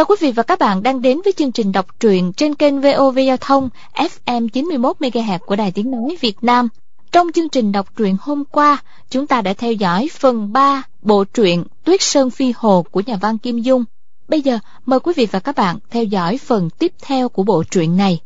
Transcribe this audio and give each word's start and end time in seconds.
Chào 0.00 0.04
quý 0.04 0.16
vị 0.20 0.32
và 0.32 0.42
các 0.42 0.58
bạn 0.58 0.82
đang 0.82 1.02
đến 1.02 1.20
với 1.24 1.32
chương 1.32 1.52
trình 1.52 1.72
đọc 1.72 1.86
truyện 2.00 2.32
trên 2.32 2.54
kênh 2.54 2.80
VOV 2.80 3.18
Giao 3.26 3.36
thông 3.36 3.68
FM 3.94 4.48
91 4.48 4.96
MHz 5.00 5.38
của 5.38 5.56
Đài 5.56 5.72
Tiếng 5.72 5.90
nói 5.90 6.16
Việt 6.20 6.44
Nam. 6.44 6.68
Trong 7.12 7.32
chương 7.34 7.48
trình 7.48 7.72
đọc 7.72 7.96
truyện 7.96 8.16
hôm 8.20 8.44
qua, 8.44 8.82
chúng 9.10 9.26
ta 9.26 9.42
đã 9.42 9.54
theo 9.54 9.72
dõi 9.72 10.08
phần 10.18 10.52
3 10.52 10.82
bộ 11.02 11.24
truyện 11.24 11.64
Tuyết 11.84 12.02
Sơn 12.02 12.30
Phi 12.30 12.52
Hồ 12.56 12.84
của 12.90 13.02
nhà 13.06 13.16
văn 13.20 13.38
Kim 13.38 13.58
Dung. 13.58 13.84
Bây 14.28 14.42
giờ, 14.42 14.58
mời 14.86 15.00
quý 15.00 15.12
vị 15.16 15.26
và 15.30 15.38
các 15.38 15.56
bạn 15.56 15.78
theo 15.90 16.04
dõi 16.04 16.38
phần 16.38 16.70
tiếp 16.70 16.92
theo 17.02 17.28
của 17.28 17.42
bộ 17.42 17.62
truyện 17.70 17.96
này. 17.96 18.20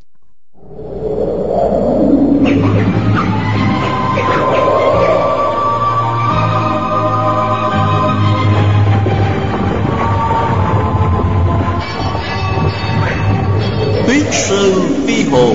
Sơn 14.35 14.73
Phi 15.07 15.25
Hồ. 15.25 15.55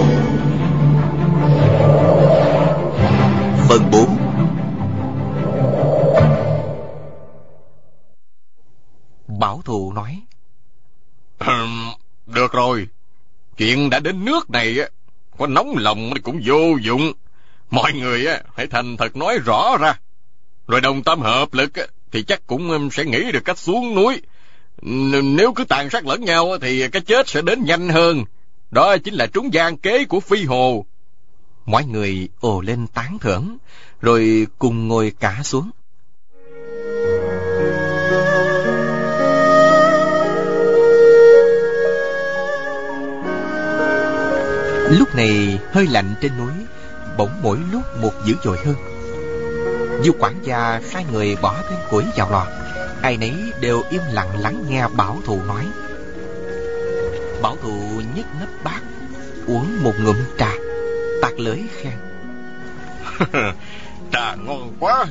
Phần 3.70 3.92
4 3.92 4.18
Bảo 9.40 9.62
thù 9.66 9.94
nói. 9.94 10.22
Được 12.26 12.52
rồi. 12.52 12.88
Chuyện 13.58 13.90
đã 13.90 14.00
đến 14.00 14.26
nước 14.26 14.50
này 14.50 14.78
Có 15.38 15.48
nóng 15.48 15.78
lòng 15.78 16.14
cũng 16.24 16.42
vô 16.46 16.78
dụng. 16.82 17.12
Mọi 17.70 17.94
người 17.94 18.26
hãy 18.56 18.68
thành 18.68 18.98
thật 18.98 19.16
nói 19.16 19.38
rõ 19.46 19.78
ra. 19.80 20.00
Rồi 20.68 20.82
đồng 20.82 21.04
tâm 21.04 21.20
hợp 21.20 21.54
lực 21.54 21.72
Thì 22.12 22.24
chắc 22.24 22.48
cũng 22.48 22.90
sẽ 22.92 23.06
nghĩ 23.06 23.32
được 23.32 23.46
cách 23.46 23.58
xuống 23.58 23.96
núi. 23.96 24.22
Nếu 25.24 25.54
cứ 25.54 25.64
tàn 25.64 25.90
sát 25.90 26.06
lẫn 26.06 26.22
nhau 26.22 26.58
Thì 26.62 26.88
cái 26.88 27.02
chết 27.02 27.28
sẽ 27.28 27.42
đến 27.42 27.66
nhanh 27.66 27.90
hơn 27.90 28.26
đó 28.72 28.98
chính 28.98 29.14
là 29.14 29.28
trúng 29.28 29.54
gian 29.54 29.78
kế 29.78 30.06
của 30.06 30.20
Phi 30.20 30.46
Hồ. 30.46 30.86
Mọi 31.66 31.86
người 31.86 32.30
ồ 32.40 32.62
lên 32.62 32.88
tán 32.88 33.20
thưởng, 33.20 33.58
rồi 34.02 34.48
cùng 34.60 34.88
ngồi 34.88 35.12
cả 35.20 35.40
xuống. 35.44 35.70
Lúc 44.90 45.16
này 45.16 45.60
hơi 45.72 45.88
lạnh 45.88 46.14
trên 46.22 46.32
núi, 46.38 46.52
bỗng 47.18 47.42
mỗi 47.44 47.58
lúc 47.72 47.84
một 48.02 48.12
dữ 48.26 48.36
dội 48.44 48.58
hơn. 48.66 48.76
Du 50.04 50.12
quản 50.20 50.36
gia 50.44 50.82
sai 50.82 51.06
người 51.12 51.38
bỏ 51.42 51.56
thêm 51.70 51.80
củi 51.90 52.04
vào 52.18 52.32
lò, 52.32 52.48
ai 53.02 53.18
nấy 53.18 53.34
đều 53.62 53.84
im 53.90 54.02
lặng 54.12 54.40
lắng 54.40 54.64
nghe 54.70 54.88
bảo 54.88 55.20
thù 55.26 55.42
nói. 55.48 55.66
Bảo 57.42 57.58
thụ 57.62 58.02
nhấc 58.16 58.26
nắp 58.40 58.50
bát 58.64 58.82
Uống 59.48 59.84
một 59.84 59.94
ngụm 60.00 60.16
trà 60.38 60.52
Tạc 61.22 61.40
lưỡi 61.40 61.60
khen. 61.82 61.94
Trà 64.12 64.36
ngon 64.36 64.74
quá. 64.80 65.06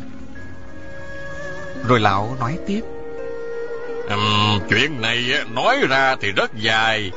Rồi 1.89 2.01
lão 2.01 2.37
nói 2.41 2.59
tiếp. 2.67 2.81
Uhm, 4.15 4.61
Chuyện 4.71 5.01
này 5.01 5.25
nói 5.51 5.79
ra 5.89 6.17
thì 6.21 6.33
rất 6.33 6.55
dài. 6.55 7.13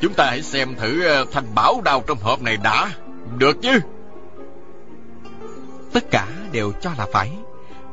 Chúng 0.00 0.14
ta 0.14 0.26
hãy 0.26 0.42
xem 0.42 0.74
thử 0.74 1.04
ờ, 1.04 1.24
thanh 1.32 1.54
bảo 1.54 1.80
đao 1.84 2.04
trong 2.06 2.18
hộp 2.18 2.42
này 2.42 2.56
đã 2.56 2.90
Được 3.38 3.56
chứ? 3.62 3.80
Tất 5.92 6.04
cả 6.10 6.26
đều 6.52 6.72
cho 6.80 6.90
là 6.98 7.06
phải. 7.12 7.30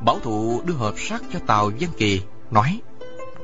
Bảo 0.06 0.20
thụ 0.20 0.62
đưa 0.66 0.74
hộp 0.74 1.00
sắt 1.00 1.22
cho 1.34 1.40
Tàu 1.48 1.72
Dân 1.78 1.90
Kỳ 1.98 2.22
Nói. 2.52 2.82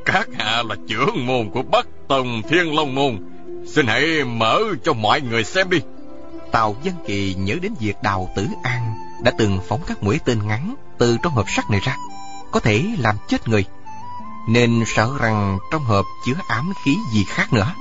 Các 0.05 0.29
hạ 0.37 0.63
là 0.69 0.75
trưởng 0.87 1.25
môn 1.25 1.49
của 1.49 1.61
Bắc 1.61 1.87
Tông 2.09 2.41
Thiên 2.49 2.75
Long 2.75 2.95
Môn. 2.95 3.19
Xin 3.67 3.87
hãy 3.87 4.23
mở 4.23 4.61
cho 4.83 4.93
mọi 4.93 5.21
người 5.21 5.43
xem 5.43 5.69
đi. 5.69 5.81
Tào 6.51 6.75
Dân 6.83 6.95
Kỳ 7.07 7.33
nhớ 7.33 7.55
đến 7.61 7.73
việc 7.79 7.95
Đào 8.03 8.29
Tử 8.35 8.47
An 8.63 8.93
Đã 9.23 9.31
từng 9.37 9.59
phóng 9.67 9.81
các 9.87 10.03
mũi 10.03 10.19
tên 10.25 10.47
ngắn 10.47 10.75
Từ 10.97 11.17
trong 11.23 11.33
hộp 11.33 11.45
sắt 11.55 11.69
này 11.69 11.79
ra, 11.83 11.97
Có 12.51 12.59
thể 12.59 12.85
làm 12.97 13.15
chết 13.27 13.47
người. 13.47 13.65
Nên 14.49 14.83
sợ 14.85 15.11
rằng 15.19 15.57
trong 15.71 15.83
hộp 15.83 16.05
chứa 16.25 16.33
ám 16.47 16.73
khí 16.85 16.95
gì 17.13 17.23
khác 17.23 17.53
nữa. 17.53 17.73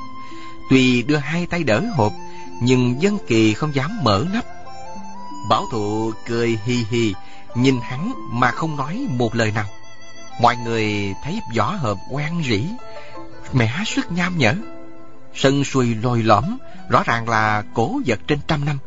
Tuy 0.70 1.02
đưa 1.02 1.16
hai 1.16 1.46
tay 1.46 1.62
đỡ 1.62 1.82
hộp, 1.96 2.12
Nhưng 2.60 3.02
Dân 3.02 3.18
Kỳ 3.26 3.54
không 3.54 3.74
dám 3.74 4.04
mở 4.04 4.24
nắp. 4.32 4.44
Bảo 5.50 5.66
thụ 5.72 6.12
cười 6.26 6.58
hi 6.64 6.84
hi 6.90 7.14
Nhìn 7.54 7.80
hắn 7.82 8.12
mà 8.30 8.50
không 8.50 8.76
nói 8.76 9.06
một 9.10 9.34
lời 9.34 9.52
nào. 9.54 9.66
Mọi 10.40 10.56
người 10.56 11.14
thấy 11.24 11.40
vỏ 11.56 11.70
hộp 11.70 11.98
quen 12.10 12.42
rỉ 12.48 12.62
Mẹ 13.52 13.70
sức 13.86 14.12
nham 14.12 14.38
nhở. 14.38 14.54
Sân 15.34 15.64
xuôi 15.64 15.94
lồi 15.94 16.22
lõm, 16.22 16.44
Rõ 16.88 17.02
ràng 17.06 17.28
là 17.28 17.62
cổ 17.74 18.00
vật 18.06 18.18
trên 18.26 18.38
trăm 18.48 18.64
năm, 18.64 18.78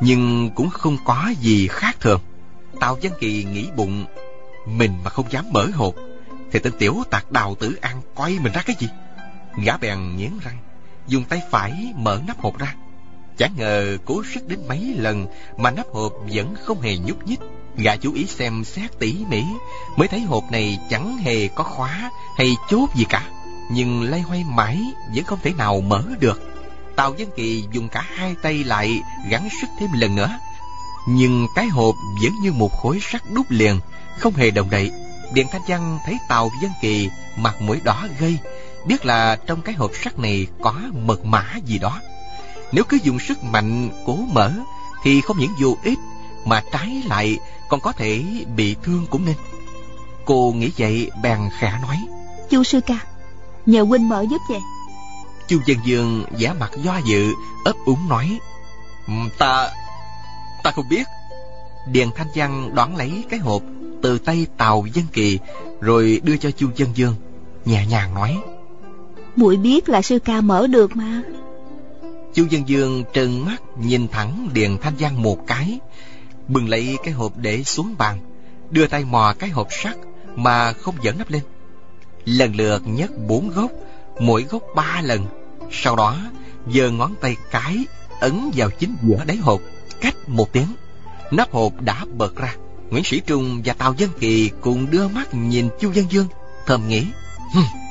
Nhưng 0.00 0.50
cũng 0.54 0.70
không 0.70 0.96
có 1.04 1.32
gì 1.40 1.68
khác 1.68 1.96
thường. 2.00 2.20
Tào 2.80 2.98
Văn 3.02 3.12
Kỳ 3.20 3.44
nghĩ 3.44 3.68
bụng, 3.76 4.04
Mình 4.66 4.92
mà 5.04 5.10
không 5.10 5.26
dám 5.30 5.44
mở 5.52 5.66
hộp, 5.74 5.94
Thì 6.52 6.58
tên 6.58 6.72
tiểu 6.78 7.02
tạc 7.10 7.32
đào 7.32 7.54
tử 7.54 7.78
an 7.80 8.02
quay 8.14 8.38
mình 8.38 8.52
ra 8.52 8.62
cái 8.66 8.76
gì? 8.78 8.88
Gã 9.64 9.76
bèn 9.76 10.16
nghiến 10.16 10.30
răng, 10.44 10.58
Dùng 11.06 11.24
tay 11.24 11.42
phải 11.50 11.92
mở 11.96 12.20
nắp 12.26 12.40
hộp 12.40 12.58
ra. 12.58 12.74
Chẳng 13.38 13.52
ngờ 13.56 13.98
cố 14.04 14.22
sức 14.34 14.48
đến 14.48 14.58
mấy 14.68 14.94
lần 14.98 15.26
Mà 15.56 15.70
nắp 15.70 15.86
hộp 15.92 16.12
vẫn 16.32 16.54
không 16.64 16.80
hề 16.80 16.96
nhúc 16.96 17.26
nhích. 17.26 17.40
Gã 17.76 17.96
chú 17.96 18.12
ý 18.12 18.26
xem 18.26 18.64
xét 18.64 18.98
tỉ 18.98 19.24
mỉ, 19.28 19.44
Mới 19.96 20.08
thấy 20.08 20.20
hộp 20.20 20.44
này 20.50 20.78
chẳng 20.90 21.16
hề 21.18 21.48
có 21.48 21.64
khóa 21.64 22.10
Hay 22.36 22.54
chốt 22.70 22.90
gì 22.94 23.04
cả. 23.08 23.28
Nhưng 23.72 24.02
lay 24.02 24.20
hoay 24.20 24.44
mãi 24.44 24.82
Vẫn 25.14 25.24
không 25.24 25.38
thể 25.42 25.52
nào 25.52 25.80
mở 25.80 26.02
được. 26.20 26.40
Tào 26.96 27.14
Dân 27.14 27.30
Kỳ 27.36 27.64
dùng 27.72 27.88
cả 27.88 28.04
hai 28.14 28.34
tay 28.42 28.64
lại 28.64 29.00
Gắn 29.28 29.48
sức 29.60 29.66
thêm 29.78 29.90
lần 29.94 30.16
nữa. 30.16 30.38
Nhưng 31.08 31.46
cái 31.54 31.66
hộp 31.66 31.94
vẫn 32.22 32.32
như 32.42 32.52
một 32.52 32.72
khối 32.82 32.98
sắt 33.02 33.22
đúc 33.30 33.46
liền, 33.48 33.80
Không 34.18 34.34
hề 34.34 34.50
động 34.50 34.70
đậy. 34.70 34.90
Điện 35.34 35.46
Thanh 35.52 35.62
Văn 35.68 35.98
thấy 36.04 36.18
Tào 36.28 36.50
Dân 36.62 36.70
Kỳ 36.82 37.10
Mặt 37.36 37.62
mũi 37.62 37.80
đỏ 37.84 38.06
gây, 38.18 38.38
Biết 38.86 39.04
là 39.06 39.36
trong 39.46 39.62
cái 39.62 39.74
hộp 39.74 39.90
sắt 40.02 40.18
này 40.18 40.46
Có 40.62 40.74
mật 41.06 41.24
mã 41.24 41.44
gì 41.64 41.78
đó. 41.78 42.00
Nếu 42.72 42.84
cứ 42.84 42.98
dùng 43.02 43.18
sức 43.18 43.44
mạnh 43.44 43.90
cố 44.06 44.16
mở 44.32 44.52
Thì 45.02 45.20
không 45.20 45.38
những 45.38 45.52
vô 45.60 45.76
ích, 45.84 45.98
Mà 46.44 46.62
trái 46.72 47.02
lại 47.06 47.38
còn 47.68 47.80
có 47.80 47.92
thể 47.92 48.24
bị 48.56 48.76
thương 48.82 49.06
cũng 49.10 49.24
nên. 49.24 49.36
Cô 50.24 50.52
nghĩ 50.56 50.70
vậy, 50.78 51.10
bèn 51.22 51.40
khẽ 51.58 51.78
nói. 51.82 51.96
Chu 52.50 52.64
sư 52.64 52.80
ca 52.80 52.98
Nhờ 53.66 53.82
huynh 53.82 54.08
mở 54.08 54.24
giúp 54.30 54.40
vậy 54.48 54.60
Chu 55.48 55.58
dân 55.66 55.78
dương 55.84 56.24
giả 56.36 56.52
mặt 56.52 56.70
do 56.82 57.00
dự 57.04 57.32
ấp 57.64 57.76
úng 57.86 58.08
nói 58.08 58.38
Ta 59.38 59.70
Ta 60.62 60.70
không 60.70 60.88
biết. 60.88 61.04
Điền 61.86 62.08
Thanh 62.14 62.26
Văn 62.34 62.74
đoán 62.74 62.96
lấy 62.96 63.24
cái 63.30 63.40
hộp 63.40 63.62
Từ 64.02 64.18
tay 64.18 64.46
Tàu 64.56 64.86
Dân 64.92 65.04
Kỳ 65.12 65.38
Rồi 65.80 66.20
đưa 66.24 66.36
cho 66.36 66.50
Chu 66.50 66.68
Dân 66.76 66.88
Dương 66.94 67.14
Nhẹ 67.64 67.86
nhàng 67.86 68.14
nói 68.14 68.38
muội 69.36 69.56
biết 69.56 69.88
là 69.88 70.02
sư 70.02 70.18
ca 70.18 70.40
mở 70.40 70.66
được 70.66 70.96
mà. 70.96 71.22
Chu 72.34 72.44
Dân 72.50 72.68
Dương 72.68 73.04
trừng 73.12 73.44
mắt 73.44 73.62
Nhìn 73.78 74.08
thẳng 74.08 74.48
Điền 74.52 74.78
Thanh 74.78 74.94
Văn 74.98 75.22
một 75.22 75.46
cái 75.46 75.78
bưng 76.48 76.68
lấy 76.68 76.96
cái 77.04 77.14
hộp 77.14 77.36
để 77.36 77.62
xuống 77.64 77.94
bàn 77.98 78.18
đưa 78.70 78.86
tay 78.86 79.04
mò 79.04 79.34
cái 79.38 79.50
hộp 79.50 79.68
sắt 79.70 79.96
mà 80.36 80.72
không 80.72 80.94
dẫn 81.02 81.18
nắp 81.18 81.30
lên 81.30 81.42
lần 82.24 82.56
lượt 82.56 82.82
nhấc 82.86 83.10
bốn 83.26 83.50
gốc, 83.50 83.70
mỗi 84.20 84.42
gốc 84.42 84.62
ba 84.74 85.00
lần. 85.02 85.26
Sau 85.70 85.96
đó, 85.96 86.16
giơ 86.74 86.90
ngón 86.90 87.14
tay 87.20 87.36
cái 87.50 87.76
ấn 88.20 88.50
vào 88.54 88.70
chính 88.70 88.96
giữa 89.02 89.24
đáy 89.24 89.36
hộp, 89.36 89.60
cách 90.00 90.16
một 90.26 90.52
tiếng. 90.52 90.74
Nắp 91.30 91.52
hộp 91.52 91.80
đã 91.80 92.04
bật 92.16 92.36
ra. 92.36 92.54
Nguyễn 92.90 93.04
sĩ 93.04 93.20
trung 93.20 93.62
và 93.64 93.72
tào 93.72 93.94
dân 93.96 94.10
kỳ 94.20 94.50
cùng 94.60 94.90
đưa 94.90 95.08
mắt 95.08 95.34
nhìn 95.34 95.68
chu 95.80 95.92
dân 95.92 96.06
dương, 96.10 96.26
thầm 96.66 96.88
nghĩ 96.88 97.06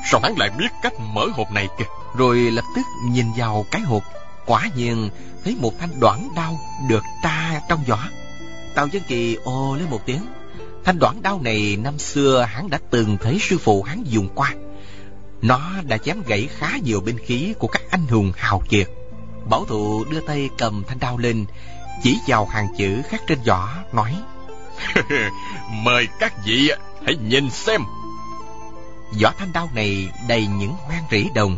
sao 0.05 0.19
hắn 0.23 0.37
lại 0.37 0.49
biết 0.49 0.67
cách 0.81 0.93
mở 0.99 1.27
hộp 1.33 1.51
này 1.51 1.67
kìa? 1.77 1.85
Rồi 2.15 2.37
lập 2.37 2.65
tức 2.75 2.81
nhìn 3.11 3.25
vào 3.37 3.65
cái 3.71 3.81
hộp. 3.81 4.03
Quả 4.45 4.69
nhiên, 4.75 5.09
thấy 5.43 5.55
một 5.61 5.71
thanh 5.79 5.99
đoạn 5.99 6.29
đao 6.35 6.59
được 6.87 7.03
tra 7.23 7.61
trong 7.69 7.83
vỏ 7.83 7.99
Tào 8.75 8.87
Dân 8.87 9.03
Kỳ 9.07 9.37
ô 9.43 9.75
lên 9.75 9.89
một 9.89 10.01
tiếng. 10.05 10.25
Thanh 10.85 10.99
đoạn 10.99 11.21
đao 11.21 11.41
này 11.43 11.77
năm 11.83 11.99
xưa 11.99 12.41
hắn 12.49 12.69
đã 12.69 12.79
từng 12.89 13.17
thấy 13.17 13.37
sư 13.41 13.57
phụ 13.57 13.83
hắn 13.83 14.03
dùng 14.05 14.29
qua. 14.35 14.53
Nó 15.41 15.71
đã 15.87 15.97
chém 15.97 16.21
gãy 16.27 16.49
khá 16.57 16.77
nhiều 16.83 17.01
binh 17.01 17.17
khí 17.17 17.53
của 17.59 17.67
các 17.67 17.81
anh 17.91 18.07
hùng 18.07 18.31
hào 18.35 18.63
kiệt. 18.69 18.89
Bảo 19.49 19.65
thụ 19.65 20.03
đưa 20.03 20.19
tay 20.19 20.49
cầm 20.57 20.83
thanh 20.87 20.99
đao 20.99 21.17
lên 21.17 21.45
Chỉ 22.03 22.17
vào 22.27 22.45
hàng 22.45 22.67
chữ 22.77 23.01
khắc 23.09 23.21
trên 23.27 23.39
vỏ 23.45 23.69
nói 23.93 24.15
Mời 25.71 26.07
các 26.19 26.45
vị 26.45 26.71
hãy 27.05 27.15
nhìn 27.15 27.49
xem. 27.49 27.81
Vỏ 29.21 29.33
thanh 29.37 29.53
đao 29.53 29.69
này 29.75 30.09
đầy 30.27 30.47
những 30.47 30.73
hoang 30.73 31.03
rỉ 31.11 31.27
đồng. 31.35 31.57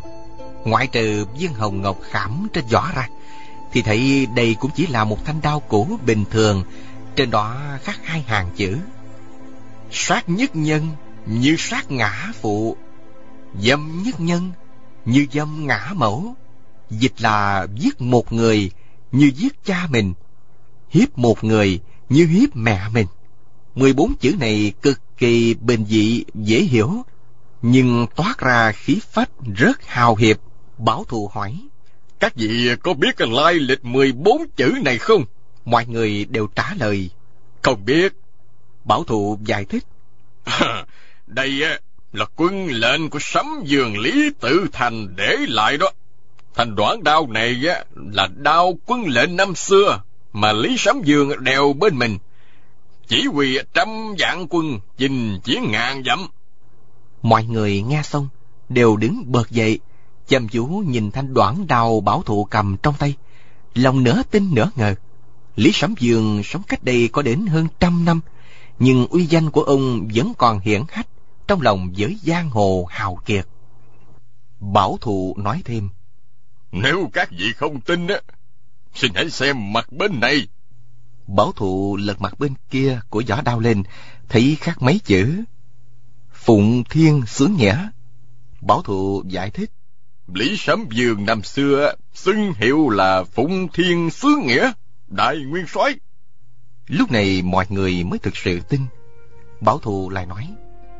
Ngoại 0.65 0.87
trừ 0.87 1.25
viên 1.37 1.53
hồng 1.53 1.81
ngọc 1.81 1.97
khảm 2.01 2.47
trên 2.53 2.65
vỏ 2.65 2.91
ra 2.95 3.07
Thì 3.71 3.81
thấy 3.81 4.27
đây 4.35 4.55
cũng 4.59 4.71
chỉ 4.75 4.87
là 4.87 5.03
một 5.03 5.25
thanh 5.25 5.41
đao 5.41 5.59
cũ 5.59 5.99
bình 6.05 6.25
thường. 6.31 6.63
Trên 7.15 7.31
đó 7.31 7.55
khắc 7.83 7.99
hai 8.05 8.21
hàng 8.21 8.49
chữ 8.55 8.77
Sát 9.95 10.29
nhất 10.29 10.55
nhân 10.55 10.87
như 11.25 11.55
sát 11.59 11.91
ngã 11.91 12.31
phụ 12.41 12.77
Dâm 13.59 14.03
nhất 14.03 14.19
nhân 14.19 14.51
như 15.05 15.25
dâm 15.31 15.67
ngã 15.67 15.91
mẫu. 15.95 16.35
Dịch 16.89 17.21
là 17.21 17.67
giết 17.75 18.01
một 18.01 18.33
người 18.33 18.71
như 19.11 19.31
giết 19.35 19.65
cha 19.65 19.87
mình, 19.91 20.13
hiếp 20.89 21.17
một 21.17 21.43
người 21.43 21.79
như 22.09 22.25
hiếp 22.25 22.55
mẹ 22.55 22.81
mình. 22.93 23.07
14 23.75 24.15
chữ 24.15 24.35
này 24.39 24.73
cực 24.81 25.01
kỳ 25.17 25.53
bình 25.53 25.85
dị, 25.89 26.23
dễ 26.33 26.59
hiểu, 26.59 26.91
nhưng 27.61 28.07
toát 28.15 28.37
ra 28.37 28.71
khí 28.71 28.99
phách 29.11 29.29
rất 29.55 29.85
hào 29.85 30.15
hiệp. 30.15 30.37
Bảo 30.77 31.03
thù 31.03 31.29
hỏi, 31.33 31.67
Các 32.19 32.35
vị 32.35 32.75
có 32.83 32.93
biết 32.93 33.21
lai 33.21 33.53
lịch 33.53 33.85
14 33.85 34.41
chữ 34.55 34.73
này 34.85 34.97
không? 34.97 35.25
mọi 35.65 35.85
người 35.85 36.25
đều 36.25 36.47
trả 36.55 36.73
lời, 36.73 37.09
Không 37.61 37.85
biết. 37.85 38.22
Bảo 38.85 39.03
thù 39.03 39.37
giải 39.45 39.65
thích. 39.65 39.83
Đây 41.27 41.61
là 42.13 42.25
quân 42.35 42.67
lệnh 42.67 43.09
của 43.09 43.19
sấm 43.21 43.47
giường 43.65 43.97
Lý 43.97 44.29
Tự 44.39 44.67
Thành 44.73 45.15
để 45.15 45.37
lại 45.47 45.77
đó. 45.77 45.89
Thành 46.53 46.75
đoạn 46.75 47.03
đao 47.03 47.27
này 47.27 47.61
là 47.95 48.27
đao 48.35 48.77
quân 48.85 49.03
lệnh 49.07 49.35
năm 49.35 49.55
xưa 49.55 50.01
mà 50.33 50.51
Lý 50.51 50.75
Sấm 50.77 51.01
Dương 51.03 51.43
đeo 51.43 51.73
bên 51.73 51.97
mình. 51.99 52.17
Chỉ 53.07 53.25
huy 53.33 53.57
trăm 53.73 53.87
vạn 54.19 54.47
quân 54.49 54.79
chinh 54.97 55.39
chiến 55.43 55.71
ngàn 55.71 56.03
dặm. 56.03 56.27
Mọi 57.21 57.43
người 57.43 57.81
nghe 57.81 58.01
xong, 58.03 58.27
đều 58.69 58.97
đứng 58.97 59.23
bật 59.31 59.51
dậy, 59.51 59.79
chăm 60.27 60.47
chú 60.47 60.65
nhìn 60.65 61.11
thanh 61.11 61.33
đoạn 61.33 61.67
đào 61.67 61.99
bảo 61.99 62.23
thụ 62.25 62.43
cầm 62.43 62.77
trong 62.83 62.93
tay. 62.99 63.15
Lòng 63.75 64.03
nửa 64.03 64.21
tin 64.31 64.49
nửa 64.55 64.69
ngờ. 64.75 64.95
Lý 65.55 65.71
Sấm 65.73 65.93
Dương 65.99 66.41
sống 66.43 66.61
cách 66.67 66.83
đây 66.83 67.09
có 67.11 67.21
đến 67.21 67.45
hơn 67.45 67.67
trăm 67.79 68.05
năm, 68.05 68.21
nhưng 68.79 69.07
uy 69.07 69.25
danh 69.25 69.49
của 69.49 69.63
ông 69.63 70.07
vẫn 70.13 70.33
còn 70.37 70.59
hiển 70.59 70.83
hách 70.89 71.07
trong 71.47 71.61
lòng 71.61 71.89
giới 71.93 72.19
giang 72.23 72.49
hồ 72.49 72.87
hào 72.89 73.17
kiệt. 73.25 73.47
Bảo 74.59 74.97
thụ 75.01 75.35
nói 75.37 75.61
thêm, 75.65 75.89
Nếu 76.71 77.09
các 77.13 77.29
vị 77.31 77.53
không 77.55 77.81
tin 77.81 78.07
á, 78.07 78.15
xin 78.95 79.11
hãy 79.15 79.29
xem 79.29 79.73
mặt 79.73 79.91
bên 79.91 80.19
này. 80.19 80.47
bảo 81.27 81.51
thụ 81.51 81.97
lật 82.01 82.21
mặt 82.21 82.39
bên 82.39 82.53
kia 82.69 82.99
của 83.09 83.23
giỏ 83.27 83.41
đao 83.41 83.59
lên, 83.59 83.83
thấy 84.29 84.57
khắc 84.59 84.81
mấy 84.81 84.99
chữ. 84.99 85.43
Phụng 86.33 86.83
Thiên 86.89 87.23
Sướng 87.27 87.55
Nghĩa. 87.55 87.89
Bảo 88.61 88.81
thụ 88.81 89.23
giải 89.27 89.49
thích, 89.49 89.71
Lý 90.27 90.55
Sấm 90.57 90.85
Dương 90.91 91.25
năm 91.25 91.43
xưa 91.43 91.93
xưng 92.13 92.53
hiệu 92.53 92.89
là 92.89 93.23
Phụng 93.23 93.67
Thiên 93.73 94.09
Sướng 94.09 94.47
Nghĩa, 94.47 94.71
Đại 95.07 95.37
Nguyên 95.37 95.65
soái 95.67 95.95
lúc 96.87 97.11
này 97.11 97.41
mọi 97.41 97.65
người 97.69 98.03
mới 98.03 98.19
thực 98.19 98.37
sự 98.37 98.59
tin. 98.69 98.81
Bảo 99.61 99.79
thù 99.79 100.09
lại 100.09 100.25
nói, 100.25 100.47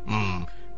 ừ, 0.07 0.13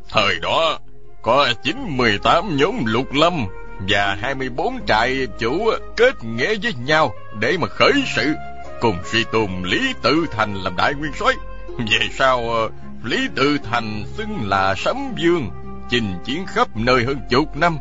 thời 0.10 0.40
đó 0.42 0.80
có 1.22 1.54
chín 1.64 1.98
mười 1.98 2.18
tám 2.18 2.58
nhóm 2.58 2.86
lục 2.86 3.14
lâm 3.14 3.48
và 3.90 4.18
24 4.22 4.86
trại 4.88 5.28
chủ 5.40 5.72
kết 5.98 6.24
nghĩa 6.24 6.56
với 6.62 6.74
nhau 6.74 7.14
để 7.40 7.58
mà 7.58 7.68
khởi 7.68 7.94
sự 8.16 8.34
cùng 8.82 8.98
suy 9.06 9.24
tùng 9.32 9.64
Lý 9.64 9.94
Tự 10.02 10.26
Thành 10.32 10.56
làm 10.56 10.76
đại 10.76 10.94
nguyên 10.94 11.12
soái. 11.14 11.36
Về 11.78 12.08
sau 12.12 12.70
Lý 13.04 13.28
Tự 13.36 13.58
Thành 13.64 14.04
xưng 14.18 14.50
là 14.50 14.76
Sấm 14.78 14.98
Dương, 15.18 15.50
chinh 15.90 16.14
chiến 16.26 16.46
khắp 16.46 16.68
nơi 16.76 17.04
hơn 17.04 17.20
chục 17.30 17.58
năm, 17.58 17.78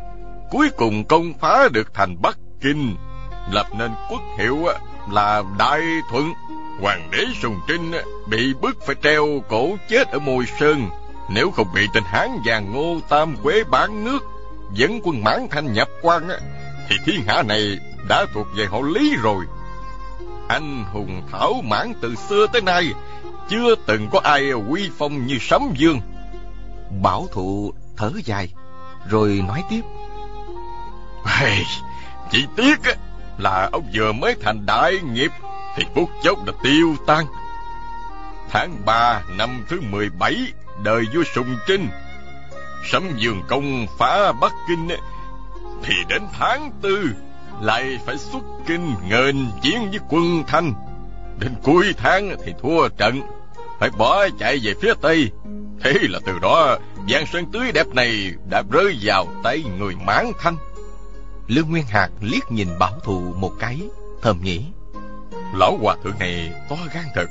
cuối 0.51 0.69
cùng 0.77 1.05
công 1.05 1.33
phá 1.33 1.69
được 1.73 1.93
thành 1.93 2.21
Bắc 2.21 2.37
Kinh, 2.61 2.95
lập 3.51 3.65
nên 3.77 3.91
quốc 4.09 4.21
hiệu 4.39 4.67
là 5.11 5.43
Đại 5.59 5.81
Thuận. 6.11 6.33
Hoàng 6.81 7.09
đế 7.11 7.25
Sùng 7.41 7.59
Trinh 7.67 7.91
bị 8.27 8.53
bức 8.53 8.85
phải 8.85 8.95
treo 9.03 9.25
cổ 9.49 9.77
chết 9.89 10.07
ở 10.07 10.19
Môi 10.19 10.45
Sơn, 10.59 10.89
nếu 11.29 11.51
không 11.51 11.67
bị 11.73 11.87
tên 11.93 12.03
Hán 12.05 12.29
vàng 12.45 12.73
Ngô 12.73 12.99
Tam 13.09 13.35
Quế 13.43 13.63
bán 13.63 14.03
nước, 14.03 14.19
dẫn 14.73 14.99
quân 15.03 15.23
mãn 15.23 15.47
thanh 15.51 15.73
nhập 15.73 15.87
quan 16.01 16.27
thì 16.89 16.95
thiên 17.05 17.21
hạ 17.27 17.43
này 17.43 17.79
đã 18.09 18.25
thuộc 18.33 18.47
về 18.55 18.65
họ 18.65 18.81
Lý 18.81 19.15
rồi. 19.21 19.45
Anh 20.47 20.85
hùng 20.93 21.21
thảo 21.31 21.53
mãn 21.63 21.93
từ 22.01 22.15
xưa 22.15 22.47
tới 22.53 22.61
nay, 22.61 22.93
chưa 23.49 23.75
từng 23.85 24.09
có 24.11 24.19
ai 24.23 24.49
uy 24.49 24.89
phong 24.97 25.27
như 25.27 25.37
Sấm 25.41 25.73
Dương. 25.77 26.01
bảo 27.03 27.27
thụ 27.31 27.73
thở 27.97 28.11
dài, 28.25 28.49
rồi 29.09 29.43
nói 29.47 29.63
tiếp. 29.69 29.81
Hey, 31.25 31.63
chỉ 32.31 32.45
tiếc 32.55 32.79
là 33.37 33.69
ông 33.71 33.89
vừa 33.93 34.11
mới 34.11 34.35
thành 34.41 34.65
đại 34.65 34.99
nghiệp 35.13 35.31
thì 35.75 35.83
phút 35.95 36.09
chốc 36.23 36.45
đã 36.45 36.53
tiêu 36.63 36.95
tan. 37.07 37.25
Tháng 38.49 38.85
ba 38.85 39.21
năm 39.37 39.65
thứ 39.69 39.81
17 39.81 40.35
đời 40.83 41.05
vua 41.13 41.23
Sùng 41.35 41.57
Trinh, 41.67 41.89
Sấm 42.91 43.03
Dương 43.17 43.41
công 43.47 43.87
phá 43.99 44.31
Bắc 44.31 44.53
Kinh 44.67 44.87
thì 45.83 45.93
đến 46.09 46.21
tháng 46.39 46.71
tư 46.81 47.09
lại 47.61 47.99
phải 48.05 48.17
xuất 48.17 48.43
kinh 48.67 48.93
nghênh 49.09 49.35
chiến 49.61 49.89
với 49.91 49.99
quân 50.09 50.43
Thanh. 50.47 50.73
Đến 51.39 51.55
cuối 51.63 51.93
tháng 51.97 52.35
thì 52.45 52.53
thua 52.61 52.89
trận, 52.89 53.21
phải 53.79 53.89
bỏ 53.89 54.27
chạy 54.39 54.59
về 54.63 54.73
phía 54.81 54.93
Tây. 55.01 55.31
Thế 55.83 55.93
là 56.01 56.19
từ 56.25 56.39
đó, 56.39 56.77
Giang 57.09 57.25
Sơn 57.25 57.45
tươi 57.51 57.71
đẹp 57.71 57.87
này 57.87 58.33
đã 58.49 58.63
rơi 58.71 58.97
vào 59.01 59.27
tay 59.43 59.63
người 59.79 59.95
mãn 60.05 60.31
thanh. 60.39 60.57
Lương 61.47 61.69
Nguyên 61.69 61.85
Hạc 61.85 62.11
liếc 62.21 62.51
nhìn 62.51 62.67
bảo 62.79 62.99
thụ 63.03 63.33
một 63.37 63.51
cái, 63.59 63.81
thầm 64.21 64.41
nghĩ. 64.43 64.65
Lão 65.57 65.77
hòa 65.81 65.95
thượng 66.03 66.19
này 66.19 66.51
to 66.69 66.75
gan 66.93 67.03
thật, 67.15 67.29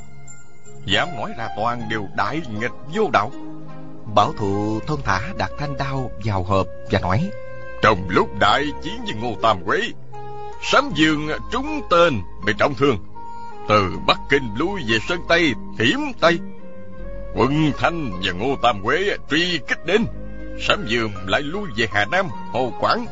dám 0.85 1.09
nói 1.17 1.31
ra 1.38 1.49
toàn 1.56 1.88
điều 1.88 2.09
đại 2.17 2.43
nghịch 2.61 2.73
vô 2.94 3.11
đạo. 3.12 3.32
Bảo 4.15 4.32
thụ 4.32 4.81
thông 4.87 5.03
thả 5.05 5.21
đặt 5.38 5.50
thanh 5.59 5.76
đao 5.76 6.11
vào 6.25 6.43
hộp 6.43 6.67
và 6.91 7.00
nói. 7.00 7.31
Trong 7.82 8.09
lúc 8.09 8.38
đại 8.38 8.67
chiến 8.82 9.05
với 9.05 9.15
Ngô 9.15 9.35
Tam 9.43 9.65
Quế, 9.65 9.81
Sám 10.62 10.91
Dương 10.94 11.29
trúng 11.53 11.81
tên 11.91 12.21
bị 12.47 12.53
trọng 12.59 12.75
thương. 12.75 12.99
Từ 13.69 13.93
Bắc 14.06 14.21
Kinh 14.31 14.55
lui 14.56 14.82
về 14.88 14.99
Sơn 15.09 15.21
Tây, 15.29 15.53
Thiểm 15.79 15.99
Tây. 16.21 16.38
Quân 17.35 17.73
Thanh 17.79 18.21
và 18.25 18.32
Ngô 18.32 18.56
Tam 18.62 18.82
Quế 18.82 19.17
truy 19.31 19.59
kích 19.69 19.87
đến. 19.87 20.06
Sám 20.69 20.87
Dương 20.87 21.12
lại 21.26 21.43
lui 21.43 21.69
về 21.76 21.87
Hà 21.93 22.05
Nam, 22.05 22.26
Hồ 22.53 22.73
Quảng. 22.81 23.06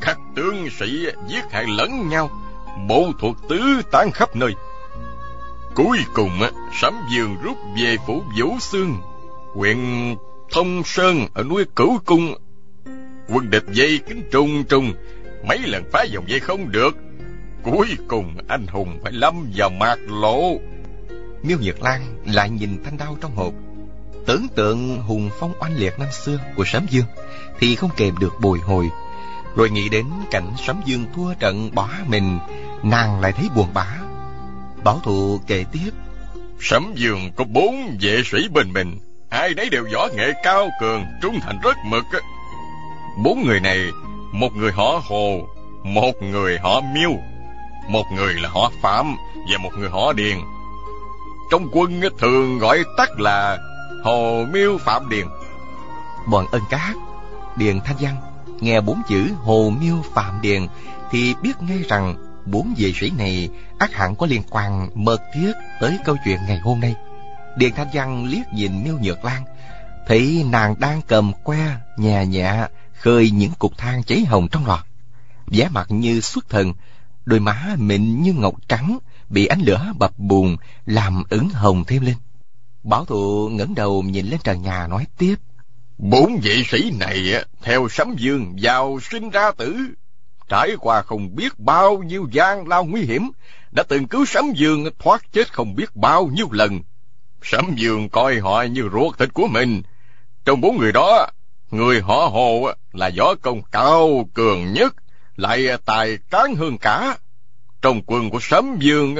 Các 0.00 0.18
tướng 0.36 0.68
sĩ 0.78 1.06
giết 1.28 1.44
hại 1.50 1.64
lẫn 1.68 2.08
nhau, 2.08 2.30
bộ 2.88 3.12
thuộc 3.20 3.36
tứ 3.48 3.82
tán 3.90 4.10
khắp 4.14 4.36
nơi. 4.36 4.54
Cuối 5.74 5.98
cùng, 6.14 6.40
sấm 6.80 6.94
Dương 7.14 7.36
rút 7.42 7.56
về 7.80 7.96
phủ 8.06 8.22
Vũ 8.38 8.58
Xương, 8.60 8.96
huyện 9.54 9.76
Thông 10.52 10.82
Sơn 10.84 11.26
ở 11.34 11.42
núi 11.42 11.64
Cửu 11.76 11.98
Cung 12.04 12.34
quân 13.28 13.50
địch 13.50 13.64
dây 13.72 14.00
kính 14.08 14.22
trùng 14.30 14.64
trùng 14.64 14.92
mấy 15.48 15.58
lần 15.58 15.84
phá 15.92 16.04
vòng 16.14 16.24
dây 16.28 16.40
không 16.40 16.72
được 16.72 16.96
cuối 17.62 17.86
cùng 18.08 18.36
anh 18.48 18.66
hùng 18.66 18.98
phải 19.02 19.12
lâm 19.12 19.50
vào 19.56 19.70
mạc 19.70 19.96
lộ 20.08 20.58
Miêu 21.42 21.58
Nhật 21.60 21.82
Lan 21.82 22.16
lại 22.26 22.50
nhìn 22.50 22.84
thanh 22.84 22.96
đao 22.96 23.16
trong 23.20 23.36
hộp. 23.36 23.52
Tưởng 24.26 24.46
tượng 24.56 25.02
hùng 25.02 25.30
phong 25.40 25.52
oanh 25.60 25.76
liệt 25.76 25.98
năm 25.98 26.08
xưa 26.12 26.38
của 26.56 26.64
Sấm 26.66 26.86
Dương 26.90 27.06
thì 27.58 27.76
không 27.76 27.90
kèm 27.96 28.14
được 28.20 28.32
bồi 28.40 28.58
hồi. 28.58 28.88
Rồi 29.56 29.70
nghĩ 29.70 29.88
đến 29.88 30.06
cảnh 30.30 30.52
Sấm 30.66 30.80
Dương 30.84 31.04
thua 31.14 31.34
trận 31.34 31.70
bỏ 31.74 31.88
mình, 32.06 32.38
nàng 32.82 33.20
lại 33.20 33.32
thấy 33.32 33.48
buồn 33.54 33.68
bã. 33.74 33.86
Bảo 34.84 35.00
thụ 35.04 35.40
kể 35.46 35.64
tiếp, 35.72 35.90
sấm 36.60 36.92
dương 36.94 37.32
có 37.36 37.44
bốn 37.44 37.96
vệ 38.00 38.22
sĩ 38.24 38.48
bên 38.48 38.72
mình 38.72 38.98
ai 39.28 39.54
nấy 39.54 39.70
đều 39.70 39.86
võ 39.94 40.08
nghệ 40.16 40.32
cao 40.42 40.70
cường 40.80 41.04
trung 41.22 41.40
thành 41.40 41.60
rất 41.62 41.76
mực. 41.84 42.04
Bốn 43.24 43.44
người 43.46 43.60
này 43.60 43.78
một 44.32 44.52
người 44.56 44.72
họ 44.72 45.02
hồ 45.08 45.48
một 45.84 46.22
người 46.22 46.58
họ 46.58 46.80
miêu 46.80 47.10
một 47.88 48.04
người 48.12 48.34
là 48.34 48.48
họ 48.48 48.70
phạm 48.82 49.16
và 49.50 49.58
một 49.58 49.70
người 49.78 49.88
họ 49.90 50.12
điền. 50.12 50.36
Trong 51.50 51.68
quân 51.72 52.00
thường 52.18 52.58
gọi 52.58 52.84
tắt 52.96 53.20
là 53.20 53.58
hồ 54.04 54.44
miêu 54.52 54.78
phạm 54.78 55.08
điền. 55.08 55.26
Bọn 56.26 56.46
ân 56.52 56.62
cát, 56.70 56.96
Điền 57.56 57.80
Thanh 57.80 57.96
Văn 58.00 58.16
nghe 58.60 58.80
bốn 58.80 59.02
chữ 59.08 59.32
Hồ 59.36 59.72
Miêu 59.80 60.02
Phạm 60.14 60.40
Điền 60.40 60.66
thì 61.10 61.34
biết 61.42 61.62
ngay 61.62 61.82
rằng 61.88 62.16
bốn 62.46 62.74
vị 62.76 62.92
sĩ 62.96 63.10
này 63.10 63.48
ác 63.78 63.92
hẳn 63.92 64.16
có 64.16 64.26
liên 64.26 64.42
quan 64.50 64.90
mật 64.94 65.20
thiết 65.34 65.52
tới 65.80 65.98
câu 66.04 66.16
chuyện 66.24 66.38
ngày 66.46 66.58
hôm 66.58 66.80
nay. 66.80 66.94
Điền 67.56 67.72
Thanh 67.72 67.88
Văn 67.92 68.24
liếc 68.24 68.52
nhìn 68.52 68.84
Miêu 68.84 68.98
Nhược 69.02 69.24
Lan, 69.24 69.44
thấy 70.06 70.44
nàng 70.50 70.74
đang 70.78 71.00
cầm 71.06 71.32
que 71.44 71.76
nhẹ 71.96 72.26
nhẹ 72.26 72.66
khơi 72.92 73.30
những 73.30 73.52
cục 73.58 73.78
than 73.78 74.02
cháy 74.02 74.24
hồng 74.24 74.48
trong 74.48 74.66
lò. 74.66 74.84
vẻ 75.46 75.68
mặt 75.68 75.86
như 75.90 76.20
xuất 76.20 76.48
thần, 76.48 76.72
đôi 77.24 77.40
má 77.40 77.74
mịn 77.78 78.22
như 78.22 78.32
ngọc 78.32 78.54
trắng 78.68 78.98
bị 79.28 79.46
ánh 79.46 79.60
lửa 79.60 79.92
bập 79.98 80.18
bùng 80.18 80.56
làm 80.86 81.22
ửng 81.30 81.48
hồng 81.48 81.84
thêm 81.84 82.02
lên. 82.02 82.16
Bảo 82.82 83.04
thụ 83.04 83.48
ngẩng 83.48 83.74
đầu 83.74 84.02
nhìn 84.02 84.26
lên 84.26 84.40
trần 84.44 84.62
nhà 84.62 84.86
nói 84.86 85.06
tiếp. 85.18 85.36
Bốn 85.98 86.40
vệ 86.42 86.62
sĩ 86.68 86.90
này 87.00 87.44
theo 87.62 87.88
sấm 87.88 88.14
dương 88.16 88.56
vào 88.62 88.98
sinh 89.10 89.30
ra 89.30 89.50
tử, 89.50 89.76
trải 90.48 90.70
qua 90.80 91.02
không 91.02 91.36
biết 91.36 91.58
bao 91.58 91.98
nhiêu 91.98 92.28
gian 92.32 92.68
lao 92.68 92.84
nguy 92.84 93.02
hiểm, 93.02 93.30
đã 93.70 93.82
từng 93.82 94.06
cứu 94.06 94.24
sấm 94.24 94.52
dương 94.56 94.86
thoát 94.98 95.32
chết 95.32 95.52
không 95.52 95.74
biết 95.74 95.96
bao 95.96 96.26
nhiêu 96.26 96.48
lần. 96.50 96.80
Sấm 97.42 97.74
dương 97.76 98.08
coi 98.08 98.38
họ 98.38 98.62
như 98.62 98.88
ruột 98.92 99.18
thịt 99.18 99.34
của 99.34 99.46
mình. 99.46 99.82
Trong 100.44 100.60
bốn 100.60 100.78
người 100.78 100.92
đó, 100.92 101.30
Người 101.70 102.00
họ 102.00 102.14
hồ 102.14 102.70
là 102.92 103.10
võ 103.16 103.34
công 103.34 103.62
cao 103.62 104.28
cường 104.34 104.72
nhất, 104.72 104.94
lại 105.36 105.68
tài 105.84 106.18
cán 106.30 106.54
hơn 106.54 106.78
cả. 106.78 107.18
Trong 107.82 108.02
quân 108.06 108.30
của 108.30 108.38
Sấm 108.40 108.76
Dương, 108.80 109.16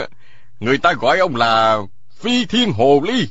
người 0.61 0.79
ta 0.79 0.93
gọi 0.93 1.19
ông 1.19 1.37
là 1.37 1.79
Phi 2.21 2.45
Thiên 2.45 2.73
Hồ 2.73 3.03
Ly. 3.07 3.29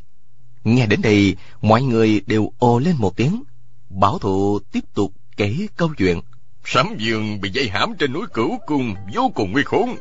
Nghe 0.65 0.85
đến 0.85 1.01
đây, 1.01 1.35
mọi 1.61 1.81
người 1.81 2.21
đều 2.25 2.51
ồ 2.59 2.79
lên 2.79 2.95
một 2.97 3.15
tiếng. 3.15 3.43
Bảo 3.89 4.19
thụ 4.19 4.59
tiếp 4.71 4.79
tục 4.93 5.11
kể 5.37 5.55
câu 5.77 5.89
chuyện. 5.97 6.21
Sấm 6.65 6.95
Dương 6.97 7.41
bị 7.41 7.49
dây 7.49 7.69
hãm 7.69 7.95
trên 7.99 8.13
núi 8.13 8.25
Cửu 8.33 8.57
Cung 8.65 8.95
vô 9.13 9.31
cùng 9.35 9.51
nguy 9.51 9.63
khốn. 9.63 9.95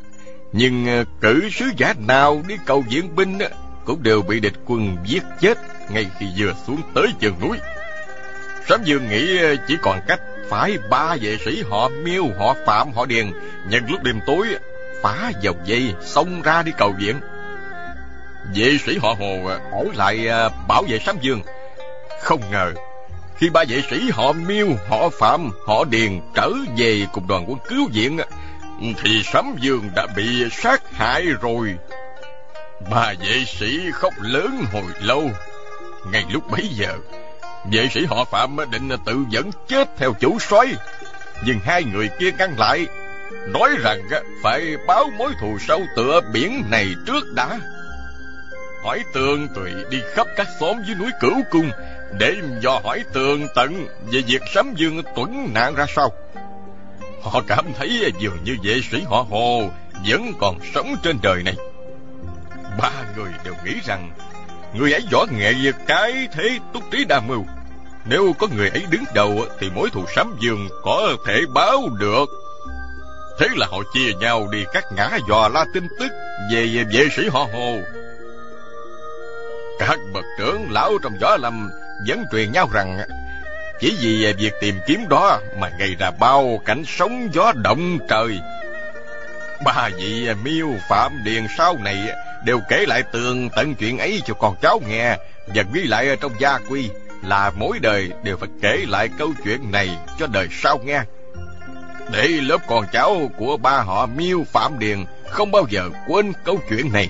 Nhưng 0.52 0.86
ờ, 0.86 1.04
cử 1.20 1.48
sứ 1.52 1.64
giả 1.76 1.94
nào 2.06 2.42
đi 2.48 2.54
cầu 2.66 2.84
viện 2.90 3.16
binh 3.16 3.38
cũng 3.84 4.02
đều 4.02 4.22
bị 4.22 4.40
địch 4.40 4.54
quân 4.66 4.96
giết 5.06 5.22
chết 5.40 5.58
ngay 5.90 6.06
khi 6.18 6.26
vừa 6.38 6.52
xuống 6.66 6.80
tới 6.94 7.06
chân 7.20 7.34
núi. 7.40 7.58
Sấm 8.68 8.80
Dương 8.84 9.08
nghĩ 9.08 9.38
ờ, 9.38 9.56
chỉ 9.68 9.76
còn 9.82 10.00
cách 10.08 10.20
phải 10.50 10.78
ba 10.90 11.16
vệ 11.20 11.36
sĩ 11.44 11.62
họ 11.70 11.88
miêu, 11.88 12.24
họ 12.38 12.54
phạm, 12.66 12.92
họ 12.92 13.06
điền 13.06 13.30
nhân 13.70 13.84
lúc 13.88 14.02
đêm 14.02 14.20
tối 14.26 14.46
phá 15.02 15.32
dòng 15.40 15.56
dây 15.64 15.94
xông 16.02 16.42
ra 16.42 16.62
đi 16.62 16.72
cầu 16.78 16.94
viện. 16.98 17.20
Vệ 18.54 18.78
sĩ 18.86 18.98
họ 19.02 19.14
Hồ 19.18 19.48
à, 19.48 19.58
ở 19.72 19.84
lại 19.94 20.28
à, 20.28 20.48
bảo 20.68 20.82
vệ 20.88 20.98
Sấm 20.98 21.16
Dương. 21.20 21.42
Không 22.22 22.40
ngờ 22.50 22.72
khi 23.36 23.50
ba 23.50 23.64
vệ 23.68 23.82
sĩ 23.90 24.10
họ 24.12 24.32
miêu, 24.32 24.68
họ 24.88 25.08
phạm, 25.08 25.50
họ 25.66 25.84
điền 25.84 26.20
trở 26.34 26.50
về 26.76 27.06
cùng 27.12 27.26
đoàn 27.26 27.44
quân 27.48 27.58
cứu 27.68 27.88
viện 27.92 28.18
à, 28.18 28.24
thì 29.02 29.22
Sấm 29.32 29.56
Dương 29.60 29.90
đã 29.96 30.06
bị 30.16 30.44
sát 30.50 30.82
hại 30.92 31.26
rồi. 31.40 31.74
Ba 32.90 33.14
vệ 33.20 33.44
sĩ 33.46 33.80
khóc 33.92 34.14
lớn 34.20 34.64
hồi 34.72 34.92
lâu. 35.00 35.30
Ngay 36.12 36.24
lúc 36.30 36.50
bấy 36.50 36.68
giờ, 36.68 36.96
vệ 37.72 37.88
sĩ 37.94 38.04
họ 38.04 38.24
Phạm 38.24 38.56
định 38.70 38.88
tự 39.06 39.24
vẫn 39.32 39.50
chết 39.68 39.88
theo 39.96 40.12
chủ 40.20 40.38
soái, 40.38 40.66
nhưng 41.44 41.58
hai 41.64 41.84
người 41.84 42.10
kia 42.18 42.30
ngăn 42.38 42.58
lại, 42.58 42.86
nói 43.48 43.70
rằng 43.82 44.00
phải 44.42 44.76
báo 44.86 45.10
mối 45.18 45.32
thù 45.40 45.58
sâu 45.68 45.82
tựa 45.96 46.20
biển 46.32 46.64
này 46.70 46.94
trước 47.06 47.32
đã. 47.34 47.58
Hỏi 48.84 49.04
tường 49.12 49.48
tùy 49.54 49.70
đi 49.90 49.98
khắp 50.14 50.26
các 50.36 50.48
xóm 50.60 50.76
dưới 50.86 50.94
núi 50.94 51.10
Cửu 51.20 51.42
Cung 51.50 51.70
để 52.18 52.36
dò 52.60 52.80
hỏi 52.84 53.04
tường 53.12 53.46
tận 53.54 53.86
về 54.12 54.20
việc 54.26 54.42
Sấm 54.54 54.74
Dương 54.74 55.02
tuấn 55.16 55.50
nạn 55.54 55.74
ra 55.74 55.86
sao. 55.96 56.12
Họ 57.22 57.42
cảm 57.46 57.64
thấy 57.78 58.12
dường 58.18 58.44
như 58.44 58.56
vệ 58.62 58.80
sĩ 58.90 59.02
họ 59.10 59.26
Hồ 59.30 59.70
vẫn 60.08 60.32
còn 60.40 60.58
sống 60.74 60.96
trên 61.02 61.18
đời 61.22 61.42
này. 61.42 61.54
Ba 62.78 62.90
người 63.16 63.32
đều 63.44 63.54
nghĩ 63.64 63.74
rằng, 63.84 64.10
người 64.74 64.92
ấy 64.92 65.02
võ 65.12 65.26
nghệ 65.30 65.54
cái 65.86 66.28
thế 66.32 66.58
túc 66.72 66.82
trí 66.90 67.04
đa 67.04 67.20
mưu. 67.20 67.44
Nếu 68.04 68.34
có 68.38 68.46
người 68.56 68.68
ấy 68.68 68.82
đứng 68.90 69.04
đầu 69.14 69.46
thì 69.60 69.70
mối 69.70 69.90
thù 69.92 70.04
sấm 70.16 70.36
dương 70.40 70.68
có 70.82 71.16
thể 71.26 71.40
báo 71.54 71.88
được. 71.98 72.26
Thế 73.38 73.48
là 73.56 73.66
họ 73.70 73.78
chia 73.94 74.12
nhau 74.20 74.48
đi 74.52 74.64
các 74.72 74.84
ngã 74.96 75.18
dò 75.28 75.48
la 75.48 75.64
tin 75.74 75.88
tức 76.00 76.08
về 76.52 76.84
vệ 76.92 77.08
sĩ 77.16 77.28
họ 77.28 77.46
Hồ. 77.52 77.78
Các 79.78 79.98
bậc 80.12 80.24
trưởng 80.38 80.70
lão 80.70 80.98
trong 81.02 81.18
võ 81.20 81.36
lâm 81.36 81.70
vẫn 82.08 82.24
truyền 82.32 82.52
nhau 82.52 82.68
rằng, 82.72 82.98
chỉ 83.80 83.96
vì 84.00 84.32
việc 84.32 84.52
tìm 84.60 84.74
kiếm 84.86 85.08
đó 85.08 85.40
mà 85.58 85.70
gây 85.78 85.94
ra 85.98 86.10
bao 86.10 86.60
cảnh 86.64 86.82
sóng 86.86 87.28
gió 87.32 87.52
động 87.56 87.98
trời. 88.08 88.38
Ba 89.64 89.88
vị 89.96 90.28
miêu 90.42 90.68
phạm 90.88 91.24
điền 91.24 91.46
sau 91.58 91.76
này 91.84 91.96
đều 92.44 92.60
kể 92.68 92.84
lại 92.88 93.02
tường 93.12 93.48
tận 93.56 93.74
chuyện 93.74 93.98
ấy 93.98 94.22
cho 94.26 94.34
con 94.34 94.56
cháu 94.62 94.80
nghe 94.88 95.16
và 95.46 95.62
ghi 95.72 95.82
lại 95.84 96.16
trong 96.20 96.32
gia 96.38 96.58
quy 96.68 96.90
là 97.22 97.50
mỗi 97.56 97.78
đời 97.78 98.10
đều 98.22 98.36
phải 98.36 98.48
kể 98.62 98.84
lại 98.88 99.08
câu 99.18 99.28
chuyện 99.44 99.72
này 99.72 99.98
cho 100.18 100.26
đời 100.26 100.48
sau 100.50 100.78
nghe. 100.78 101.00
Để 102.12 102.28
lớp 102.28 102.58
con 102.66 102.84
cháu 102.92 103.30
của 103.36 103.56
ba 103.56 103.80
họ 103.80 104.06
miêu 104.06 104.44
phạm 104.52 104.78
điền 104.78 105.04
không 105.30 105.50
bao 105.50 105.66
giờ 105.70 105.90
quên 106.08 106.32
câu 106.44 106.58
chuyện 106.68 106.92
này. 106.92 107.08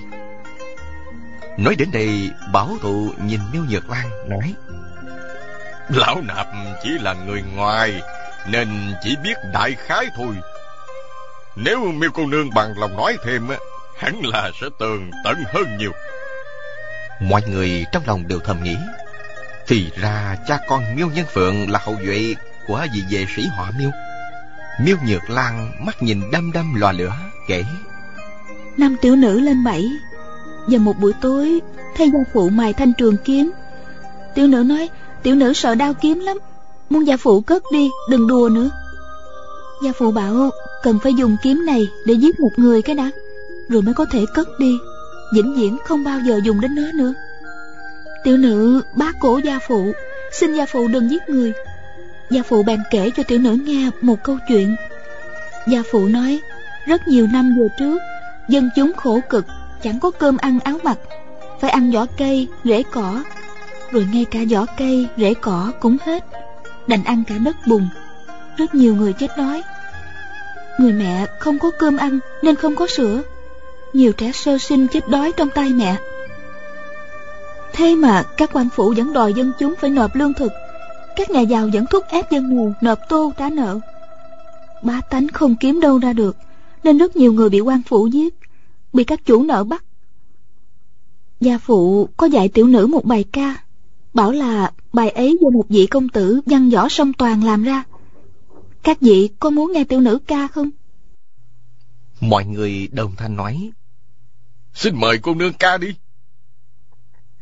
Nói 1.57 1.75
đến 1.75 1.89
đây, 1.91 2.31
bảo 2.51 2.77
thụ 2.81 3.11
nhìn 3.23 3.39
Miêu 3.53 3.63
Nhược 3.69 3.89
Lan 3.89 4.29
nói. 4.29 4.53
Lão 5.89 6.21
nạp 6.21 6.47
chỉ 6.83 6.89
là 6.89 7.13
người 7.13 7.43
ngoài 7.55 8.01
Nên 8.49 8.93
chỉ 9.03 9.15
biết 9.23 9.37
đại 9.53 9.75
khái 9.87 10.05
thôi. 10.15 10.35
Nếu 11.55 11.91
miêu 11.91 12.09
cô 12.13 12.25
nương 12.25 12.49
bằng 12.53 12.79
lòng 12.79 12.97
nói 12.97 13.17
thêm 13.25 13.47
Hẳn 13.97 14.21
là 14.23 14.51
sẽ 14.61 14.67
tường 14.79 15.11
tận 15.23 15.43
hơn 15.53 15.77
nhiều. 15.77 15.91
Mọi 17.21 17.41
người 17.47 17.85
trong 17.91 18.03
lòng 18.07 18.27
đều 18.27 18.39
thầm 18.39 18.63
nghĩ. 18.63 18.77
Thì 19.67 19.91
ra 19.95 20.37
cha 20.47 20.59
con 20.67 20.95
miêu 20.95 21.07
nhân 21.07 21.25
phượng 21.33 21.71
là 21.71 21.79
hậu 21.83 21.95
duệ 22.05 22.35
của 22.67 22.85
vị 22.93 23.03
vệ 23.09 23.25
sĩ 23.35 23.47
họ 23.57 23.71
miêu. 23.79 23.91
Miêu 24.81 24.97
Nhược 25.07 25.29
Lan 25.29 25.71
mắt 25.85 26.03
nhìn 26.03 26.31
đăm 26.31 26.51
đăm 26.51 26.75
lò 26.75 26.91
lửa 26.91 27.13
kể. 27.47 27.63
Năm 28.77 28.95
tiểu 29.01 29.15
nữ 29.15 29.39
lên 29.39 29.63
bảy 29.63 29.85
và 30.67 30.77
một 30.77 30.99
buổi 30.99 31.13
tối 31.21 31.61
Thay 31.95 32.11
gia 32.13 32.19
phụ 32.33 32.49
mài 32.49 32.73
thanh 32.73 32.93
trường 32.93 33.17
kiếm. 33.25 33.51
Tiểu 34.35 34.47
nữ 34.47 34.63
nói, 34.63 34.89
Tiểu 35.23 35.35
nữ 35.35 35.53
sợ 35.53 35.75
đau 35.75 35.93
kiếm 35.93 36.19
lắm, 36.19 36.37
Muốn 36.89 37.07
gia 37.07 37.17
phụ 37.17 37.41
cất 37.41 37.63
đi, 37.71 37.89
đừng 38.09 38.27
đùa 38.27 38.49
nữa. 38.49 38.69
Gia 39.83 39.91
phụ 39.91 40.11
bảo, 40.11 40.49
cần 40.83 40.99
phải 41.03 41.13
dùng 41.13 41.37
kiếm 41.43 41.65
này 41.65 41.87
để 42.05 42.13
giết 42.13 42.39
một 42.39 42.49
người 42.57 42.81
cái 42.81 42.95
đã, 42.95 43.11
Rồi 43.69 43.81
mới 43.81 43.93
có 43.93 44.05
thể 44.11 44.25
cất 44.33 44.47
đi, 44.59 44.77
Vĩnh 45.33 45.55
viễn 45.55 45.77
không 45.85 46.03
bao 46.03 46.19
giờ 46.19 46.39
dùng 46.43 46.61
đến 46.61 46.75
nó 46.75 46.91
nữa. 46.95 47.13
Tiểu 48.23 48.37
nữ 48.37 48.81
bác 48.95 49.19
cổ 49.19 49.37
gia 49.37 49.59
phụ, 49.67 49.91
Xin 50.31 50.55
gia 50.55 50.65
phụ 50.65 50.87
đừng 50.87 51.11
giết 51.11 51.29
người. 51.29 51.53
Gia 52.31 52.41
phụ 52.43 52.63
bèn 52.63 52.79
kể 52.91 53.11
cho 53.17 53.23
tiểu 53.23 53.39
nữ 53.39 53.57
nghe 53.65 53.89
một 54.01 54.23
câu 54.23 54.37
chuyện. 54.47 54.75
Gia 55.67 55.83
phụ 55.91 56.07
nói, 56.07 56.39
Rất 56.87 57.07
nhiều 57.07 57.27
năm 57.33 57.55
về 57.59 57.67
trước, 57.79 57.97
Dân 58.49 58.69
chúng 58.75 58.93
khổ 58.93 59.19
cực 59.29 59.45
Chẳng 59.83 59.99
có 59.99 60.11
cơm 60.11 60.37
ăn 60.37 60.59
áo 60.59 60.77
mặc 60.83 60.97
Phải 61.59 61.69
ăn 61.69 61.91
vỏ 61.91 62.05
cây, 62.17 62.47
rễ 62.63 62.83
cỏ. 62.83 63.23
Rồi 63.91 64.07
ngay 64.13 64.25
cả 64.25 64.39
vỏ 64.49 64.65
cây, 64.77 65.07
rễ 65.17 65.33
cỏ 65.33 65.71
cũng 65.79 65.97
hết 66.05 66.25
Đành 66.87 67.03
ăn 67.03 67.23
cả 67.27 67.35
đất 67.37 67.55
bùn. 67.67 67.87
Rất 68.57 68.75
nhiều 68.75 68.95
người 68.95 69.13
chết 69.13 69.27
đói. 69.37 69.61
Người 70.79 70.93
mẹ 70.93 71.25
không 71.39 71.59
có 71.59 71.71
cơm 71.79 71.97
ăn 71.97 72.19
Nên 72.41 72.55
không 72.55 72.75
có 72.75 72.87
sữa. 72.87 73.21
Nhiều 73.93 74.11
trẻ 74.13 74.31
sơ 74.31 74.57
sinh 74.57 74.87
chết 74.87 75.09
đói 75.09 75.31
trong 75.37 75.49
tay 75.49 75.69
mẹ. 75.69 75.97
Thế 77.73 77.95
mà 77.95 78.23
các 78.37 78.49
quan 78.53 78.69
phủ 78.69 78.93
vẫn 78.97 79.13
đòi 79.13 79.33
dân 79.33 79.51
chúng 79.59 79.73
phải 79.81 79.89
nộp 79.89 80.15
lương 80.15 80.33
thực. 80.33 80.51
Các 81.15 81.29
nhà 81.29 81.41
giàu 81.41 81.69
vẫn 81.73 81.85
thúc 81.85 82.03
ép 82.09 82.31
dân 82.31 82.49
mù 82.49 82.73
nộp 82.81 82.99
tô 83.09 83.33
trả 83.37 83.49
nợ. 83.49 83.79
Bá 84.81 85.01
tánh 85.09 85.27
không 85.27 85.55
kiếm 85.55 85.79
đâu 85.79 85.99
ra 85.99 86.13
được 86.13 86.37
Nên 86.83 86.97
rất 86.97 87.15
nhiều 87.15 87.33
người 87.33 87.49
bị 87.49 87.59
quan 87.59 87.81
phủ 87.89 88.07
giết. 88.07 88.33
Bị 88.95 89.03
các 89.03 89.25
chủ 89.25 89.43
nợ 89.43 89.63
bắt. 89.63 89.83
Gia 91.39 91.57
phụ 91.57 92.09
có 92.17 92.27
dạy 92.27 92.49
tiểu 92.49 92.67
nữ 92.67 92.87
một 92.87 93.05
bài 93.05 93.25
ca, 93.31 93.63
bảo 94.13 94.31
là 94.31 94.71
bài 94.93 95.09
ấy 95.09 95.37
do 95.41 95.49
một 95.49 95.65
vị 95.69 95.87
công 95.87 96.09
tử 96.09 96.41
văn 96.45 96.69
võ 96.69 96.89
song 96.89 97.13
toàn 97.13 97.43
làm 97.43 97.63
ra. 97.63 97.83
Các 98.83 99.01
vị 99.01 99.29
có 99.39 99.49
muốn 99.49 99.71
nghe 99.71 99.83
tiểu 99.83 100.01
nữ 100.01 100.19
ca 100.27 100.47
không? 100.47 100.69
Mọi 102.21 102.45
người 102.45 102.87
đồng 102.91 103.15
thanh 103.17 103.35
nói, 103.35 103.71
xin 104.73 104.95
mời 104.99 105.17
cô 105.17 105.35
nương 105.35 105.53
ca 105.53 105.77
đi. 105.77 105.95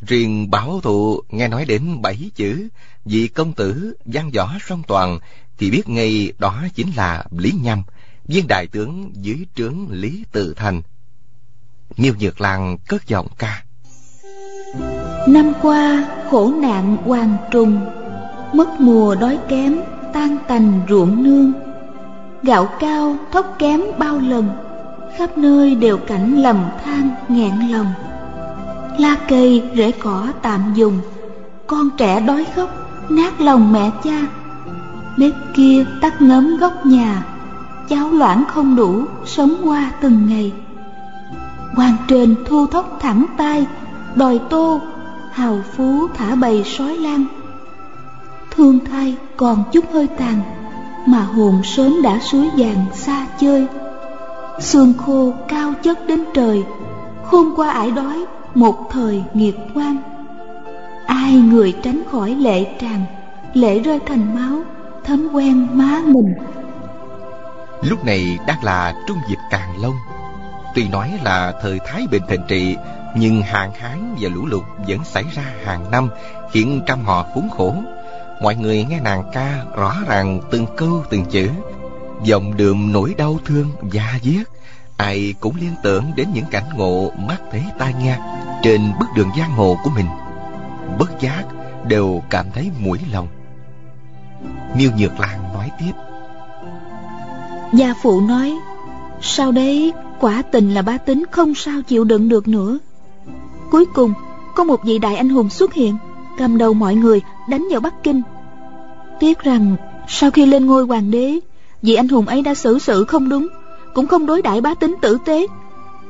Riêng 0.02 0.52
bảo 0.52 0.82
thụ 0.82 1.22
nghe 1.30 1.48
nói 1.48 1.66
đến 1.66 2.02
bảy 2.02 2.32
chữ, 2.36 2.68
vị 3.06 3.28
công 3.28 3.54
tử 3.54 3.94
văn 4.06 4.32
võ 4.32 4.54
song 4.62 4.82
toàn, 4.88 5.20
thì 5.58 5.72
biết 5.72 5.90
ngay 5.90 6.34
đó 6.38 6.64
chính 6.76 6.92
là 6.96 7.26
lý 7.38 7.52
nhâm, 7.62 7.84
viên 8.26 8.48
đại 8.48 8.68
tướng 8.68 9.12
dưới 9.14 9.46
trướng 9.56 9.88
lý 9.90 10.24
tự 10.32 10.54
thành 10.54 10.82
miêu 11.98 12.14
nhược 12.20 12.42
lan 12.42 12.78
cất 12.88 13.08
giọng 13.08 13.28
ca. 13.38 13.64
Năm 15.28 15.54
qua, 15.62 16.06
khổ 16.32 16.54
nạn 16.62 16.98
hoàng 17.06 17.38
trùng, 17.52 17.80
Mất 18.54 18.82
mùa 18.82 19.16
đói 19.16 19.40
kém, 19.48 19.80
tan 20.14 20.38
tành 20.48 20.82
ruộng 20.90 21.24
nương. 21.24 21.52
Gạo 22.44 22.70
cao 22.80 23.16
thóc 23.32 23.56
kém 23.60 23.82
bao 23.98 24.20
lần, 24.20 24.50
Khắp 25.18 25.38
nơi 25.38 25.76
đều 25.76 25.98
cảnh 25.98 26.42
lầm 26.42 26.66
than 26.86 27.10
nghẹn 27.28 27.72
lòng. 27.72 27.94
La 28.98 29.18
cây 29.28 29.64
rễ 29.76 29.92
cỏ 29.92 30.28
tạm 30.42 30.74
dùng, 30.76 31.00
Con 31.68 31.90
trẻ 31.98 32.20
đói 32.20 32.46
khóc, 32.56 32.70
nát 33.10 33.42
lòng 33.42 33.74
mẹ 33.74 33.92
cha. 34.04 34.28
Bếp 35.18 35.34
kia 35.56 35.86
tắt 36.02 36.22
ngấm 36.22 36.58
góc 36.58 36.86
nhà 36.86 37.24
Cháo 37.90 38.12
loãng 38.12 38.44
không 38.48 38.76
đủ, 38.76 39.04
sống 39.26 39.56
qua 39.64 39.92
từng 40.02 40.28
ngày 40.30 40.52
quan 41.78 41.98
trên 42.08 42.36
thu 42.46 42.68
thóc 42.68 42.98
thẳng 43.02 43.26
tay, 43.38 43.66
Đòi 44.16 44.40
tô, 44.50 44.82
hào 45.32 45.60
phú 45.76 46.08
thả 46.14 46.36
bầy 46.36 46.64
sói 46.64 46.98
lang. 46.98 47.26
Thương 48.52 48.80
thay 48.92 49.16
còn 49.38 49.64
chút 49.72 49.86
hơi 49.94 50.08
tàn, 50.08 50.42
mà 51.06 51.22
hồn 51.22 51.62
sớm 51.64 52.02
đã 52.02 52.20
suối 52.20 52.50
vàng 52.58 52.86
xa 52.94 53.28
chơi. 53.40 53.68
Xương 54.60 54.94
khô 55.06 55.34
cao 55.48 55.74
chất 55.84 56.08
đến 56.08 56.24
trời 56.34 56.64
khôn 57.34 57.54
qua 57.56 57.70
ải 57.70 57.92
đói, 57.92 58.26
một 58.56 58.90
thời 58.92 59.24
nghiệt 59.34 59.56
quan. 59.74 59.98
Ai 61.06 61.34
người 61.34 61.74
tránh 61.84 62.04
khỏi 62.12 62.36
lệ 62.36 62.64
tràn 62.82 63.06
lệ 63.54 63.80
rơi 63.80 64.00
thành 64.06 64.36
máu, 64.36 64.62
thấm 65.04 65.28
quen 65.34 65.68
má 65.74 66.02
mình. 66.06 66.34
Lúc 67.82 68.06
này 68.06 68.40
đang 68.48 68.64
là 68.64 68.94
trung 69.08 69.18
dịch 69.30 69.40
càng 69.52 69.82
long 69.82 69.96
tuy 70.76 70.88
nói 70.88 71.20
là 71.24 71.54
thời 71.62 71.80
thái 71.86 72.08
bình 72.12 72.24
thịnh 72.28 72.42
trị 72.48 72.76
nhưng 73.16 73.42
hạn 73.42 73.72
hán 73.74 74.16
và 74.20 74.30
lũ 74.30 74.46
lụt 74.46 74.64
vẫn 74.88 75.00
xảy 75.04 75.24
ra 75.32 75.44
hàng 75.64 75.92
năm, 75.92 76.10
khiến 76.52 76.82
trăm 76.86 77.06
họ 77.06 77.26
khốn 77.34 77.50
khổ. 77.50 77.76
Mọi 78.42 78.56
người 78.56 78.86
nghe 78.90 79.00
nàng 79.00 79.24
ca 79.34 79.64
rõ 79.76 79.96
ràng 80.08 80.40
từng 80.52 80.66
câu 80.78 81.04
từng 81.10 81.26
chữ. 81.26 81.50
Giọng 82.24 82.58
đượm 82.58 82.92
nỗi 82.92 83.14
đau 83.18 83.40
thương 83.46 83.72
da 83.92 84.20
diết, 84.24 84.48
ai 84.98 85.34
cũng 85.40 85.56
liên 85.56 85.74
tưởng 85.84 86.12
đến 86.16 86.28
những 86.34 86.46
cảnh 86.52 86.70
ngộ 86.76 87.12
mắt 87.18 87.42
thấy 87.52 87.64
tai 87.78 87.94
nghe 87.94 88.20
trên 88.64 88.92
bước 89.00 89.06
đường 89.16 89.30
giang 89.38 89.52
hồ 89.52 89.78
của 89.84 89.90
mình. 89.90 90.08
Bất 91.00 91.20
giác 91.20 91.44
đều 91.88 92.24
cảm 92.30 92.52
thấy 92.52 92.72
mũi 92.80 93.00
lòng. 93.12 93.28
Miêu 94.76 94.92
nhược 94.98 95.20
lan 95.20 95.54
nói 95.54 95.72
tiếp. 95.80 95.92
Gia 97.74 97.94
phụ 98.04 98.22
nói, 98.22 98.54
sau 99.22 99.52
đấy 99.52 99.94
quả 100.20 100.42
tình 100.42 100.74
là 100.74 100.82
bá 100.82 100.98
tính 100.98 101.24
không 101.32 101.56
sao 101.56 101.82
chịu 101.82 102.04
đựng 102.04 102.30
được 102.30 102.48
nữa. 102.48 102.80
Cuối 103.72 103.86
cùng, 103.86 104.14
có 104.56 104.64
một 104.64 104.84
vị 104.84 105.00
đại 105.00 105.16
anh 105.16 105.30
hùng 105.30 105.50
xuất 105.50 105.74
hiện, 105.74 105.98
cầm 106.38 106.58
đầu 106.58 106.74
mọi 106.74 106.96
người, 106.96 107.22
đánh 107.50 107.68
vào 107.72 107.80
bắc 107.80 108.04
kinh. 108.04 108.22
Tiếc 109.20 109.40
rằng, 109.40 109.76
sau 110.08 110.32
khi 110.32 110.46
lên 110.46 110.66
ngôi 110.66 110.84
hoàng 110.84 111.12
đế, 111.12 111.40
vị 111.82 111.96
anh 111.96 112.08
hùng 112.08 112.26
ấy 112.26 112.42
đã 112.42 112.54
xử 112.54 112.80
sự 112.80 113.06
không 113.06 113.30
đúng, 113.30 113.48
cũng 113.94 114.08
không 114.08 114.26
đối 114.26 114.42
đãi 114.42 114.62
bá 114.62 114.74
tính 114.74 114.96
tử 115.02 115.18
tế. 115.26 115.48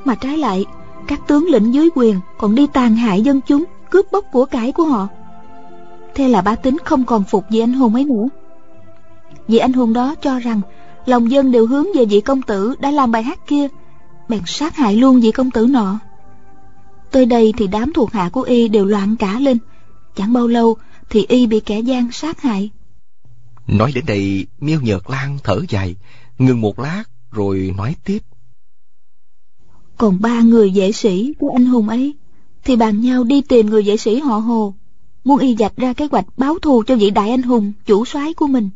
Mà 0.06 0.16
trái 0.16 0.38
lại, 0.38 0.66
các 1.08 1.28
tướng 1.28 1.46
lĩnh 1.46 1.74
dưới 1.74 1.90
quyền 1.96 2.20
còn 2.38 2.56
đi 2.56 2.68
tàn 2.68 2.96
hại 2.96 3.22
dân 3.22 3.42
chúng, 3.48 3.64
cướp 3.90 4.12
bóc 4.12 4.26
của 4.32 4.46
cải 4.46 4.72
của 4.72 4.84
họ. 4.84 5.08
Thế 6.16 6.28
là 6.28 6.42
bá 6.42 6.56
tính 6.56 6.78
không 6.86 7.06
còn 7.06 7.24
phục 7.24 7.44
vị 7.50 7.60
anh 7.60 7.74
hùng 7.74 7.96
ấy 7.96 8.04
nữa. 8.04 8.28
Vị 9.48 9.58
anh 9.58 9.74
hùng 9.74 9.94
đó 9.94 10.16
cho 10.22 10.40
rằng, 10.40 10.62
lòng 11.06 11.32
dân 11.32 11.52
đều 11.52 11.68
hướng 11.68 11.88
về 11.96 12.06
vị 12.06 12.22
công 12.22 12.42
tử 12.42 12.76
đã 12.80 12.92
làm 12.92 13.12
bài 13.12 13.24
hát 13.24 13.40
kia 13.48 13.68
bèn 14.34 14.42
sát 14.46 14.76
hại 14.76 14.96
luôn 14.96 15.20
vị 15.20 15.32
công 15.32 15.52
tử 15.52 15.68
nọ. 15.68 16.00
Tới 17.12 17.26
đây 17.26 17.54
thì 17.58 17.68
đám 17.68 17.94
thuộc 17.94 18.12
hạ 18.12 18.30
của 18.30 18.42
y 18.42 18.68
đều 18.68 18.86
loạn 18.86 19.16
cả 19.16 19.40
lên. 19.40 19.58
Chẳng 20.16 20.34
bao 20.34 20.48
lâu 20.48 20.78
thì 21.10 21.26
y 21.28 21.48
bị 21.48 21.60
kẻ 21.60 21.80
gian 21.80 22.12
sát 22.12 22.42
hại. 22.42 22.70
Nói 23.68 23.92
đến 23.96 24.06
đây 24.08 24.48
miêu 24.60 24.82
nhược 24.82 25.10
lan 25.10 25.38
thở 25.44 25.60
dài 25.70 25.96
ngừng 26.40 26.62
một 26.62 26.80
lát 26.80 27.04
rồi 27.32 27.74
nói 27.78 27.96
tiếp. 28.04 28.20
Còn 29.98 30.22
ba 30.22 30.42
người 30.42 30.72
vệ 30.76 30.92
sĩ 30.92 31.34
của 31.40 31.50
anh 31.50 31.66
hùng 31.66 31.90
ấy 31.90 32.16
thì 32.64 32.76
bàn 32.76 33.02
nhau 33.02 33.24
đi 33.24 33.42
tìm 33.42 33.70
người 33.70 33.84
vệ 33.84 33.98
sĩ 33.98 34.20
họ 34.20 34.38
hồ 34.38 34.74
muốn 35.24 35.40
y 35.40 35.56
dạch 35.56 35.78
ra 35.78 35.94
kế 35.94 36.08
hoạch 36.12 36.26
báo 36.38 36.60
thù 36.60 36.84
cho 36.88 36.96
vị 36.96 37.10
đại 37.10 37.30
anh 37.30 37.44
hùng 37.44 37.74
chủ 37.86 38.06
soái 38.06 38.34
của 38.34 38.48
mình. 38.48 38.70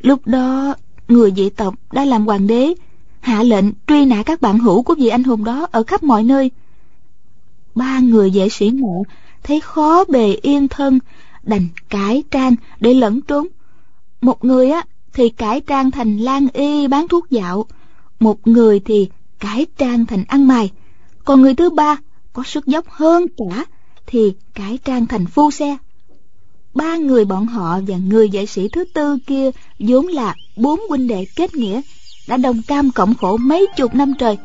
Lúc 0.00 0.26
đó 0.26 0.74
người 1.08 1.32
dị 1.36 1.50
tộc 1.50 1.74
đã 1.92 2.04
làm 2.04 2.26
hoàng 2.26 2.46
đế 2.46 2.74
hạ 3.22 3.42
lệnh 3.42 3.64
truy 3.86 4.04
nã 4.04 4.22
các 4.22 4.40
bạn 4.40 4.58
hữu 4.58 4.82
của 4.82 4.94
vị 4.94 5.08
anh 5.08 5.24
hùng 5.24 5.44
đó 5.44 5.66
ở 5.72 5.82
khắp 5.82 6.02
mọi 6.02 6.24
nơi. 6.24 6.50
Ba 7.74 7.98
người 7.98 8.30
vệ 8.30 8.48
sĩ 8.48 8.70
mộ 8.70 9.02
thấy 9.42 9.60
khó 9.60 10.04
bề 10.08 10.34
yên 10.42 10.68
thân, 10.68 10.98
đành 11.42 11.68
cải 11.88 12.22
trang 12.30 12.54
để 12.80 12.94
lẫn 12.94 13.20
trốn. 13.20 13.46
Một 14.20 14.44
người 14.44 14.70
á, 14.70 14.84
thì 15.12 15.28
cải 15.28 15.60
trang 15.60 15.90
thành 15.90 16.18
lan 16.18 16.46
y 16.52 16.86
bán 16.86 17.08
thuốc 17.08 17.30
dạo. 17.30 17.66
Một 18.20 18.46
người 18.46 18.80
thì 18.80 19.08
cải 19.38 19.66
trang 19.78 20.06
thành 20.06 20.24
ăn 20.28 20.48
mày. 20.48 20.70
Còn 21.24 21.42
người 21.42 21.54
thứ 21.54 21.70
ba 21.70 21.96
có 22.32 22.42
sức 22.46 22.66
dốc 22.66 22.84
hơn 22.88 23.26
cả 23.36 23.64
thì 24.06 24.34
cải 24.54 24.78
trang 24.84 25.06
thành 25.06 25.26
phu 25.26 25.50
xe. 25.50 25.76
Ba 26.74 26.96
người 26.96 27.24
bọn 27.24 27.46
họ 27.46 27.80
và 27.86 27.96
người 27.96 28.28
vệ 28.32 28.46
sĩ 28.46 28.68
thứ 28.68 28.84
tư 28.84 29.18
kia 29.26 29.50
vốn 29.78 30.06
là 30.06 30.34
bốn 30.56 30.80
huynh 30.88 31.08
đệ 31.08 31.26
kết 31.36 31.54
nghĩa 31.54 31.80
đã 32.28 32.36
đồng 32.36 32.62
cam 32.66 32.90
cộng 32.90 33.14
khổ 33.14 33.36
mấy 33.36 33.66
chục 33.76 33.94
năm 33.94 34.12
trời, 34.18 34.38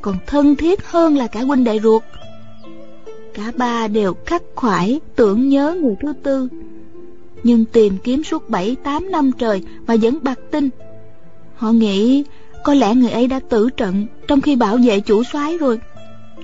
còn 0.00 0.16
thân 0.26 0.56
thiết 0.56 0.86
hơn 0.86 1.16
là 1.16 1.26
cả 1.26 1.40
huynh 1.40 1.64
đệ 1.64 1.80
ruột. 1.80 2.02
Cả 3.34 3.52
ba 3.56 3.88
đều 3.88 4.14
khắc 4.26 4.42
khoải 4.54 5.00
tưởng 5.16 5.48
nhớ 5.48 5.76
người 5.82 5.94
thứ 6.02 6.12
tư. 6.22 6.48
Nhưng 7.42 7.64
tìm 7.64 7.98
kiếm 7.98 8.24
suốt 8.24 8.50
bảy, 8.50 8.76
tám 8.84 9.10
năm 9.10 9.30
trời 9.38 9.62
mà 9.86 9.96
vẫn 10.02 10.18
bạc 10.22 10.38
tinh 10.50 10.68
họ 11.60 11.72
nghĩ 11.72 12.24
có 12.64 12.74
lẽ 12.74 12.94
người 12.94 13.10
ấy 13.10 13.26
đã 13.26 13.40
tử 13.50 13.70
trận 13.76 14.06
trong 14.28 14.40
khi 14.40 14.56
bảo 14.56 14.76
vệ 14.76 15.00
chủ 15.00 15.24
soái 15.24 15.58
rồi, 15.58 15.80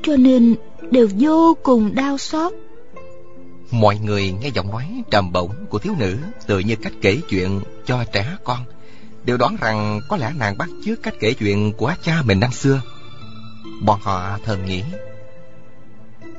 cho 0.02 0.16
nên 0.16 0.54
đều 0.90 1.08
vô 1.18 1.56
cùng 1.62 1.94
đau 1.94 2.18
xót. 2.18 2.52
Mọi 3.70 3.98
người 4.04 4.32
nghe 4.40 4.48
giọng 4.48 4.70
nói 4.70 5.02
trầm 5.10 5.32
bổng 5.32 5.50
của 5.68 5.78
thiếu 5.78 5.92
nữ 5.98 6.16
tựa 6.46 6.58
như 6.58 6.76
cách 6.76 6.92
kể 7.02 7.18
chuyện 7.28 7.60
cho 7.86 8.04
trẻ 8.12 8.36
con 8.44 8.58
đều 9.26 9.36
đoán 9.36 9.56
rằng 9.60 10.00
có 10.08 10.16
lẽ 10.16 10.32
nàng 10.38 10.58
bắt 10.58 10.68
chước 10.84 11.02
cách 11.02 11.14
kể 11.20 11.32
chuyện 11.32 11.72
của 11.72 11.94
cha 12.02 12.22
mình 12.24 12.40
năm 12.40 12.52
xưa. 12.52 12.80
Bọn 13.82 14.00
họ 14.02 14.38
thầm 14.44 14.64
nghĩ 14.64 14.82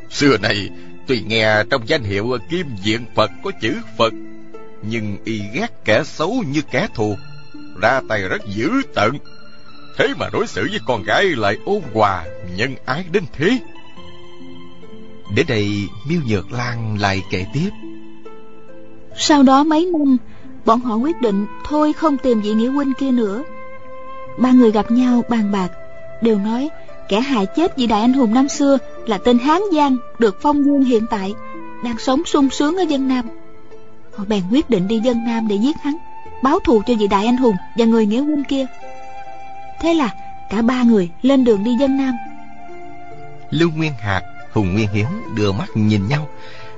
xưa 0.09 0.37
này 0.37 0.69
tuy 1.07 1.21
nghe 1.21 1.63
trong 1.69 1.87
danh 1.87 2.03
hiệu 2.03 2.37
kim 2.49 2.67
diện 2.83 3.05
phật 3.15 3.31
có 3.43 3.51
chữ 3.61 3.75
phật 3.97 4.13
nhưng 4.81 5.17
y 5.23 5.41
ghét 5.53 5.85
kẻ 5.85 6.03
xấu 6.03 6.43
như 6.47 6.61
kẻ 6.71 6.87
thù 6.95 7.17
ra 7.81 8.01
tay 8.09 8.21
rất 8.21 8.41
dữ 8.47 8.69
tợn. 8.95 9.11
Thế 9.97 10.13
mà 10.17 10.29
đối 10.33 10.47
xử 10.47 10.67
với 10.71 10.79
con 10.85 11.03
gái 11.03 11.23
lại 11.23 11.57
ôn 11.65 11.81
hòa 11.93 12.25
nhân 12.55 12.75
ái 12.85 13.05
đến 13.11 13.23
thế. 13.33 13.59
Đến 15.35 15.45
đây 15.49 15.87
miêu 16.09 16.19
nhược 16.27 16.51
lan 16.51 16.97
lại 16.99 17.23
kể 17.31 17.45
tiếp. 17.53 17.69
Sau 19.17 19.43
đó 19.43 19.63
mấy 19.63 19.85
năm 19.85 20.17
bọn 20.67 20.79
họ 20.79 20.95
quyết 20.95 21.21
định 21.21 21.47
thôi 21.63 21.93
không 21.93 22.17
tìm 22.17 22.41
vị 22.41 22.53
nghĩa 22.53 22.67
huynh 22.67 22.93
kia 22.93 23.11
nữa. 23.11 23.43
Ba 24.37 24.51
người 24.51 24.71
gặp 24.71 24.91
nhau 24.91 25.23
bàn 25.29 25.51
bạc, 25.51 25.71
đều 26.21 26.37
nói 26.39 26.69
kẻ 27.09 27.19
hại 27.19 27.45
chết 27.55 27.77
vị 27.77 27.87
đại 27.87 28.01
anh 28.01 28.13
hùng 28.13 28.33
năm 28.33 28.49
xưa 28.49 28.77
là 29.05 29.17
tên 29.17 29.39
hán 29.39 29.61
giang, 29.73 29.97
được 30.19 30.37
phong 30.41 30.63
vương 30.63 30.83
hiện 30.83 31.05
tại, 31.09 31.33
đang 31.83 31.97
sống 31.97 32.21
sung 32.25 32.49
sướng 32.49 32.77
ở 32.77 32.83
dân 32.83 33.07
nam. 33.07 33.25
Họ 34.15 34.25
bèn 34.27 34.43
quyết 34.51 34.69
định 34.69 34.87
đi 34.87 34.99
dân 34.99 35.25
nam 35.25 35.47
để 35.47 35.55
giết 35.55 35.77
hắn, 35.83 35.97
báo 36.43 36.59
thù 36.59 36.81
cho 36.87 36.93
vị 36.99 37.07
đại 37.07 37.25
anh 37.25 37.37
hùng 37.37 37.55
và 37.77 37.85
người 37.85 38.05
nghĩa 38.05 38.21
huynh 38.21 38.43
kia. 38.43 38.65
Thế 39.81 39.93
là 39.93 40.09
cả 40.49 40.61
ba 40.61 40.83
người 40.83 41.09
lên 41.21 41.43
đường 41.43 41.63
đi 41.63 41.75
dân 41.79 41.97
nam. 41.97 42.13
Lưu 43.49 43.69
nguyên 43.75 43.93
hạc, 43.93 44.23
hùng 44.53 44.73
nguyên 44.73 44.87
hiếu 44.93 45.07
đưa 45.35 45.51
mắt 45.51 45.67
nhìn 45.75 46.07
nhau 46.07 46.27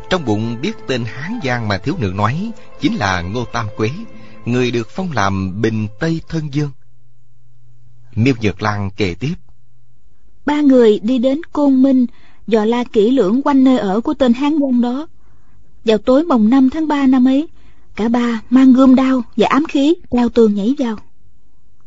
trong 0.10 0.26
bụng 0.26 0.58
biết 0.62 0.74
tên 0.88 1.04
hán 1.06 1.40
giang 1.44 1.68
mà 1.68 1.78
thiếu 1.78 1.96
nữ 2.00 2.12
nói, 2.16 2.52
chính 2.82 2.96
là 2.96 3.22
ngô 3.22 3.46
tam 3.46 3.68
quế, 3.78 3.90
người 4.46 4.72
được 4.72 4.88
phong 4.90 5.12
làm 5.12 5.62
bình 5.62 5.88
tây 6.00 6.22
thân 6.30 6.54
dương. 6.54 6.72
Miêu 8.16 8.34
nhược 8.42 8.62
lan 8.62 8.90
kể 8.98 9.16
tiếp. 9.20 9.34
Ba 10.46 10.62
người 10.62 11.00
đi 11.00 11.18
đến 11.18 11.42
côn 11.54 11.82
minh, 11.82 12.06
dò 12.48 12.66
la 12.66 12.84
kỹ 12.84 13.12
lưỡng 13.12 13.42
quanh 13.42 13.64
nơi 13.64 13.78
ở 13.78 14.02
của 14.02 14.14
tên 14.14 14.34
hán 14.34 14.60
giang 14.60 14.82
đó. 14.82 15.08
Vào 15.86 15.98
tối 15.98 16.24
mồng 16.24 16.50
năm 16.50 16.70
tháng 16.70 16.88
ba 16.88 17.08
năm 17.08 17.28
ấy, 17.28 17.48
cả 17.96 18.10
ba 18.10 18.42
mang 18.50 18.74
gươm 18.74 18.96
đao 18.96 19.24
và 19.38 19.48
ám 19.48 19.66
khí 19.66 19.96
leo 20.12 20.30
tường 20.30 20.56
nhảy 20.56 20.76
vào. 20.78 20.98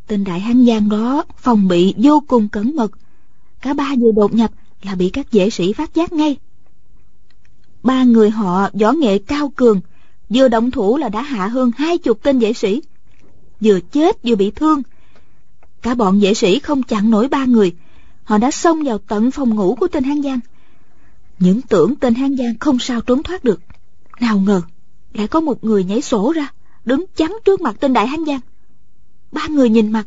Tên 0.07 0.25
đại 0.25 0.41
hán 0.41 0.67
giang 0.67 0.89
đó 0.89 1.25
phòng 1.39 1.69
bị 1.69 1.95
vô 1.97 2.23
cùng 2.27 2.49
cẩn 2.49 2.77
mật. 2.77 2.93
Cả 3.63 3.75
ba 3.75 3.95
vừa 4.01 4.13
đột 4.13 4.35
nhập 4.35 4.51
là 4.83 4.95
bị 4.95 5.11
các 5.11 5.33
vệ 5.33 5.51
sĩ 5.51 5.73
phát 5.73 5.95
giác 5.95 6.13
ngay 6.13 6.37
ba 7.83 8.05
người 8.05 8.31
họ 8.31 8.69
võ 8.73 8.93
nghệ 8.93 9.19
cao 9.19 9.53
cường, 9.57 9.81
vừa 10.29 10.49
động 10.49 10.71
thủ 10.71 10.97
là 10.97 11.09
đã 11.09 11.23
hạ 11.23 11.47
hơn 11.47 11.71
hai 11.77 11.99
chục 11.99 12.23
tên 12.23 12.39
vệ 12.39 12.53
sĩ. 12.53 12.83
Vừa 13.61 13.81
chết 13.81 14.23
vừa 14.23 14.35
bị 14.35 14.51
thương. 14.51 14.83
Cả 15.83 15.95
bọn 15.95 16.21
vệ 16.21 16.35
sĩ 16.35 16.59
không 16.59 16.83
chặn 16.83 17.11
nổi 17.11 17.29
ba 17.29 17.45
người. 17.45 17.75
Họ 18.25 18.39
đã 18.39 18.51
xông 18.51 18.83
vào 18.83 18.99
tận 18.99 19.31
phòng 19.31 19.55
ngủ 19.55 19.77
của 19.81 19.89
tên 19.89 20.05
hán 20.05 20.23
giang. 20.23 20.41
Những 21.39 21.63
tưởng 21.63 21.95
tên 21.97 22.15
hán 22.15 22.37
giang 22.37 22.59
không 22.61 22.79
sao 22.79 23.01
trốn 23.01 23.23
thoát 23.23 23.45
được. 23.45 23.61
Nào 24.21 24.39
ngờ, 24.39 24.63
lại 25.15 25.29
có 25.29 25.41
một 25.41 25.65
người 25.65 25.85
nhảy 25.85 26.03
sổ 26.03 26.33
ra, 26.33 26.53
đứng 26.85 27.05
chắn 27.17 27.37
trước 27.45 27.61
mặt 27.61 27.77
tên 27.81 27.93
đại 27.93 28.07
hán 28.07 28.25
giang. 28.25 28.41
Ba 29.33 29.47
người 29.49 29.69
nhìn 29.69 29.93
mặt, 29.93 30.07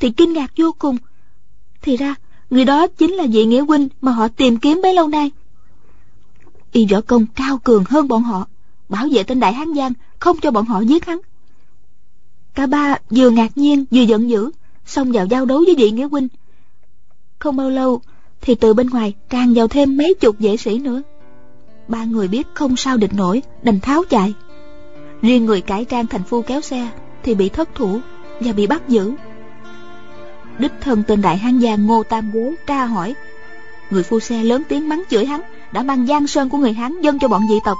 thì 0.00 0.10
kinh 0.10 0.32
ngạc 0.32 0.52
vô 0.56 0.74
cùng. 0.78 0.96
Thì 1.82 1.96
ra, 1.96 2.14
người 2.50 2.64
đó 2.64 2.86
chính 2.86 3.12
là 3.12 3.26
vị 3.32 3.44
nghĩa 3.44 3.60
huynh 3.60 3.88
mà 4.00 4.12
họ 4.12 4.28
tìm 4.28 4.56
kiếm 4.56 4.80
bấy 4.82 4.94
lâu 4.94 5.08
nay 5.08 5.30
y 6.72 6.86
võ 6.86 7.00
công 7.00 7.26
cao 7.26 7.58
cường 7.58 7.84
hơn 7.84 8.08
bọn 8.08 8.22
họ, 8.22 8.46
bảo 8.88 9.08
vệ 9.12 9.22
tên 9.22 9.40
đại 9.40 9.52
hán 9.52 9.74
giang, 9.74 9.92
không 10.18 10.36
cho 10.40 10.50
bọn 10.50 10.64
họ 10.64 10.80
giết 10.80 11.06
hắn. 11.06 11.18
Cả 12.54 12.66
ba 12.66 12.98
vừa 13.10 13.30
ngạc 13.30 13.58
nhiên, 13.58 13.84
vừa 13.90 14.02
giận 14.02 14.30
dữ, 14.30 14.50
xông 14.86 15.12
vào 15.12 15.26
giao 15.26 15.44
đấu 15.44 15.62
với 15.66 15.74
vị 15.74 15.90
nghĩa 15.90 16.08
huynh. 16.08 16.28
Không 17.38 17.56
bao 17.56 17.70
lâu, 17.70 18.00
thì 18.40 18.54
từ 18.54 18.74
bên 18.74 18.90
ngoài 18.90 19.14
tràn 19.30 19.54
vào 19.54 19.68
thêm 19.68 19.96
mấy 19.96 20.14
chục 20.20 20.36
vệ 20.38 20.56
sĩ 20.56 20.78
nữa. 20.78 21.02
Ba 21.88 22.04
người 22.04 22.28
biết 22.28 22.46
không 22.54 22.76
sao 22.76 22.96
địch 22.96 23.14
nổi, 23.14 23.42
đành 23.62 23.80
tháo 23.80 24.02
chạy. 24.10 24.34
Riêng 25.22 25.46
người 25.46 25.60
cải 25.60 25.84
trang 25.84 26.06
thành 26.06 26.22
phu 26.22 26.42
kéo 26.42 26.60
xe 26.60 26.88
thì 27.22 27.34
bị 27.34 27.48
thất 27.48 27.74
thủ 27.74 28.00
và 28.40 28.52
bị 28.52 28.66
bắt 28.66 28.88
giữ. 28.88 29.12
Đích 30.58 30.72
thân 30.80 31.02
tên 31.06 31.22
đại 31.22 31.36
hán 31.36 31.60
giang 31.60 31.86
ngô 31.86 32.02
tam 32.02 32.32
quế 32.32 32.54
tra 32.66 32.84
hỏi, 32.84 33.14
người 33.90 34.02
phu 34.02 34.20
xe 34.20 34.44
lớn 34.44 34.62
tiếng 34.68 34.88
mắng 34.88 35.02
chửi 35.10 35.26
hắn 35.26 35.40
đã 35.72 35.82
mang 35.82 36.06
giang 36.06 36.26
sơn 36.26 36.48
của 36.48 36.58
người 36.58 36.72
hán 36.72 37.00
dâng 37.00 37.18
cho 37.18 37.28
bọn 37.28 37.42
dị 37.48 37.60
tộc. 37.64 37.78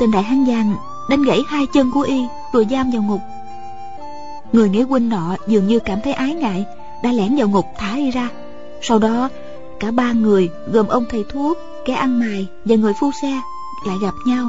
Tên 0.00 0.10
đại 0.10 0.22
hán 0.22 0.46
giang 0.46 0.76
đánh 1.10 1.22
gãy 1.22 1.42
hai 1.48 1.66
chân 1.66 1.90
của 1.90 2.00
y 2.00 2.24
Rồi 2.52 2.66
giam 2.70 2.90
vào 2.90 3.02
ngục. 3.02 3.20
Người 4.52 4.68
nghĩa 4.68 4.82
huynh 4.82 5.08
nọ 5.08 5.36
dường 5.46 5.66
như 5.66 5.78
cảm 5.78 5.98
thấy 6.04 6.12
ái 6.12 6.34
ngại, 6.34 6.66
Đã 7.02 7.12
lẻn 7.12 7.36
vào 7.36 7.48
ngục 7.48 7.66
thả 7.78 7.96
y 7.96 8.10
ra. 8.10 8.28
Sau 8.82 8.98
đó, 8.98 9.28
cả 9.80 9.90
ba 9.90 10.12
người 10.12 10.50
gồm 10.72 10.88
ông 10.88 11.04
thầy 11.10 11.24
thuốc, 11.32 11.58
Kẻ 11.84 11.94
ăn 11.94 12.20
mày 12.20 12.46
và 12.64 12.76
người 12.76 12.92
phu 13.00 13.10
xe 13.22 13.40
Lại 13.86 13.96
gặp 14.02 14.14
nhau. 14.26 14.48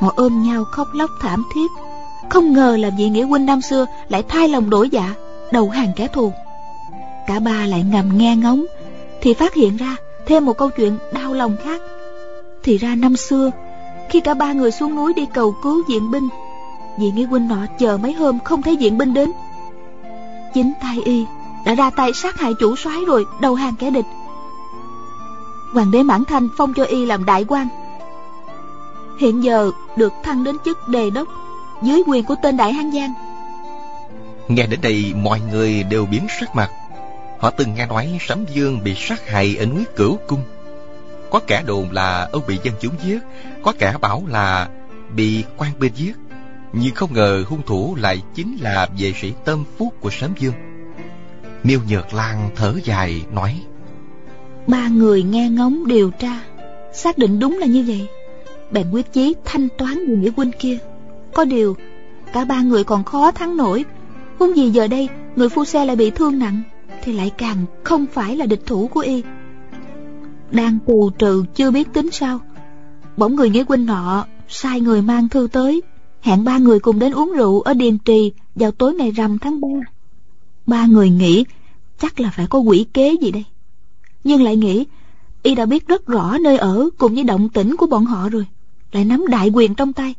Họ 0.00 0.12
ôm 0.16 0.42
nhau 0.42 0.64
khóc 0.64 0.88
lóc 0.94 1.10
thảm 1.20 1.44
thiết. 1.54 1.70
Không 2.30 2.52
ngờ 2.52 2.76
là 2.76 2.90
vị 2.98 3.08
nghĩa 3.08 3.24
huynh 3.24 3.46
năm 3.46 3.60
xưa 3.60 3.86
Lại 4.08 4.22
thay 4.28 4.48
lòng 4.48 4.70
đổi 4.70 4.90
dạ 4.90 5.14
Đầu 5.52 5.68
hàng 5.70 5.92
kẻ 5.96 6.06
thù. 6.06 6.32
Cả 7.26 7.40
ba 7.40 7.66
lại 7.66 7.82
ngầm 7.82 8.18
nghe 8.18 8.36
ngóng, 8.36 8.64
Thì 9.20 9.34
phát 9.34 9.54
hiện 9.54 9.76
ra 9.76 9.96
thêm 10.30 10.44
một 10.44 10.58
câu 10.58 10.70
chuyện 10.70 10.98
đau 11.12 11.32
lòng 11.32 11.56
khác. 11.64 11.80
Thì 12.62 12.78
ra 12.78 12.94
năm 12.94 13.16
xưa, 13.16 13.50
Khi 14.10 14.20
cả 14.20 14.34
ba 14.34 14.52
người 14.52 14.70
xuống 14.70 14.94
núi 14.94 15.14
đi 15.14 15.26
cầu 15.34 15.54
cứu 15.62 15.82
diện 15.88 16.10
binh 16.10 16.28
Vị 16.98 17.10
nghĩa 17.10 17.24
huynh 17.24 17.48
nọ 17.48 17.66
chờ 17.78 17.98
mấy 18.02 18.12
hôm 18.12 18.38
không 18.44 18.62
thấy 18.62 18.76
diện 18.76 18.98
binh 18.98 19.14
đến. 19.14 19.30
Chính 20.54 20.72
tay 20.82 20.98
y 21.04 21.24
đã 21.66 21.74
ra 21.74 21.90
tay 21.90 22.12
sát 22.12 22.40
hại 22.40 22.52
chủ 22.60 22.76
soái 22.76 23.04
rồi 23.06 23.24
đầu 23.40 23.54
hàng 23.54 23.74
kẻ 23.78 23.90
địch. 23.90 24.04
Hoàng 25.74 25.90
đế 25.90 26.02
Mãn 26.02 26.24
Thanh 26.24 26.48
phong 26.58 26.74
cho 26.74 26.84
y 26.84 27.06
làm 27.06 27.24
đại 27.24 27.44
quan. 27.48 27.68
Hiện 29.20 29.44
giờ 29.44 29.70
được 29.96 30.12
thăng 30.22 30.44
đến 30.44 30.56
chức 30.64 30.88
đề 30.88 31.10
đốc 31.10 31.28
Dưới 31.82 32.02
quyền 32.06 32.24
của 32.24 32.34
tên 32.42 32.56
Đại 32.56 32.72
Hán 32.72 32.92
Giang. 32.92 33.12
Nghe 34.48 34.66
đến 34.66 34.80
đây 34.82 35.12
mọi 35.16 35.40
người 35.40 35.82
đều 35.82 36.06
biến 36.06 36.26
sắc 36.40 36.56
mặt. 36.56 36.70
Họ 37.40 37.50
từng 37.50 37.74
nghe 37.74 37.86
nói 37.86 38.18
Sấm 38.20 38.44
Dương 38.54 38.84
bị 38.84 38.94
sát 38.94 39.28
hại 39.28 39.56
ở 39.56 39.66
núi 39.66 39.84
Cửu 39.96 40.18
Cung. 40.26 40.42
Có 41.30 41.40
kẻ 41.46 41.62
đồn 41.66 41.90
là 41.92 42.28
ông 42.32 42.42
bị 42.48 42.58
dân 42.62 42.74
chúng 42.80 42.94
giết, 43.04 43.18
Có 43.62 43.72
kẻ 43.78 43.94
bảo 44.00 44.22
là 44.28 44.68
bị 45.16 45.44
quan 45.56 45.72
binh 45.78 45.92
giết. 45.96 46.16
Nhưng 46.72 46.94
không 46.94 47.12
ngờ 47.12 47.44
hung 47.46 47.62
thủ 47.66 47.96
lại 48.00 48.22
chính 48.34 48.56
là 48.60 48.88
vệ 48.98 49.12
sĩ 49.20 49.32
tâm 49.44 49.64
phúc 49.78 49.94
của 50.00 50.10
Sấm 50.10 50.34
Dương. 50.38 50.54
Miêu 51.64 51.80
Nhược 51.88 52.14
Lan 52.14 52.50
thở 52.56 52.74
dài, 52.84 53.22
nói, 53.32 53.60
Ba 54.66 54.88
người 54.88 55.22
nghe 55.22 55.48
ngóng 55.48 55.86
điều 55.86 56.10
tra, 56.10 56.40
Xác 56.92 57.18
định 57.18 57.38
đúng 57.38 57.58
là 57.58 57.66
như 57.66 57.84
vậy. 57.86 58.08
Bèn 58.70 58.90
quyết 58.90 59.12
chí 59.12 59.34
thanh 59.44 59.68
toán 59.78 60.04
người 60.06 60.16
nghĩa 60.16 60.30
huynh 60.36 60.52
kia. 60.58 60.78
Có 61.34 61.44
điều, 61.44 61.76
Cả 62.32 62.44
ba 62.44 62.60
người 62.62 62.84
còn 62.84 63.04
khó 63.04 63.30
thắng 63.30 63.56
nổi. 63.56 63.84
Huống 64.38 64.56
gì 64.56 64.70
giờ 64.70 64.86
đây, 64.86 65.08
Người 65.36 65.48
phu 65.48 65.64
xe 65.64 65.84
lại 65.84 65.96
bị 65.96 66.10
thương 66.10 66.38
nặng. 66.38 66.62
Thì 67.02 67.12
lại 67.12 67.30
càng 67.38 67.56
không 67.84 68.06
phải 68.06 68.36
là 68.36 68.46
địch 68.46 68.62
thủ 68.66 68.88
của 68.88 69.00
y 69.00 69.22
Đang 70.50 70.78
tù 70.86 71.10
trừ 71.10 71.44
chưa 71.54 71.70
biết 71.70 71.92
tính 71.92 72.10
sao, 72.10 72.40
Bỗng 73.16 73.36
người 73.36 73.50
nghĩa 73.50 73.64
huynh 73.68 73.86
nọ 73.86 74.24
Sai 74.48 74.80
người 74.80 75.02
mang 75.02 75.28
thư 75.28 75.48
tới, 75.52 75.82
Hẹn 76.20 76.44
ba 76.44 76.58
người 76.58 76.80
cùng 76.80 76.98
đến 76.98 77.12
uống 77.12 77.32
rượu 77.32 77.60
Ở 77.60 77.74
Điền 77.74 77.98
Trì 77.98 78.32
vào 78.54 78.70
tối 78.70 78.94
ngày 78.94 79.10
rằm 79.10 79.38
tháng 79.38 79.60
ba. 79.60 79.68
Ba 80.66 80.86
người 80.86 81.10
nghĩ 81.10 81.44
Chắc 81.98 82.20
là 82.20 82.30
phải 82.30 82.46
có 82.46 82.58
quỷ 82.58 82.86
kế 82.94 83.16
gì 83.20 83.30
đây, 83.30 83.44
Nhưng 84.24 84.42
lại 84.42 84.56
nghĩ 84.56 84.86
Y 85.42 85.54
đã 85.54 85.66
biết 85.66 85.88
rất 85.88 86.06
rõ 86.06 86.38
nơi 86.38 86.58
ở 86.58 86.88
Cùng 86.98 87.14
với 87.14 87.24
động 87.24 87.48
tĩnh 87.48 87.76
của 87.76 87.86
bọn 87.86 88.04
họ 88.04 88.28
rồi, 88.28 88.46
Lại 88.92 89.04
nắm 89.04 89.24
đại 89.28 89.48
quyền 89.48 89.74
trong 89.74 89.92
tay, 89.92 90.14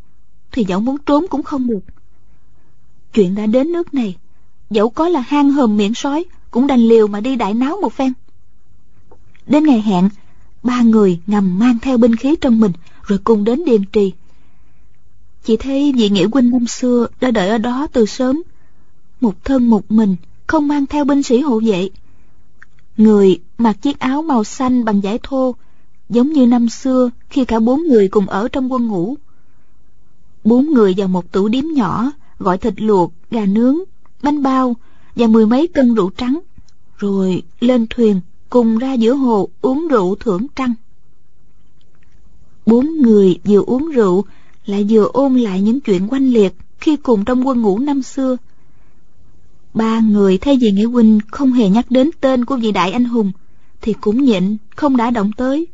Thì 0.51 0.63
dẫu 0.67 0.79
muốn 0.79 0.97
trốn 1.05 1.25
cũng 1.29 1.43
không 1.43 1.67
được 1.67 1.79
Chuyện 3.13 3.35
đã 3.35 3.45
đến 3.45 3.71
nước 3.71 3.93
này, 3.93 4.17
Dẫu 4.69 4.89
có 4.89 5.09
là 5.09 5.19
hang 5.19 5.51
hầm 5.51 5.77
miệng 5.77 5.93
sói 5.93 6.25
cũng 6.51 6.67
đành 6.67 6.79
liều 6.79 7.07
mà 7.07 7.19
đi 7.19 7.35
đại 7.35 7.53
náo 7.53 7.77
một 7.81 7.93
phen. 7.93 8.13
Đến 9.47 9.63
ngày 9.63 9.81
hẹn 9.81 10.09
Ba 10.63 10.81
người 10.81 11.19
ngầm 11.27 11.59
mang 11.59 11.77
theo 11.81 11.97
binh 11.97 12.15
khí 12.15 12.35
trong 12.41 12.59
mình 12.59 12.71
Rồi 13.03 13.19
cùng 13.23 13.43
đến 13.43 13.65
điền 13.65 13.85
trì. 13.85 14.13
Chị 15.43 15.57
thấy 15.57 15.93
vị 15.97 16.09
nghĩa 16.09 16.27
huynh 16.33 16.51
năm 16.51 16.67
xưa 16.67 17.07
Đã 17.21 17.31
đợi 17.31 17.49
ở 17.49 17.57
đó 17.57 17.87
từ 17.93 18.05
sớm. 18.05 18.41
Một 19.21 19.43
thân 19.43 19.67
một 19.67 19.91
mình 19.91 20.15
Không 20.47 20.67
mang 20.67 20.85
theo 20.85 21.05
binh 21.05 21.23
sĩ 21.23 21.41
hộ 21.41 21.61
vệ. 21.65 21.89
Người 22.97 23.39
mặc 23.57 23.81
chiếc 23.81 23.99
áo 23.99 24.21
màu 24.21 24.43
xanh 24.43 24.85
bằng 24.85 25.01
vải 25.01 25.19
thô 25.23 25.55
Giống 26.09 26.33
như 26.33 26.45
năm 26.47 26.69
xưa 26.69 27.09
Khi 27.29 27.45
cả 27.45 27.59
bốn 27.59 27.81
người 27.83 28.07
cùng 28.07 28.27
ở 28.27 28.47
trong 28.47 28.71
quân 28.71 28.87
ngũ. 28.87 29.15
Bốn 30.43 30.73
người 30.73 30.93
vào 30.97 31.07
một 31.07 31.31
tủ 31.31 31.47
điếm 31.47 31.63
nhỏ 31.73 32.11
Gọi 32.39 32.57
thịt 32.57 32.73
luộc, 32.81 33.13
gà 33.31 33.45
nướng, 33.45 33.77
bánh 34.23 34.43
bao 34.43 34.75
và 35.15 35.27
mười 35.27 35.45
mấy 35.45 35.67
cân 35.67 35.95
rượu 35.95 36.09
trắng, 36.09 36.39
Rồi 36.97 37.43
lên 37.59 37.87
thuyền 37.89 38.21
Cùng 38.49 38.77
ra 38.77 38.93
giữa 38.93 39.13
hồ 39.13 39.49
uống 39.61 39.87
rượu 39.87 40.15
thưởng 40.15 40.47
trăng. 40.55 40.73
Bốn 42.65 43.01
người 43.01 43.39
vừa 43.43 43.61
uống 43.61 43.89
rượu 43.89 44.25
Lại 44.65 44.85
vừa 44.89 45.09
ôn 45.13 45.35
lại 45.35 45.61
những 45.61 45.79
chuyện 45.79 46.07
quanh 46.07 46.29
liệt 46.29 46.53
Khi 46.79 46.95
cùng 46.95 47.25
trong 47.25 47.47
quân 47.47 47.61
ngũ 47.61 47.79
năm 47.79 48.01
xưa. 48.01 48.37
Ba 49.73 49.99
người 49.99 50.37
thay 50.37 50.57
vì 50.61 50.71
Nghĩa 50.71 50.85
Huynh 50.85 51.19
không 51.31 51.53
hề 51.53 51.69
nhắc 51.69 51.91
đến 51.91 52.09
tên 52.21 52.45
của 52.45 52.57
vị 52.57 52.71
đại 52.71 52.91
anh 52.91 53.05
hùng, 53.05 53.31
Thì 53.81 53.93
cũng 53.93 54.23
nhịn, 54.23 54.57
không 54.75 54.97
đã 54.97 55.09
động 55.09 55.31
tới. 55.37 55.67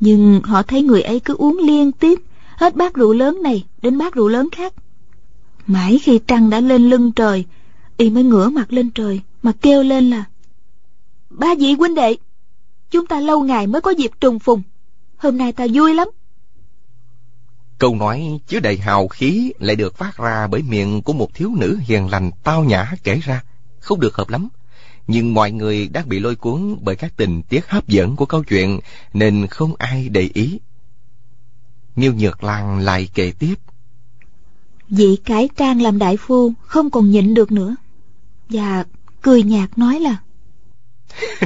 Nhưng 0.00 0.40
họ 0.44 0.62
thấy 0.62 0.82
người 0.82 1.02
ấy 1.02 1.20
cứ 1.20 1.34
uống 1.34 1.58
liên 1.58 1.92
tiếp, 1.92 2.20
Hết 2.56 2.76
bát 2.76 2.94
rượu 2.94 3.12
lớn 3.12 3.42
này 3.42 3.64
đến 3.82 3.98
bát 3.98 4.14
rượu 4.14 4.28
lớn 4.28 4.48
khác. 4.52 4.74
Mãi 5.66 5.98
khi 5.98 6.18
trăng 6.26 6.50
đã 6.50 6.60
lên 6.60 6.90
lưng 6.90 7.12
trời 7.12 7.44
Y 8.00 8.10
mới 8.10 8.22
ngửa 8.22 8.48
mặt 8.48 8.72
lên 8.72 8.90
trời 8.90 9.20
Mà 9.42 9.52
kêu 9.60 9.82
lên 9.82 10.10
là 10.10 10.24
Ba 11.30 11.54
vị 11.58 11.72
huynh 11.72 11.94
đệ 11.94 12.16
Chúng 12.90 13.06
ta 13.06 13.20
lâu 13.20 13.44
ngày 13.44 13.66
mới 13.66 13.80
có 13.80 13.90
dịp 13.90 14.10
trùng 14.20 14.38
phùng 14.38 14.62
Hôm 15.16 15.36
nay 15.36 15.52
ta 15.52 15.66
vui 15.74 15.94
lắm 15.94 16.08
Câu 17.78 17.94
nói 17.94 18.40
chứa 18.46 18.60
đầy 18.60 18.78
hào 18.78 19.08
khí 19.08 19.52
lại 19.58 19.76
được 19.76 19.96
phát 19.96 20.16
ra 20.16 20.46
bởi 20.46 20.62
miệng 20.62 21.02
của 21.02 21.12
một 21.12 21.34
thiếu 21.34 21.50
nữ 21.56 21.78
hiền 21.80 22.08
lành 22.08 22.30
tao 22.42 22.64
nhã 22.64 22.92
kể 23.02 23.20
ra. 23.24 23.42
Không 23.80 24.00
được 24.00 24.16
hợp 24.16 24.28
lắm. 24.28 24.48
Nhưng 25.06 25.34
mọi 25.34 25.52
người 25.52 25.88
đang 25.88 26.08
bị 26.08 26.18
lôi 26.18 26.36
cuốn 26.36 26.76
bởi 26.82 26.96
các 26.96 27.12
tình 27.16 27.42
tiết 27.42 27.68
hấp 27.68 27.88
dẫn 27.88 28.16
của 28.16 28.26
câu 28.26 28.44
chuyện 28.44 28.80
nên 29.12 29.46
không 29.46 29.74
ai 29.78 30.08
để 30.08 30.30
ý. 30.34 30.58
Miêu 31.96 32.12
Nhược 32.12 32.44
Lan 32.44 32.78
lại 32.78 33.08
kể 33.14 33.32
tiếp. 33.38 33.54
Vị 34.88 35.16
cải 35.24 35.48
trang 35.56 35.82
làm 35.82 35.98
đại 35.98 36.16
phu 36.16 36.52
không 36.60 36.90
còn 36.90 37.10
nhịn 37.10 37.34
được 37.34 37.52
nữa. 37.52 37.76
Và 38.50 38.84
cười 39.22 39.42
nhạt 39.42 39.78
nói 39.78 40.00
là 40.00 40.16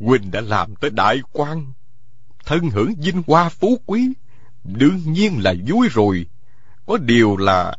Huynh 0.00 0.30
đã 0.30 0.40
làm 0.40 0.74
tới 0.74 0.90
đại 0.90 1.20
quan 1.32 1.72
Thân 2.44 2.70
hưởng 2.70 2.94
vinh 2.98 3.22
hoa 3.26 3.48
phú 3.48 3.78
quý 3.86 4.08
Đương 4.64 5.00
nhiên 5.06 5.42
là 5.42 5.54
vui 5.66 5.88
rồi. 5.88 6.26
Có 6.86 6.96
điều 6.96 7.36
là 7.36 7.76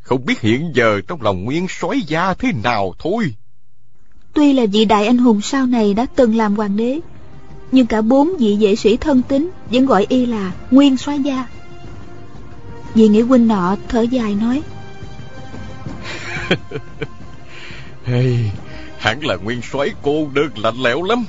không 0.00 0.24
biết 0.24 0.40
hiện 0.40 0.72
giờ 0.74 1.00
trong 1.08 1.22
lòng 1.22 1.44
nguyên 1.44 1.66
soái 1.68 2.00
gia 2.00 2.34
thế 2.34 2.52
nào 2.64 2.94
thôi. 2.98 3.34
Tuy 4.32 4.52
là 4.52 4.66
vị 4.72 4.84
đại 4.84 5.06
anh 5.06 5.18
hùng 5.18 5.40
sau 5.40 5.66
này 5.66 5.94
đã 5.94 6.06
từng 6.16 6.36
làm 6.36 6.56
hoàng 6.56 6.76
đế, 6.76 7.00
nhưng 7.72 7.86
cả 7.86 8.02
bốn 8.02 8.36
vị 8.38 8.56
vệ 8.60 8.76
sĩ 8.76 8.96
thân 8.96 9.22
tín 9.22 9.50
vẫn 9.70 9.86
gọi 9.86 10.06
y 10.08 10.26
là 10.26 10.52
nguyên 10.70 10.96
soái 10.96 11.18
gia. 11.18 11.46
Vị 12.94 13.08
nghĩa 13.08 13.22
huynh 13.22 13.48
nọ 13.48 13.76
thở 13.88 14.00
dài 14.00 14.34
nói: 14.34 14.62
hey, 18.04 18.50
hẳn 18.98 19.24
là 19.24 19.36
nguyên 19.36 19.62
soái 19.62 19.90
cô 20.02 20.28
đơn 20.34 20.50
lạnh 20.56 20.76
lẽo 20.82 21.02
lắm. 21.02 21.24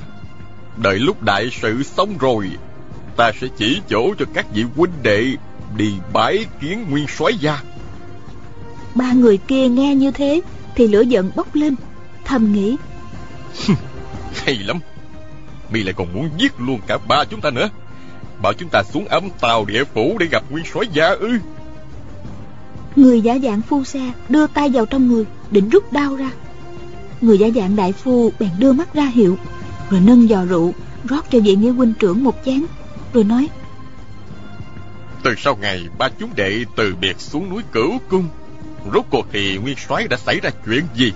Đợi 0.76 0.98
lúc 0.98 1.22
đại 1.22 1.50
sự 1.62 1.82
xong 1.82 2.18
rồi 2.18 2.50
ta 3.16 3.32
sẽ 3.40 3.46
chỉ 3.56 3.80
chỗ 3.88 4.14
cho 4.18 4.24
các 4.34 4.46
vị 4.54 4.64
huynh 4.76 5.02
đệ 5.02 5.26
đi 5.76 5.92
bái 6.12 6.46
kiến 6.60 6.86
nguyên 6.90 7.06
soái 7.08 7.34
gia. 7.34 7.60
Ba 8.94 9.12
người 9.12 9.36
kia 9.36 9.68
nghe 9.68 9.94
như 9.94 10.10
thế 10.10 10.40
thì 10.74 10.88
lửa 10.88 11.00
giận 11.00 11.30
bốc 11.36 11.54
lên 11.54 11.74
thầm 12.24 12.52
nghĩ. 12.52 12.76
Hay 14.34 14.54
lắm. 14.54 14.80
Mi 15.70 15.82
lại 15.82 15.94
còn 15.96 16.14
muốn 16.14 16.30
giết 16.38 16.52
luôn 16.58 16.80
cả 16.86 16.98
ba 17.08 17.24
chúng 17.24 17.40
ta 17.40 17.50
nữa. 17.50 17.68
Bảo 18.42 18.52
chúng 18.52 18.68
ta 18.68 18.82
xuống 18.82 19.04
ấm 19.04 19.28
tàu 19.40 19.64
địa 19.64 19.84
phủ 19.84 20.16
để 20.18 20.26
gặp 20.26 20.42
nguyên 20.50 20.64
soái 20.72 20.86
gia 20.92 21.08
ư 21.08 21.38
người 22.96 23.20
giả 23.20 23.38
dạng 23.42 23.62
phu 23.62 23.84
xe 23.84 24.12
đưa 24.28 24.46
tay 24.46 24.68
vào 24.68 24.86
trong 24.86 25.08
người 25.08 25.24
định 25.50 25.68
rút 25.68 25.92
đao 25.92 26.16
ra. 26.16 26.30
Người 27.20 27.38
giả 27.38 27.48
dạng 27.54 27.76
đại 27.76 27.92
phu 27.92 28.32
bèn 28.38 28.50
đưa 28.58 28.72
mắt 28.72 28.94
ra 28.94 29.04
hiệu 29.04 29.38
rồi 29.90 30.00
nâng 30.00 30.28
giò 30.28 30.44
rượu 30.44 30.74
rót 31.04 31.30
cho 31.30 31.38
vị 31.40 31.56
nghĩa 31.56 31.70
huynh 31.70 31.94
trưởng 31.98 32.24
một 32.24 32.34
chén 32.44 32.64
rồi 33.12 33.24
nói 33.24 33.48
từ 35.22 35.34
sau 35.38 35.56
ngày 35.56 35.88
ba 35.98 36.08
chúng 36.18 36.30
đệ 36.36 36.64
từ 36.76 36.94
biệt 37.00 37.20
xuống 37.20 37.50
núi 37.50 37.62
cửu 37.72 37.98
cung 38.08 38.28
rốt 38.94 39.04
cuộc 39.10 39.26
thì 39.32 39.58
nguyên 39.58 39.76
soái 39.88 40.08
đã 40.08 40.16
xảy 40.16 40.40
ra 40.40 40.50
chuyện 40.66 40.84
gì? 40.94 41.12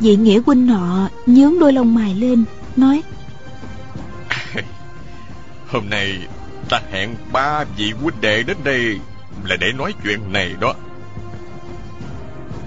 Vị 0.00 0.16
nghĩa 0.16 0.40
huynh 0.46 0.66
nọ 0.66 1.08
nhướng 1.26 1.58
đôi 1.58 1.72
lông 1.72 1.94
mày 1.94 2.14
lên 2.14 2.44
nói 2.76 3.02
hôm 5.68 5.90
nay 5.90 6.18
ta 6.68 6.80
hẹn 6.92 7.14
ba 7.32 7.64
vị 7.76 7.90
huynh 7.90 8.20
đệ 8.20 8.42
đến 8.42 8.56
đây 8.64 8.98
là 9.44 9.56
để 9.56 9.72
nói 9.72 9.94
chuyện 10.04 10.20
này 10.32 10.54
đó. 10.60 10.74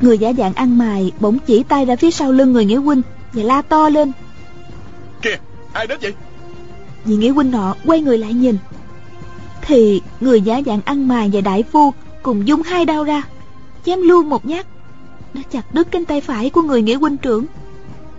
Người 0.02 0.18
giả 0.18 0.34
dạng 0.38 0.54
ăn 0.54 0.78
mày 0.78 1.12
bỗng 1.20 1.40
chỉ 1.40 1.64
tay 1.64 1.86
ra 1.86 1.96
phía 1.96 2.12
sau 2.12 2.32
lưng 2.32 2.54
người 2.54 2.66
nghĩa 2.66 2.76
huynh 2.76 3.02
và 3.34 3.44
la 3.44 3.62
to 3.62 3.90
lên. 3.90 4.12
Kìa 5.22 5.38
ai 5.74 5.88
đến 5.88 6.00
vậy? 6.02 6.14
Vị 7.06 7.16
nghĩa 7.16 7.30
huynh 7.30 7.52
nọ 7.52 7.76
quay 7.86 8.02
người 8.02 8.18
lại 8.18 8.34
nhìn. 8.34 8.58
Thì 9.62 10.02
người 10.20 10.42
giả 10.42 10.62
dạng 10.66 10.82
ăn 10.86 11.08
mài 11.08 11.30
và 11.34 11.42
đại 11.42 11.64
phu 11.64 11.94
Cùng 12.24 12.48
dung 12.48 12.62
hai 12.62 12.86
đao 12.86 13.04
ra 13.04 13.24
Chém 13.86 14.02
luôn 14.02 14.30
một 14.30 14.46
nhát. 14.46 14.66
Đã 15.34 15.42
chặt 15.52 15.74
đứt 15.74 15.88
cánh 15.92 16.06
tay 16.06 16.22
phải 16.22 16.50
của 16.50 16.62
người 16.62 16.82
nghĩa 16.82 16.96
huynh 16.96 17.18
trưởng. 17.18 17.46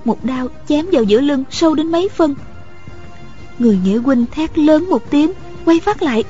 Một 0.05 0.25
đao 0.25 0.49
chém 0.69 0.87
vào 0.93 1.03
giữa 1.03 1.21
lưng 1.21 1.45
Sâu 1.51 1.75
đến 1.75 1.93
mấy 1.93 2.09
phân. 2.09 2.35
Người 3.59 3.79
nghĩa 3.85 3.99
huynh 3.99 4.25
thét 4.27 4.59
lớn 4.59 4.91
một 4.91 5.11
tiếng 5.11 5.33
Quay 5.65 5.81
phát 5.81 6.03
lại 6.03 6.25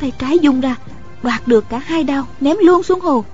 Tay 0.00 0.12
trái 0.18 0.38
dung 0.38 0.60
ra 0.60 0.76
Đoạt 1.22 1.48
được 1.48 1.64
cả 1.68 1.78
hai 1.78 2.04
đao 2.04 2.26
Ném 2.40 2.56
luôn 2.60 2.82
xuống 2.82 3.00
hồ. 3.00 3.24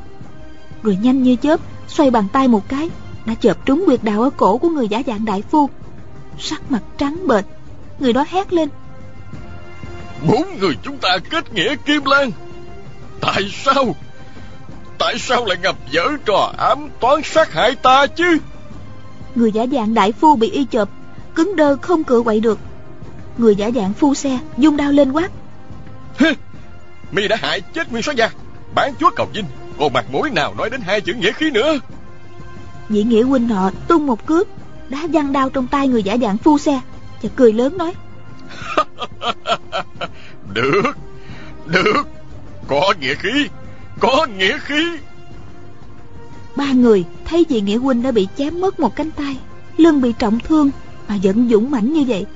Rồi 0.82 0.98
nhanh 1.02 1.22
như 1.22 1.36
chớp 1.36 1.60
Xoay 1.88 2.10
bàn 2.10 2.24
tay 2.32 2.48
một 2.48 2.68
cái 2.68 2.90
Đã 3.26 3.34
chợp 3.34 3.66
trúng 3.66 3.82
quyệt 3.86 4.04
đạo 4.04 4.22
ở 4.22 4.30
cổ 4.30 4.58
của 4.58 4.68
người 4.68 4.88
giả 4.88 5.02
dạng 5.06 5.24
đại 5.24 5.42
phu. 5.50 5.70
Sắc 6.38 6.72
mặt 6.72 6.82
trắng 6.98 7.26
bệch 7.26 7.44
Người 7.98 8.12
đó 8.12 8.24
hét 8.28 8.52
lên. 8.52 8.68
Bốn 10.28 10.58
người 10.58 10.76
chúng 10.82 10.98
ta 10.98 11.18
kết 11.30 11.54
nghĩa 11.54 11.76
Kim 11.76 12.04
Lan? 12.04 12.30
Tại 13.20 13.50
sao? 13.52 13.94
Tại 14.98 15.18
sao 15.18 15.44
lại 15.44 15.56
ngập 15.62 15.76
dở 15.90 16.04
trò 16.24 16.52
ám 16.58 16.88
toán 17.00 17.20
sát 17.24 17.52
hại 17.52 17.74
ta 17.74 18.06
chứ? 18.06 18.38
Người 19.34 19.52
giả 19.52 19.66
dạng 19.72 19.94
đại 19.94 20.12
phu 20.12 20.36
bị 20.36 20.50
y 20.50 20.66
chộp 20.70 20.88
Cứng 21.34 21.56
đơ 21.56 21.76
không 21.82 22.04
cựa 22.04 22.22
quậy 22.22 22.40
được. 22.40 22.58
Người 23.38 23.56
giả 23.56 23.70
dạng 23.74 23.92
phu 23.92 24.14
xe 24.14 24.38
Dung 24.56 24.76
đao 24.76 24.92
lên 24.92 25.12
quát 25.12 25.30
Mi 27.12 27.28
đã 27.28 27.36
hại 27.40 27.60
chết 27.60 27.92
nguyên 27.92 28.02
số 28.02 28.12
gia 28.12 28.30
Bán 28.74 28.92
chúa 29.00 29.10
cầu 29.16 29.26
vinh. 29.34 29.44
Còn 29.78 29.92
mặt 29.92 30.04
mũi 30.12 30.30
nào 30.30 30.54
nói 30.54 30.70
đến 30.70 30.80
hai 30.80 31.00
chữ 31.00 31.14
nghĩa 31.14 31.32
khí 31.32 31.50
nữa? 31.50 31.78
Vị 32.88 33.02
nghĩa 33.02 33.22
huynh 33.22 33.48
họ 33.48 33.70
tung 33.88 34.06
một 34.06 34.26
cước 34.26 34.48
Đá 34.88 35.06
văng 35.12 35.32
đao 35.32 35.50
trong 35.50 35.66
tay 35.66 35.88
người 35.88 36.02
giả 36.02 36.16
dạng 36.16 36.38
phu 36.38 36.58
xe 36.58 36.80
Và 37.22 37.28
cười 37.36 37.52
lớn 37.52 37.78
nói. 37.78 37.92
Được 40.54 40.96
Được 41.66 42.08
Có 42.68 42.94
nghĩa 43.00 43.14
khí 43.14 43.48
Có 44.00 44.26
nghĩa 44.38 44.58
khí. 44.58 44.88
Ba 46.56 46.72
người 46.72 47.04
thấy 47.24 47.46
vị 47.48 47.60
nghĩa 47.60 47.76
huynh 47.76 48.02
đã 48.02 48.10
bị 48.10 48.28
chém 48.38 48.60
mất 48.60 48.80
một 48.80 48.96
cánh 48.96 49.10
tay 49.10 49.36
Lưng 49.76 50.00
bị 50.00 50.12
trọng 50.18 50.38
thương 50.40 50.70
Mà 51.08 51.18
vẫn 51.22 51.48
dũng 51.50 51.70
mãnh 51.70 51.92
như 51.92 52.04
vậy 52.08 52.26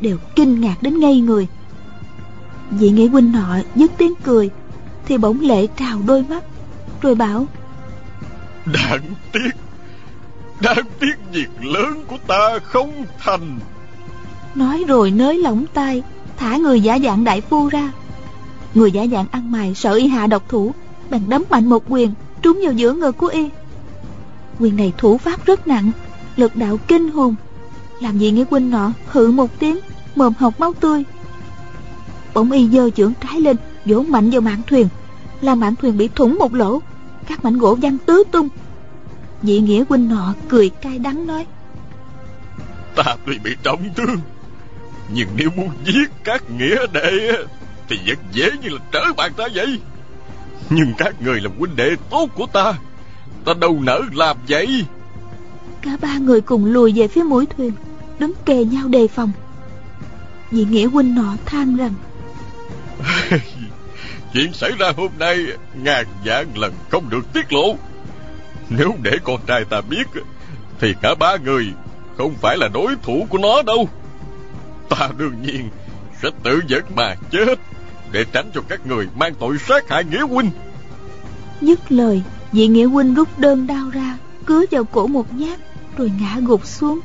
Đều 0.00 0.16
kinh 0.36 0.60
ngạc 0.60 0.82
đến 0.82 1.00
ngây 1.00 1.20
người 1.20 1.46
Vị 2.70 2.90
nghĩa 2.90 3.08
huynh 3.08 3.32
nọ 3.32 3.56
dứt 3.74 3.90
tiếng 3.98 4.14
cười 4.24 4.50
Thì 5.06 5.18
bỗng 5.18 5.40
lệ 5.40 5.66
trào 5.66 6.00
đôi 6.06 6.24
mắt 6.28 6.44
Rồi 7.02 7.14
bảo 7.14 7.46
Đáng 8.66 9.02
tiếc 9.32 9.50
Đáng 10.60 10.84
tiếc 11.00 11.14
việc 11.32 11.48
lớn 11.60 12.04
của 12.06 12.16
ta 12.26 12.58
không 12.62 13.04
thành. 13.18 13.58
Nói 14.54 14.84
rồi 14.88 15.10
nới 15.10 15.38
lỏng 15.38 15.64
tay 15.74 16.02
Thả 16.36 16.56
người 16.56 16.80
giả 16.80 16.98
dạng 16.98 17.24
đại 17.24 17.40
phu 17.40 17.68
ra. 17.68 17.92
Người 18.74 18.92
giả 18.92 19.06
dạng 19.12 19.26
ăn 19.30 19.52
mày 19.52 19.74
sợ 19.74 19.94
y 19.94 20.08
hạ 20.08 20.26
độc 20.26 20.48
thủ 20.48 20.72
Bèn 21.10 21.22
đấm 21.28 21.44
mạnh 21.50 21.66
một 21.66 21.84
quyền 21.88 22.12
Trúng 22.42 22.60
vào 22.64 22.72
giữa 22.72 22.92
ngực 22.92 23.16
của 23.16 23.26
y. 23.26 23.48
Quyền 24.58 24.76
này 24.76 24.92
thủ 24.98 25.18
pháp 25.18 25.46
rất 25.46 25.66
nặng 25.66 25.90
Lực 26.36 26.56
đạo 26.56 26.78
kinh 26.88 27.10
hùng. 27.10 27.34
Làm 28.00 28.18
gì 28.18 28.30
nghĩa 28.30 28.44
huynh 28.50 28.70
nọ 28.70 28.92
hự 29.06 29.30
một 29.30 29.58
tiếng 29.58 29.78
Mồm 30.16 30.32
học 30.38 30.60
máu 30.60 30.72
tươi 30.72 31.04
Bỗng 32.34 32.50
y 32.50 32.68
giơ 32.68 32.90
chưởng 32.90 33.12
trái 33.20 33.40
lên 33.40 33.56
Vỗ 33.84 34.02
mạnh 34.02 34.30
vào 34.30 34.40
mạn 34.40 34.62
thuyền. 34.66 34.88
Làm 35.40 35.60
mạn 35.60 35.76
thuyền 35.76 35.96
bị 35.96 36.08
thủng 36.14 36.38
một 36.38 36.54
lỗ 36.54 36.80
Các 37.26 37.44
mảnh 37.44 37.58
gỗ 37.58 37.78
văng 37.82 37.98
tứ 37.98 38.22
tung. 38.32 38.48
Vị 39.42 39.60
nghĩa 39.60 39.84
huynh 39.88 40.08
nọ 40.08 40.34
cười 40.48 40.68
cay 40.68 40.98
đắng 40.98 41.26
nói 41.26 41.46
Ta 42.94 43.16
tuy 43.26 43.38
bị 43.38 43.56
trọng 43.62 43.94
thương 43.96 44.16
Nhưng 45.14 45.28
nếu 45.36 45.50
muốn 45.56 45.70
giết 45.84 46.10
các 46.24 46.50
nghĩa 46.50 46.86
đệ 46.92 47.32
Thì 47.88 47.98
vẫn 48.06 48.16
dễ 48.32 48.50
như 48.62 48.68
là 48.68 48.78
trở 48.92 49.04
bàn 49.16 49.32
ta 49.36 49.44
vậy. 49.54 49.80
Nhưng 50.70 50.92
các 50.98 51.22
người 51.22 51.40
là 51.40 51.50
huynh 51.58 51.76
đệ 51.76 51.90
tốt 52.10 52.28
của 52.34 52.46
ta 52.46 52.72
Ta 53.44 53.54
đâu 53.54 53.80
nỡ 53.82 54.00
làm 54.12 54.36
vậy. 54.48 54.84
Cả 55.82 55.96
ba 56.00 56.18
người 56.18 56.40
cùng 56.40 56.64
lùi 56.64 56.92
về 56.92 57.08
phía 57.08 57.22
mũi 57.22 57.46
thuyền 57.46 57.72
Đứng 58.18 58.32
kề 58.44 58.64
nhau 58.64 58.88
đề 58.88 59.08
phòng. 59.08 59.32
Vị 60.50 60.66
nghĩa 60.70 60.86
huynh 60.86 61.14
nọ 61.14 61.36
than 61.46 61.76
rằng 61.76 61.94
Chuyện 64.32 64.52
xảy 64.52 64.72
ra 64.78 64.92
hôm 64.96 65.10
nay 65.18 65.46
Ngàn 65.82 66.06
vạn 66.24 66.46
lần 66.58 66.72
không 66.90 67.10
được 67.10 67.32
tiết 67.32 67.52
lộ. 67.52 67.76
Nếu 68.68 68.94
để 69.02 69.18
con 69.24 69.40
trai 69.46 69.64
ta 69.64 69.80
biết, 69.80 70.04
Thì 70.80 70.94
cả 71.02 71.14
ba 71.14 71.36
người 71.36 71.66
Không 72.16 72.34
phải 72.34 72.56
là 72.56 72.68
đối 72.68 72.94
thủ 73.02 73.26
của 73.28 73.38
nó 73.38 73.62
đâu. 73.62 73.88
Ta 74.88 75.08
đương 75.18 75.42
nhiên 75.42 75.70
Sẽ 76.22 76.28
tự 76.42 76.60
vẫn 76.68 76.82
mà 76.96 77.14
chết, 77.30 77.58
Để 78.12 78.24
tránh 78.32 78.50
cho 78.54 78.60
các 78.68 78.86
người 78.86 79.08
mang 79.16 79.34
tội 79.34 79.58
sát 79.68 79.88
hại 79.88 80.04
Nghĩa 80.04 80.22
Huynh. 80.22 80.50
Dứt 81.60 81.92
lời, 81.92 82.22
Vị 82.52 82.66
Nghĩa 82.66 82.84
Huynh 82.84 83.14
rút 83.14 83.38
đơn 83.38 83.66
đao 83.66 83.90
ra, 83.90 84.18
Cứa 84.46 84.64
vào 84.70 84.84
cổ 84.84 85.06
một 85.06 85.34
nhát, 85.34 85.60
Rồi 85.96 86.12
ngã 86.20 86.36
gục 86.46 86.66
xuống. 86.66 87.00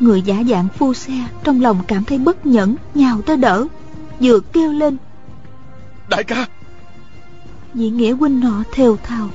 Người 0.00 0.22
giả 0.22 0.42
dạng 0.48 0.68
phu 0.78 0.94
xe 0.94 1.26
Trong 1.44 1.62
lòng 1.62 1.80
cảm 1.88 2.04
thấy 2.04 2.18
bất 2.18 2.46
nhẫn, 2.46 2.76
Nhào 2.94 3.22
tới 3.22 3.36
đỡ. 3.36 3.66
Vừa 4.20 4.40
kêu 4.40 4.72
lên. 4.72 4.96
Đại 6.08 6.24
ca! 6.24 6.46
Vị 7.74 7.90
Nghĩa 7.90 8.12
Huynh 8.12 8.40
nọ 8.40 8.62
thều 8.72 8.96
thào. 8.96 9.28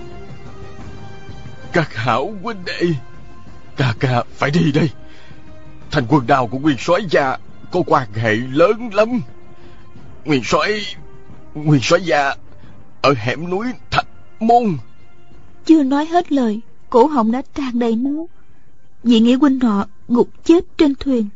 Các 1.74 1.96
hảo 1.96 2.34
huynh 2.44 2.66
đệ 2.66 2.88
Ca 3.78 3.94
ca 4.00 4.24
phải 4.34 4.52
đi 4.52 4.72
đây. 4.72 4.90
Thành 5.92 6.06
quân 6.10 6.28
đào 6.28 6.48
của 6.48 6.60
nguyên 6.60 6.78
soái 6.80 7.02
già 7.10 7.38
Có 7.72 7.82
quan 7.86 8.08
hệ 8.14 8.36
lớn 8.36 8.90
lắm. 8.94 9.22
Nguyên 10.26 10.44
soái 10.44 10.86
Nguyên 11.54 11.82
soái 11.82 12.02
già 12.02 12.36
Ở 13.02 13.14
hẻm 13.18 13.50
núi 13.50 13.68
Thạch 13.92 14.08
Môn. 14.40 14.78
Chưa 15.66 15.84
nói 15.84 16.06
hết 16.06 16.32
lời 16.32 16.62
Cổ 16.90 17.06
họng 17.06 17.32
đã 17.32 17.42
tràn 17.56 17.80
đầy 17.80 17.96
máu. 17.96 18.30
Vị 19.04 19.20
Nghĩa 19.20 19.36
Huynh 19.36 19.60
nọ 19.60 19.86
gục 20.08 20.30
chết 20.44 20.66
trên 20.78 20.96
thuyền 20.96 21.30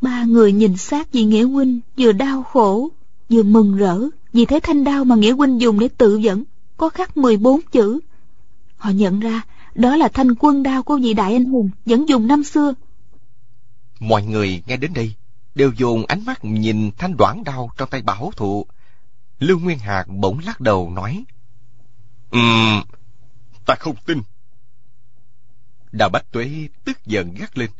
Ba 0.00 0.24
người 0.24 0.52
nhìn 0.52 0.76
xác 0.76 1.12
vị 1.12 1.24
Nghĩa 1.24 1.42
Huynh 1.42 1.80
Vừa 1.96 2.12
đau 2.12 2.42
khổ 2.42 2.88
Vừa 3.28 3.42
mừng 3.42 3.76
rỡ 3.76 3.98
Vì 4.32 4.44
thế 4.44 4.60
thanh 4.62 4.84
đao 4.84 5.04
mà 5.04 5.16
Nghĩa 5.16 5.32
Huynh 5.32 5.60
dùng 5.60 5.78
để 5.78 5.88
tự 5.88 6.16
dẫn 6.16 6.44
Có 6.76 6.88
khắc 6.88 7.16
14 7.16 7.60
chữ. 7.72 8.00
Họ 8.76 8.90
nhận 8.90 9.20
ra 9.20 9.42
đó 9.74 9.96
là 9.96 10.08
thanh 10.08 10.34
quân 10.34 10.62
đao 10.62 10.82
của 10.82 10.96
vị 10.96 11.14
đại 11.14 11.32
anh 11.32 11.44
hùng 11.44 11.70
Vẫn 11.86 12.08
dùng 12.08 12.26
năm 12.26 12.44
xưa. 12.44 12.74
Mọi 14.00 14.22
người 14.22 14.62
nghe 14.66 14.76
đến 14.76 14.92
đây 14.94 15.14
Đều 15.54 15.72
dồn 15.76 16.06
ánh 16.06 16.24
mắt 16.24 16.44
nhìn 16.44 16.90
thanh 16.98 17.16
đoạn 17.16 17.44
đao 17.44 17.70
trong 17.76 17.88
tay 17.90 18.02
bảo 18.02 18.32
thụ. 18.36 18.66
Lưu 19.38 19.58
Nguyên 19.58 19.78
Hạc 19.78 20.08
bỗng 20.08 20.38
lắc 20.46 20.60
đầu 20.60 20.90
nói 20.90 21.24
Ừm 22.30 22.82
Ta 23.66 23.74
không 23.74 23.96
tin. 24.06 24.22
Đào 25.92 26.08
Bách 26.08 26.30
Tuế 26.30 26.68
tức 26.84 27.06
giận 27.06 27.34
gắt 27.34 27.58
lên 27.58 27.70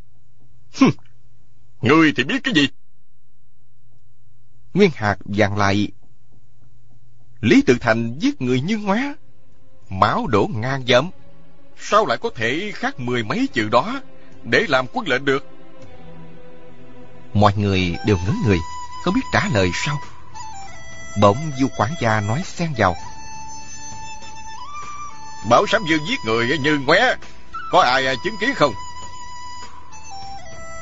Ngươi 1.82 2.12
thì 2.16 2.24
biết 2.24 2.44
cái 2.44 2.54
gì? 2.54 2.68
Nguyên 4.74 4.90
Hạc 4.94 5.18
dàn 5.24 5.56
lại. 5.56 5.88
Lý 7.40 7.62
Tự 7.66 7.76
Thành 7.80 8.18
giết 8.18 8.42
người 8.42 8.60
như 8.60 8.78
ngoá 8.78 9.14
Máu 9.88 10.26
đổ 10.26 10.48
ngang 10.54 10.88
dẫm 10.88 11.10
Sao 11.80 12.06
lại 12.06 12.18
có 12.18 12.30
thể 12.34 12.72
khác 12.74 13.00
mười 13.00 13.24
mấy 13.24 13.48
chữ 13.52 13.68
đó 13.68 14.00
Để 14.42 14.66
làm 14.68 14.86
quân 14.92 15.08
lệnh 15.08 15.24
được? 15.24 15.46
Mọi 17.34 17.52
người 17.56 17.96
đều 18.06 18.16
ngớ 18.16 18.32
người 18.46 18.58
Không 19.04 19.14
biết 19.14 19.20
trả 19.32 19.48
lời 19.54 19.70
sao. 19.74 20.00
Bỗng 21.20 21.50
du 21.58 21.68
quản 21.78 21.90
gia 22.00 22.20
nói 22.20 22.42
xen 22.44 22.68
vào. 22.78 22.96
Bảo 25.50 25.66
Sám 25.66 25.82
Dương 25.90 26.06
giết 26.08 26.18
người 26.26 26.58
như 26.58 26.78
ngoé 26.86 27.16
Có 27.70 27.80
ai 27.80 28.16
chứng 28.24 28.36
kiến 28.40 28.54
không 28.54 28.72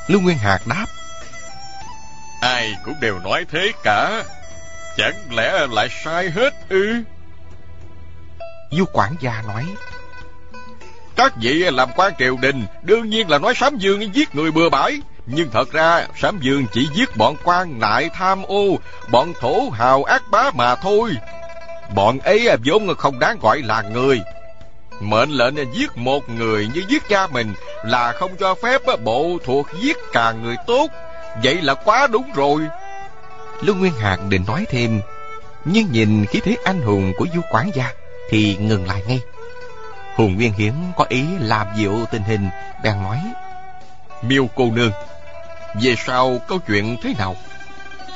Lưu 0.07 0.21
Nguyên 0.21 0.37
Hạc 0.37 0.67
đáp. 0.67 0.85
Ai 2.41 2.75
cũng 2.85 2.95
đều 3.01 3.19
nói 3.19 3.45
thế 3.51 3.71
cả. 3.83 4.23
Chẳng 4.97 5.15
lẽ 5.31 5.67
lại 5.69 5.87
sai 6.03 6.29
hết 6.29 6.53
ư? 6.69 6.93
Du 8.71 8.85
quản 8.93 9.15
gia 9.19 9.41
nói. 9.47 9.65
Các 11.15 11.33
vị 11.41 11.53
làm 11.53 11.89
quan 11.95 12.13
triều 12.19 12.37
đình 12.41 12.65
Đương 12.83 13.09
nhiên 13.09 13.29
là 13.29 13.37
nói 13.37 13.53
Sám 13.55 13.77
Dương 13.77 14.15
giết 14.15 14.35
người 14.35 14.51
bừa 14.51 14.69
bãi. 14.69 15.01
Nhưng 15.25 15.49
thật 15.51 15.71
ra 15.71 16.07
Sám 16.21 16.39
Dương 16.41 16.65
chỉ 16.73 16.87
giết 16.93 17.17
bọn 17.17 17.35
quan 17.43 17.79
nại 17.79 18.09
tham 18.13 18.43
ô 18.43 18.77
Bọn 19.11 19.33
thổ 19.39 19.69
hào 19.69 20.03
ác 20.03 20.23
bá 20.31 20.51
mà 20.53 20.75
thôi. 20.75 21.11
Bọn 21.95 22.19
ấy 22.19 22.49
vốn 22.65 22.95
không 22.95 23.19
đáng 23.19 23.39
gọi 23.41 23.61
là 23.61 23.81
người 23.81 24.21
Mệnh 24.99 25.29
lệnh 25.29 25.73
giết 25.73 25.97
một 25.97 26.29
người 26.29 26.67
như 26.73 26.83
giết 26.89 27.09
cha 27.09 27.27
mình 27.27 27.53
Là 27.83 28.11
không 28.11 28.31
cho 28.39 28.55
phép 28.55 28.81
bộ 29.03 29.37
thuộc 29.45 29.67
giết 29.81 29.97
cả 30.11 30.31
người 30.31 30.55
tốt. 30.67 30.87
Vậy 31.43 31.61
là 31.61 31.73
quá 31.73 32.07
đúng 32.07 32.31
rồi. 32.35 32.61
Lưu 33.61 33.75
Nguyên 33.75 33.93
Hạc 33.93 34.19
định 34.29 34.43
nói 34.47 34.65
thêm 34.69 35.01
Nhưng 35.65 35.91
nhìn 35.91 36.25
khí 36.25 36.39
thế 36.43 36.57
anh 36.63 36.81
hùng 36.81 37.13
của 37.17 37.25
du 37.35 37.41
quản 37.51 37.71
gia 37.75 37.93
Thì 38.29 38.57
ngừng 38.59 38.87
lại 38.87 39.03
ngay. 39.07 39.19
Hùng 40.15 40.35
Nguyên 40.35 40.53
Hiển 40.53 40.73
có 40.97 41.05
ý 41.09 41.23
làm 41.39 41.67
dịu 41.77 42.05
tình 42.11 42.21
hình 42.21 42.49
Bèn 42.83 43.03
nói 43.03 43.19
Miêu 44.21 44.47
cô 44.55 44.71
nương 44.75 44.91
Về 45.81 45.95
sau 46.05 46.37
câu 46.47 46.59
chuyện 46.67 46.97
thế 47.03 47.13
nào? 47.17 47.35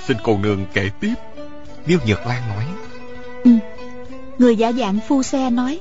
Xin 0.08 0.18
cô 0.24 0.38
nương 0.38 0.66
kể 0.74 0.90
tiếp. 1.00 1.14
Miêu 1.86 2.00
Nhược 2.06 2.28
Lan 2.28 2.42
nói 2.50 2.66
Ừ 3.44 3.52
Người 4.38 4.56
giả 4.56 4.72
dạng 4.72 5.00
phu 5.08 5.24
xe 5.24 5.50
nói 5.50 5.80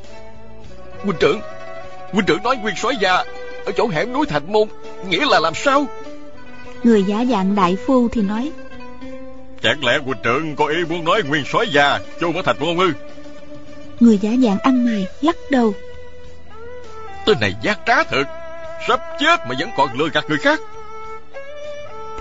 Huynh 1.05 1.17
trưởng 1.21 1.41
Huynh 2.13 2.27
trưởng 2.27 2.43
nói 2.43 2.57
nguyên 2.57 2.75
soái 2.77 2.97
già 3.01 3.25
Ở 3.65 3.73
chỗ 3.77 3.89
hẻm 3.89 4.13
núi 4.13 4.27
Thạch 4.27 4.49
Môn 4.49 4.69
Nghĩa 5.09 5.25
là 5.27 5.41
làm 5.41 5.55
sao? 5.55 5.87
Người 6.83 7.03
giả 7.03 7.25
dạng 7.31 7.55
đại 7.55 7.77
phu 7.87 8.09
thì 8.09 8.23
nói. 8.23 8.53
Chẳng 9.63 9.85
lẽ 9.85 9.99
huynh 10.05 10.19
trưởng 10.23 10.57
có 10.57 10.67
ý 10.67 10.77
muốn 10.89 11.05
nói 11.05 11.23
nguyên 11.23 11.45
soái 11.53 11.67
già 11.73 11.99
chôn 12.21 12.33
ở 12.33 12.43
Thạch 12.43 12.61
Môn 12.61 12.79
ư? 12.79 12.93
Người 14.01 14.19
giả 14.19 14.31
dạng 14.45 14.59
ăn 14.59 14.85
mày 14.85 15.07
lắc 15.21 15.37
đầu. 15.51 15.75
Tên 17.27 17.41
này 17.41 17.55
giác 17.63 17.81
trá 17.87 18.03
thật 18.05 18.25
Sắp 18.89 19.01
chết 19.21 19.41
mà 19.49 19.55
vẫn 19.59 19.71
còn 19.77 19.99
lừa 19.99 20.09
gạt 20.13 20.25
người 20.29 20.39
khác. 20.39 20.61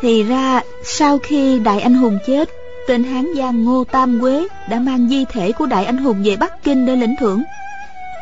Thì 0.02 0.24
ra 0.24 0.62
sau 0.84 1.18
khi 1.18 1.60
đại 1.60 1.80
anh 1.80 1.94
hùng 1.94 2.20
chết 2.28 2.50
Tên 2.88 3.04
Hán 3.04 3.28
Giang 3.38 3.66
Ngô 3.66 3.84
Tam 3.84 4.20
Quế 4.20 4.48
Đã 4.70 4.80
mang 4.80 5.10
di 5.10 5.26
thể 5.26 5.52
của 5.52 5.66
đại 5.66 5.86
anh 5.86 5.98
hùng 5.98 6.24
về 6.24 6.36
Bắc 6.36 6.64
Kinh 6.64 6.86
để 6.86 6.96
lĩnh 6.96 7.16
thưởng 7.20 7.44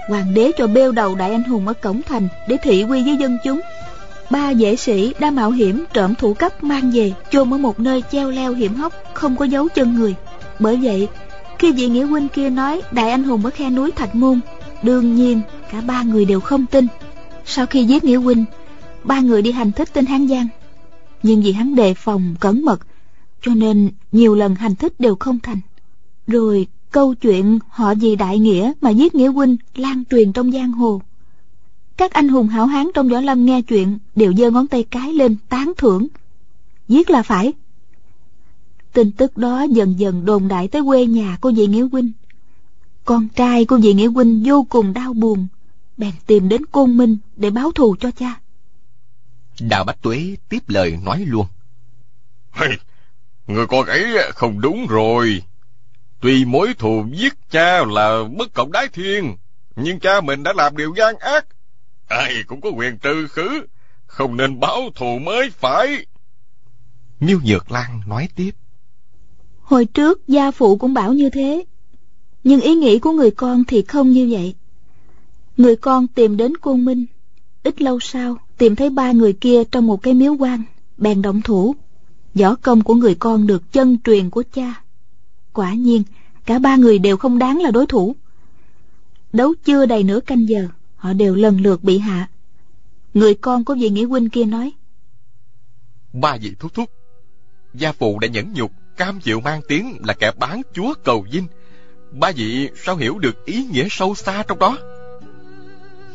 Hoàng 0.08 0.34
đế 0.34 0.52
cho 0.58 0.68
bêu 0.68 0.92
đầu 0.92 1.16
đại 1.16 1.32
anh 1.32 1.44
hùng 1.44 1.68
ở 1.68 1.74
cổng 1.74 2.02
thành 2.02 2.28
Để 2.48 2.58
thị 2.64 2.84
quy 2.84 3.04
với 3.04 3.18
dân 3.18 3.38
chúng. 3.44 3.62
Ba 4.30 4.54
vệ 4.54 4.76
sĩ 4.76 5.14
đã 5.20 5.32
mạo 5.32 5.52
hiểm 5.52 5.86
trộm 5.94 6.16
thủ 6.16 6.34
cấp 6.34 6.64
mang 6.64 6.92
về, 6.94 7.14
chôn 7.32 7.54
ở 7.54 7.58
một 7.58 7.80
nơi 7.80 8.04
treo 8.12 8.32
leo 8.32 8.54
hiểm 8.54 8.76
hóc, 8.76 8.94
Không 9.14 9.36
có 9.36 9.46
dấu 9.46 9.68
chân 9.76 9.96
người. 9.96 10.16
Bởi 10.60 10.78
vậy, 10.78 11.08
khi 11.60 11.72
vị 11.72 11.88
nghĩa 11.88 12.04
huynh 12.04 12.30
kia 12.30 12.50
nói 12.50 12.82
đại 12.92 13.10
anh 13.10 13.24
hùng 13.24 13.46
ở 13.46 13.50
khe 13.50 13.70
núi 13.70 13.92
Thạch 13.92 14.16
Môn, 14.16 14.40
Đương 14.84 15.16
nhiên 15.16 15.42
cả 15.72 15.82
ba 15.82 16.04
người 16.04 16.26
đều 16.26 16.40
không 16.40 16.66
tin. 16.66 16.88
Sau 17.46 17.66
khi 17.66 17.84
giết 17.84 18.04
nghĩa 18.04 18.16
huynh, 18.16 18.46
Ba 19.04 19.20
người 19.20 19.42
đi 19.42 19.52
hành 19.52 19.72
thích 19.72 19.90
tên 19.94 20.06
Hán 20.06 20.28
Giang. 20.28 20.48
Nhưng 21.24 21.42
vì 21.42 21.52
hắn 21.52 21.76
đề 21.76 21.94
phòng 21.94 22.36
cẩn 22.40 22.66
mật, 22.66 22.80
Cho 23.42 23.54
nên 23.54 23.92
nhiều 24.12 24.36
lần 24.36 24.56
hành 24.56 24.76
thích 24.76 24.94
đều 25.00 25.16
không 25.16 25.40
thành. 25.40 25.60
Rồi 26.28 26.68
câu 26.92 27.16
chuyện 27.16 27.60
họ 27.70 27.94
vì 27.96 28.16
đại 28.16 28.40
nghĩa 28.40 28.72
mà 28.82 28.90
giết 28.90 29.16
nghĩa 29.16 29.28
huynh 29.28 29.58
lan 29.76 30.04
truyền 30.12 30.34
trong 30.34 30.52
giang 30.52 30.72
hồ. 30.72 31.02
Các 31.98 32.14
anh 32.14 32.28
hùng 32.28 32.48
hảo 32.48 32.66
hán 32.66 32.88
trong 32.94 33.10
võ 33.10 33.22
lâm 33.22 33.46
nghe 33.46 33.62
chuyện 33.62 33.98
đều 34.16 34.34
giơ 34.34 34.52
ngón 34.52 34.68
tay 34.68 34.84
cái 34.84 35.14
lên 35.14 35.36
tán 35.50 35.72
thưởng. 35.78 36.08
Giết 36.88 37.10
là 37.10 37.24
phải. 37.24 37.54
Tin 38.94 39.12
tức 39.12 39.38
đó 39.38 39.64
dần 39.64 40.00
dần 40.00 40.26
đồn 40.26 40.48
đại 40.48 40.68
tới 40.68 40.82
quê 40.86 41.06
nhà 41.06 41.38
của 41.42 41.52
vị 41.56 41.68
nghĩa 41.68 41.88
huynh. 41.92 42.12
Con 43.06 43.28
trai 43.36 43.66
của 43.66 43.78
vị 43.78 43.94
nghĩa 43.94 44.08
huynh 44.08 44.44
vô 44.46 44.66
cùng 44.70 44.94
đau 44.94 45.14
buồn 45.14 45.48
bèn 45.98 46.12
tìm 46.26 46.50
đến 46.50 46.66
côn 46.66 46.98
minh 46.98 47.18
để 47.36 47.50
báo 47.50 47.72
thù 47.72 47.96
cho 48.00 48.12
cha. 48.12 48.40
Đào 49.60 49.84
bách 49.84 50.02
tuế 50.02 50.36
tiếp 50.50 50.60
lời 50.68 50.98
nói 51.04 51.26
luôn. 51.28 51.48
Hey, 52.52 52.78
người 53.48 53.68
con 53.68 53.86
ấy 53.86 54.32
không 54.36 54.62
đúng 54.62 54.88
rồi 54.88 55.44
tuy 56.22 56.46
mối 56.46 56.74
thù 56.78 57.06
giết 57.12 57.34
cha 57.52 57.86
là 57.86 58.24
bất 58.38 58.54
cộng 58.54 58.72
đái 58.72 58.88
thiên, 58.88 59.36
nhưng 59.76 60.00
cha 60.00 60.22
mình 60.22 60.44
đã 60.44 60.54
làm 60.56 60.78
điều 60.78 60.94
gian 60.98 61.16
ác. 61.20 61.46
Ai 62.08 62.44
cũng 62.48 62.62
có 62.62 62.70
quyền 62.70 62.98
trừ 62.98 63.28
khử, 63.28 63.62
không 64.06 64.38
nên 64.38 64.60
báo 64.60 64.90
thù 64.96 65.20
mới 65.20 65.50
phải. 65.50 66.06
Miêu 67.20 67.40
nhược 67.46 67.72
lan 67.72 68.02
nói 68.08 68.30
tiếp. 68.36 68.52
Hồi 69.62 69.86
trước, 69.86 70.28
gia 70.28 70.52
phụ 70.52 70.78
cũng 70.78 70.94
bảo 70.94 71.14
như 71.14 71.30
thế, 71.30 71.66
Nhưng 72.44 72.62
ý 72.62 72.76
nghĩ 72.76 73.00
của 73.00 73.12
người 73.12 73.32
con 73.32 73.64
thì 73.64 73.82
không 73.82 74.12
như 74.12 74.30
vậy. 74.32 74.56
Người 75.58 75.76
con 75.76 76.08
tìm 76.08 76.38
đến 76.38 76.58
Côn 76.58 76.86
Minh, 76.86 77.06
Ít 77.64 77.82
lâu 77.82 78.00
sau 78.00 78.38
Tìm 78.58 78.76
thấy 78.76 78.90
ba 78.90 79.12
người 79.12 79.34
kia 79.34 79.64
trong 79.64 79.88
một 79.88 80.04
cái 80.04 80.14
miếu 80.14 80.36
quan, 80.40 80.64
Bèn 80.98 81.22
động 81.22 81.42
thủ. 81.42 81.76
Võ 82.34 82.56
công 82.56 82.82
của 82.82 82.94
người 82.94 83.16
con 83.16 83.48
được 83.48 83.72
chân 83.72 83.98
truyền 84.04 84.30
của 84.30 84.44
cha. 84.54 84.82
Quả 85.58 85.74
nhiên, 85.74 86.04
Cả 86.46 86.60
ba 86.60 86.76
người 86.76 87.00
đều 87.00 87.18
không 87.18 87.40
đáng 87.40 87.62
là 87.62 87.72
đối 87.72 87.86
thủ. 87.86 88.16
Đấu 89.34 89.54
chưa 89.66 89.86
đầy 89.86 90.04
nửa 90.04 90.20
canh 90.20 90.50
giờ, 90.50 90.68
Họ 90.96 91.14
đều 91.14 91.36
lần 91.36 91.62
lượt 91.62 91.84
bị 91.84 91.98
hạ. 91.98 92.30
Người 93.14 93.34
con 93.34 93.66
của 93.66 93.76
vị 93.76 93.90
nghĩa 93.90 94.06
huynh 94.06 94.30
kia 94.30 94.44
nói 94.44 94.72
Ba 96.14 96.38
vị 96.42 96.52
thúc 96.60 96.74
thúc, 96.74 96.90
Gia 97.74 97.92
phụ 97.92 98.20
đã 98.20 98.28
nhẫn 98.28 98.54
nhục, 98.54 98.72
cam 98.98 99.20
chịu 99.20 99.40
mang 99.40 99.62
tiếng 99.68 99.98
là 100.08 100.14
kẻ 100.14 100.32
bán 100.40 100.62
chúa 100.74 100.94
cầu 101.04 101.26
dinh 101.32 101.48
ba 102.12 102.32
vị 102.36 102.70
sao 102.76 102.96
hiểu 102.96 103.20
được 103.20 103.46
ý 103.46 103.66
nghĩa 103.72 103.88
sâu 103.90 104.16
xa 104.16 104.44
trong 104.48 104.60
đó? 104.60 104.78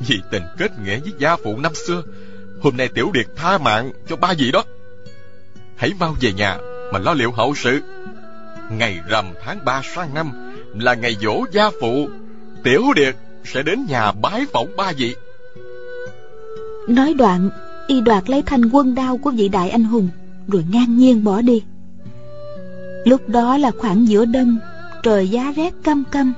Vì 0.01 0.21
tình 0.31 0.43
kết 0.59 0.73
nghĩa 0.85 1.01
với 1.01 1.13
gia 1.19 1.37
phụ 1.37 1.59
năm 1.59 1.75
xưa, 1.75 2.03
hôm 2.63 2.77
nay 2.77 2.89
tiểu 2.95 3.11
điệt 3.15 3.27
tha 3.37 3.59
mạng 3.59 3.93
cho 4.09 4.17
ba 4.17 4.35
vị 4.39 4.51
đó. 4.53 4.65
Hãy 5.77 5.93
mau 6.01 6.17
về 6.21 6.33
nhà 6.33 6.59
mà 6.93 6.99
lo 6.99 7.15
liệu 7.15 7.33
hậu 7.33 7.55
sự 7.55 7.81
ngày 8.79 9.01
rằm 9.09 9.25
tháng 9.45 9.65
ba 9.65 9.83
sang 9.95 10.15
năm 10.15 10.31
là 10.75 10.95
ngày 10.95 11.17
dỗ 11.23 11.45
gia 11.53 11.71
phụ 11.81 12.09
tiểu 12.65 12.83
điệt 12.97 13.17
sẽ 13.45 13.63
đến 13.63 13.87
nhà 13.89 14.13
bái 14.13 14.47
phỏng 14.53 14.77
ba 14.77 14.93
vị. 14.97 15.15
Nói 16.89 17.15
đoạn 17.15 17.51
y 17.87 18.01
đoạt 18.01 18.31
lấy 18.31 18.43
thanh 18.43 18.65
quân 18.73 18.95
đao 18.95 19.19
của 19.19 19.31
vị 19.31 19.49
đại 19.49 19.71
anh 19.71 19.85
hùng 19.85 20.09
rồi 20.49 20.65
ngang 20.71 20.97
nhiên 20.97 21.25
bỏ 21.25 21.41
đi. 21.41 21.63
Lúc 23.05 23.29
đó 23.29 23.57
là 23.57 23.71
khoảng 23.79 24.09
giữa 24.09 24.25
đông 24.25 24.59
Trời 25.03 25.29
giá 25.29 25.53
rét 25.57 25.75
căm 25.85 26.05
căm 26.11 26.33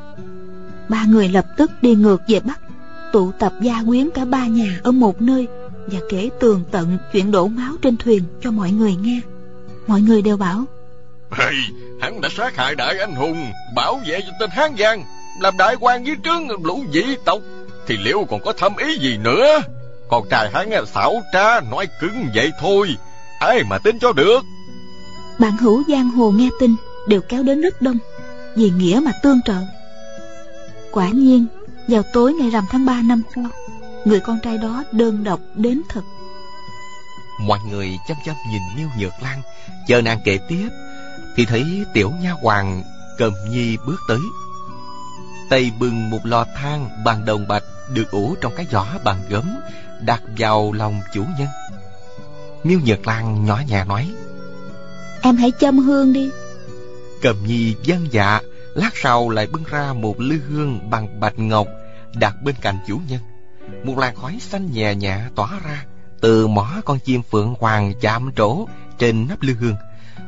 Ba 0.89 1.05
người 1.05 1.29
lập 1.29 1.47
tức 1.57 1.71
đi 1.83 1.95
ngược 1.95 2.23
về 2.29 2.41
Bắc 2.41 2.61
Tụ 3.13 3.33
tập 3.39 3.53
gia 3.63 3.83
quyến 3.87 4.11
cả 4.11 4.25
ba 4.25 4.47
nhà 4.47 4.81
ở 4.83 4.93
một 4.93 5.23
nơi 5.23 5.47
Và 5.87 5.99
kể 6.11 6.31
tường 6.41 6.63
tận 6.71 6.99
chuyện 7.13 7.31
đổ 7.31 7.47
máu 7.47 7.73
trên 7.83 7.97
thuyền 7.97 8.23
cho 8.41 8.51
mọi 8.51 8.71
người 8.71 8.97
nghe. 8.97 9.21
Mọi 9.87 10.01
người 10.01 10.23
đều 10.23 10.37
bảo 10.37 10.65
hey, 11.31 11.55
Hắn 12.01 12.21
đã 12.21 12.29
sát 12.37 12.57
hại 12.57 12.75
đại 12.75 12.99
anh 12.99 13.15
hùng 13.15 13.53
Bảo 13.75 14.01
vệ 14.07 14.21
cho 14.21 14.33
tên 14.41 14.51
Hán 14.51 14.75
Giang 14.79 15.05
Làm 15.41 15.57
đại 15.57 15.77
quan 15.81 16.07
dưới 16.07 16.17
trướng 16.25 16.65
lũ 16.65 16.85
dĩ 16.91 17.17
tộc. 17.25 17.39
Thì 17.87 17.97
liệu 17.97 18.27
còn 18.31 18.41
có 18.45 18.53
thâm 18.53 18.77
ý 18.77 18.99
gì 18.99 19.17
nữa? 19.17 19.61
Còn 20.09 20.29
trai 20.31 20.51
hắn 20.53 20.87
xảo 20.87 21.23
trá 21.33 21.61
Nói 21.71 21.89
cứng 22.01 22.27
vậy 22.35 22.51
thôi. 22.61 22.97
Ai 23.41 23.63
mà 23.71 23.79
tin 23.79 23.99
cho 23.99 24.13
được? 24.13 24.41
Bạn 25.39 25.57
hữu 25.57 25.83
giang 25.89 26.11
hồ 26.11 26.31
nghe 26.31 26.49
tin 26.61 26.75
đều 27.09 27.21
kéo 27.21 27.43
đến 27.43 27.61
rất 27.61 27.83
đông 27.83 27.99
vì 28.57 28.71
nghĩa 28.71 29.01
mà 29.05 29.13
tương 29.23 29.41
trợ. 29.43 29.57
Quả 30.93 31.09
nhiên 31.09 31.47
vào 31.89 32.03
tối 32.13 32.33
ngày 32.33 32.51
rằm 32.51 32.65
tháng 32.71 32.87
3 32.87 33.01
năm 33.05 33.23
sau 33.35 33.45
người 34.05 34.21
con 34.21 34.39
trai 34.43 34.59
đó 34.59 34.85
đơn 34.93 35.25
độc 35.25 35.41
đến 35.55 35.83
thật. 35.89 36.03
Mọi 37.41 37.59
người 37.71 37.99
chăm 38.09 38.17
chăm 38.25 38.35
nhìn 38.51 38.63
miêu 38.77 38.89
nhược 38.99 39.23
lan 39.23 39.43
chờ 39.87 40.03
nàng 40.03 40.19
kể 40.25 40.39
tiếp 40.49 40.69
thì 41.37 41.45
thấy 41.45 41.85
tiểu 41.93 42.13
nha 42.21 42.33
hoàng 42.33 42.83
cầm 43.19 43.33
nhi 43.49 43.77
bước 43.87 44.01
tới. 44.09 44.21
Tay 45.51 45.73
bưng 45.79 46.11
một 46.11 46.21
lò 46.27 46.45
than 46.57 47.05
bằng 47.05 47.25
đồng 47.25 47.49
bạch 47.49 47.63
được 47.93 48.11
ủ 48.11 48.37
trong 48.41 48.53
cái 48.57 48.67
giỏ 48.73 48.87
bằng 49.05 49.23
gấm 49.29 49.57
đặt 50.01 50.23
vào 50.39 50.73
lòng 50.73 51.01
chủ 51.15 51.25
nhân. 51.39 51.49
Miêu 52.65 52.79
nhược 52.85 53.07
lan 53.07 53.45
nhỏ 53.45 53.61
nhẹ 53.69 53.85
nói 53.85 54.11
Em 55.23 55.37
hãy 55.37 55.53
châm 55.61 55.79
hương 55.79 56.13
đi. 56.13 56.31
Cầm 57.23 57.37
nhi 57.47 57.75
dân 57.83 58.07
dạ 58.11 58.41
Lát 58.75 58.91
sau 58.95 59.31
lại 59.31 59.47
bưng 59.47 59.65
ra 59.65 59.93
một 59.93 60.21
lư 60.21 60.39
hương 60.49 60.91
bằng 60.91 61.21
bạch 61.21 61.39
ngọc 61.39 61.67
Đặt 62.15 62.43
bên 62.43 62.55
cạnh 62.61 62.79
chủ 62.87 63.01
nhân. 63.09 63.21
Một 63.85 63.99
làn 63.99 64.17
khói 64.17 64.39
xanh 64.41 64.73
nhẹ 64.73 64.95
nhẹ 64.95 65.21
tỏa 65.35 65.61
ra 65.65 65.85
Từ 66.21 66.47
mỏ 66.47 66.71
con 66.85 66.99
chim 66.99 67.23
phượng 67.31 67.55
hoàng 67.61 67.93
chạm 68.01 68.31
trổ 68.37 68.67
Trên 68.99 69.27
nắp 69.29 69.43
lư 69.43 69.55
hương 69.55 69.77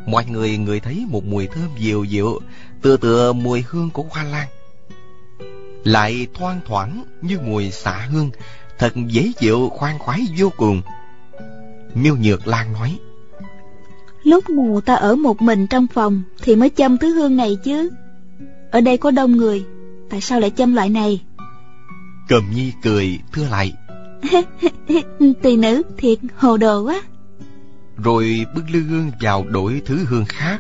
Mọi 0.07 0.25
người 0.27 0.59
người 0.59 0.81
thấy 0.81 1.07
một 1.09 1.25
mùi 1.25 1.47
thơm 1.47 1.69
dịu 1.79 2.05
dịu 2.05 2.41
Tựa 2.83 2.97
tựa 2.97 3.33
mùi 3.33 3.65
hương 3.69 3.91
của 3.91 4.03
hoa 4.11 4.23
lan. 4.23 4.49
Lại 5.85 6.27
thoang 6.35 6.61
thoảng 6.67 7.05
như 7.23 7.39
mùi 7.41 7.71
xạ 7.71 8.09
hương 8.11 8.31
Thật 8.79 8.93
dễ 9.09 9.33
chịu 9.39 9.69
khoan 9.69 9.99
khoái 9.99 10.21
vô 10.39 10.53
cùng. 10.57 10.83
Miêu 11.95 12.17
Nhược 12.17 12.47
Lan 12.47 12.73
nói 12.73 12.99
Lúc 14.23 14.51
nào 14.51 14.81
ta 14.81 14.95
ở 14.95 15.15
một 15.15 15.43
mình 15.43 15.67
trong 15.67 15.87
phòng 15.87 16.23
Thì 16.43 16.57
mới 16.57 16.71
châm 16.77 16.99
thứ 16.99 17.15
hương 17.15 17.37
này 17.37 17.57
chứ. 17.65 17.91
Ở 18.71 18.81
đây 18.81 18.97
có 18.97 19.11
đông 19.11 19.33
người 19.33 19.65
Tại 20.11 20.21
sao 20.21 20.41
lại 20.41 20.51
châm 20.51 20.75
loại 20.75 20.89
này? 20.89 21.21
Cầm 22.29 22.43
nhi 22.55 22.73
cười 22.83 23.19
thưa 23.33 23.49
lại 23.51 23.73
Tỳ 25.43 25.57
nữ 25.57 25.83
thiệt 25.97 26.19
hồ 26.37 26.57
đồ 26.57 26.83
quá 26.83 27.03
Rồi 28.05 28.47
bưng 28.55 28.71
lư 28.71 28.81
hương 28.81 29.11
vào 29.21 29.45
đổi 29.49 29.83
thứ 29.87 30.05
hương 30.09 30.25
khác. 30.25 30.59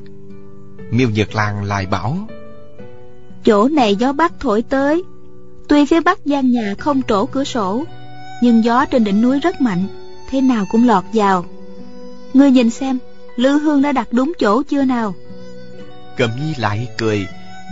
Miêu 0.90 1.10
Nhật 1.10 1.34
Lan 1.34 1.64
lại 1.64 1.86
bảo 1.86 2.28
Chỗ 3.44 3.68
này 3.68 3.96
gió 3.96 4.12
bắc 4.12 4.32
thổi 4.40 4.62
tới. 4.62 5.02
Tuy 5.68 5.86
phía 5.86 6.00
bắc 6.00 6.26
gian 6.26 6.50
nhà 6.50 6.74
không 6.78 7.02
trổ 7.02 7.26
cửa 7.26 7.44
sổ 7.44 7.84
Nhưng 8.42 8.64
gió 8.64 8.84
trên 8.84 9.04
đỉnh 9.04 9.22
núi 9.22 9.40
rất 9.40 9.60
mạnh 9.60 9.86
Thế 10.30 10.40
nào 10.40 10.64
cũng 10.70 10.86
lọt 10.86 11.04
vào. 11.12 11.44
Ngươi 12.34 12.50
nhìn 12.50 12.70
xem 12.70 12.98
Lư 13.36 13.58
hương 13.58 13.82
đã 13.82 13.92
đặt 13.92 14.08
đúng 14.12 14.32
chỗ 14.38 14.62
chưa 14.62 14.84
nào? 14.84 15.14
Cầm 16.16 16.30
nhi 16.40 16.54
lại 16.58 16.88
cười 16.98 17.26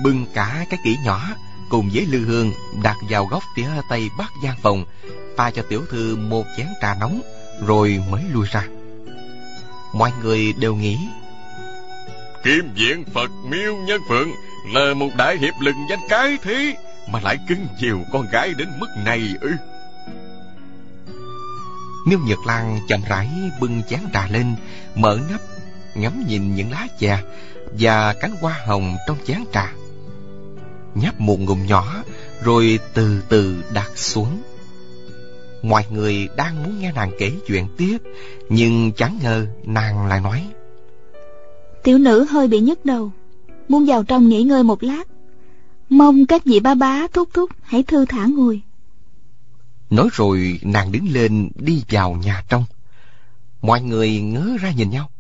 Bưng 0.05 0.27
cả 0.35 0.67
cái 0.71 0.79
kỹ 0.85 0.97
nhỏ 1.05 1.21
Cùng 1.71 1.91
với 1.95 2.07
lư 2.07 2.19
hương 2.19 2.53
đặt 2.83 2.97
vào 3.11 3.27
góc 3.27 3.43
phía 3.57 3.67
tây 3.91 4.09
bắc 4.19 4.31
gian 4.45 4.57
phòng 4.63 4.85
Pha 5.37 5.51
cho 5.51 5.63
tiểu 5.63 5.83
thư 5.91 6.17
một 6.17 6.45
chén 6.57 6.67
trà 6.83 6.95
nóng 7.01 7.21
Rồi 7.67 8.03
mới 8.11 8.23
lui 8.33 8.47
ra 8.53 8.67
Mọi 9.95 10.13
người 10.23 10.53
đều 10.53 10.75
nghĩ. 10.75 10.99
Kim 12.45 12.75
viện 12.75 13.05
Phật 13.15 13.31
miêu 13.49 13.77
nhân 13.77 14.01
phượng 14.09 14.31
Là 14.73 14.95
một 14.95 15.09
đại 15.17 15.37
hiệp 15.37 15.55
lừng 15.61 15.87
danh 15.91 15.99
cái 16.09 16.39
thế 16.43 16.77
Mà 17.09 17.21
lại 17.21 17.39
cưng 17.49 17.67
chiều 17.81 18.01
con 18.13 18.27
gái 18.33 18.55
đến 18.55 18.69
mức 18.79 18.87
này 19.05 19.23
ư? 19.41 19.51
Miêu 22.07 22.19
Nhật 22.19 22.39
Lan 22.47 22.81
chậm 22.89 23.01
rãi 23.09 23.29
bưng 23.61 23.83
chén 23.83 24.01
trà 24.13 24.27
lên 24.27 24.55
Mở 24.95 25.19
nắp 25.31 25.41
Ngắm 25.95 26.25
nhìn 26.29 26.55
những 26.55 26.71
lá 26.71 26.87
chè 26.99 27.19
Và 27.79 28.15
cánh 28.21 28.37
hoa 28.41 28.61
hồng 28.67 28.97
trong 29.07 29.17
chén 29.27 29.45
trà. 29.53 29.73
Nhấp 30.95 31.21
một 31.21 31.41
ngụm 31.41 31.67
nhỏ 31.67 32.03
Rồi 32.43 32.79
từ 32.95 33.23
từ 33.29 33.65
đặt 33.73 33.91
xuống 33.95 34.43
Mọi 35.65 35.85
người 35.91 36.29
đang 36.37 36.63
muốn 36.63 36.81
nghe 36.81 36.93
nàng 36.93 37.11
kể 37.19 37.33
chuyện 37.47 37.67
tiếp 37.77 37.99
Nhưng 38.49 38.93
chẳng 38.93 39.19
ngờ 39.23 39.47
nàng 39.65 40.07
lại 40.07 40.21
nói. 40.21 40.47
Tiểu 41.83 41.99
nữ 41.99 42.25
hơi 42.31 42.49
bị 42.49 42.61
nhức 42.61 42.85
đầu 42.85 43.13
Muốn 43.69 43.87
vào 43.87 44.05
trong 44.05 44.29
nghỉ 44.29 44.43
ngơi 44.43 44.63
một 44.63 44.83
lát. 44.83 45.05
Mong 45.89 46.27
các 46.27 46.45
vị 46.45 46.61
ba 46.61 46.75
bá 46.75 47.07
thúc 47.13 47.29
thúc 47.33 47.51
Hãy 47.63 47.83
thư 47.83 48.05
thả 48.05 48.27
ngồi. 48.27 48.61
Nói 49.91 50.09
rồi 50.13 50.61
nàng 50.63 50.93
đứng 50.93 51.09
lên 51.13 51.51
đi 51.55 51.83
vào 51.91 52.13
nhà 52.13 52.45
trong. 52.49 52.65
Mọi 53.63 53.83
người 53.83 54.21
ngớ 54.21 54.57
ra 54.61 54.71
nhìn 54.71 54.91
nhau. 54.91 55.11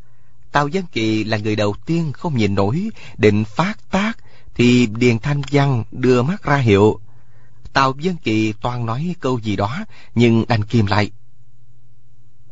Tào 0.52 0.68
Dân 0.68 0.84
Kỳ 0.92 1.24
là 1.24 1.36
người 1.36 1.56
đầu 1.56 1.74
tiên 1.86 2.12
không 2.12 2.36
nhìn 2.36 2.54
nổi 2.54 2.90
Định 3.18 3.44
phát 3.44 3.90
tác 3.90 4.12
Thì 4.54 4.86
Điền 4.86 5.18
Thanh 5.18 5.42
Văn 5.50 5.84
đưa 5.92 6.22
mắt 6.22 6.42
ra 6.42 6.56
hiệu 6.56 7.00
Tào 7.74 7.94
Dân 7.98 8.16
Kỳ 8.16 8.52
toàn 8.52 8.86
nói 8.86 9.14
câu 9.20 9.38
gì 9.38 9.56
đó, 9.56 9.84
Nhưng 10.14 10.44
đành 10.48 10.64
kìm 10.64 10.86
lại. 10.86 11.10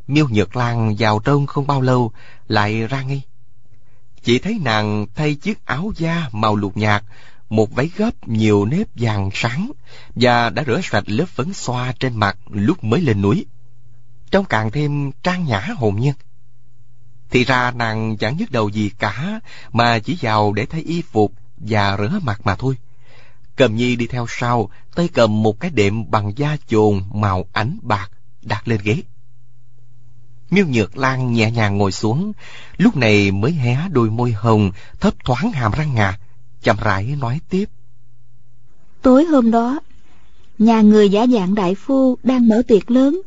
Miêu 0.07 0.29
nhược 0.29 0.57
Lan 0.57 0.95
vào 0.99 1.19
trong 1.19 1.47
không 1.47 1.67
bao 1.67 1.81
lâu, 1.81 2.13
Lại 2.49 2.87
ra 2.87 3.03
ngay. 3.03 3.23
Chỉ 4.23 4.39
thấy 4.39 4.59
nàng 4.65 5.07
thay 5.15 5.35
chiếc 5.35 5.67
áo 5.67 5.93
da 5.97 6.29
màu 6.33 6.57
lục 6.57 6.77
nhạt, 6.77 7.05
Một 7.51 7.73
váy 7.75 7.91
gấp 7.97 8.29
nhiều 8.29 8.65
nếp 8.65 8.87
vàng 8.95 9.31
sáng, 9.35 9.73
Và 10.15 10.51
đã 10.51 10.65
rửa 10.67 10.81
sạch 10.83 11.05
lớp 11.07 11.27
phấn 11.29 11.53
xoa 11.55 11.93
trên 11.93 12.17
mặt 12.17 12.39
lúc 12.51 12.85
mới 12.85 13.01
lên 13.01 13.23
núi. 13.23 13.47
Trông 14.31 14.45
càng 14.45 14.71
thêm 14.71 15.13
trang 15.23 15.45
nhã 15.45 15.61
hồn 15.77 16.01
nhiên. 16.01 16.15
Thì 17.31 17.45
ra 17.45 17.71
nàng 17.71 18.17
chẳng 18.17 18.37
nhức 18.37 18.51
đầu 18.51 18.69
gì 18.69 18.91
cả, 18.99 19.41
Mà 19.73 19.99
chỉ 19.99 20.19
vào 20.21 20.53
để 20.53 20.67
thay 20.67 20.83
y 20.83 21.03
phục 21.03 21.33
và 21.57 21.97
rửa 21.97 22.19
mặt 22.23 22.41
mà 22.45 22.55
thôi. 22.55 22.77
Cầm 23.57 23.77
nhi 23.77 23.97
đi 23.97 24.07
theo 24.07 24.27
sau, 24.29 24.71
tay 24.95 25.09
cầm 25.09 25.43
một 25.43 25.61
cái 25.61 25.71
đệm 25.71 26.11
bằng 26.11 26.33
da 26.37 26.57
chồn 26.67 27.03
màu 27.15 27.45
ánh 27.53 27.79
bạc 27.83 28.11
đặt 28.43 28.69
lên 28.69 28.81
ghế. 28.85 29.03
Miêu 30.51 30.67
Nhược 30.67 30.99
Lan 30.99 31.33
nhẹ 31.33 31.51
nhàng 31.51 31.79
ngồi 31.79 31.93
xuống, 31.93 32.33
lúc 32.77 32.97
này 32.97 33.31
mới 33.31 33.53
hé 33.53 33.77
đôi 33.91 34.11
môi 34.11 34.33
hồng, 34.33 34.71
thấp 35.01 35.15
thoáng 35.25 35.53
hàm 35.53 35.73
răng 35.73 35.95
ngà, 35.95 36.19
chậm 36.63 36.77
rãi 36.85 37.17
nói 37.21 37.41
tiếp. 37.49 37.65
Tối 39.03 39.25
hôm 39.25 39.51
đó, 39.51 39.81
nhà 40.59 40.81
người 40.81 41.09
giả 41.09 41.27
dạng 41.27 41.55
đại 41.55 41.75
phu 41.75 42.19
đang 42.23 42.49
mở 42.49 42.63
tiệc 42.69 42.91
lớn, 42.91 43.21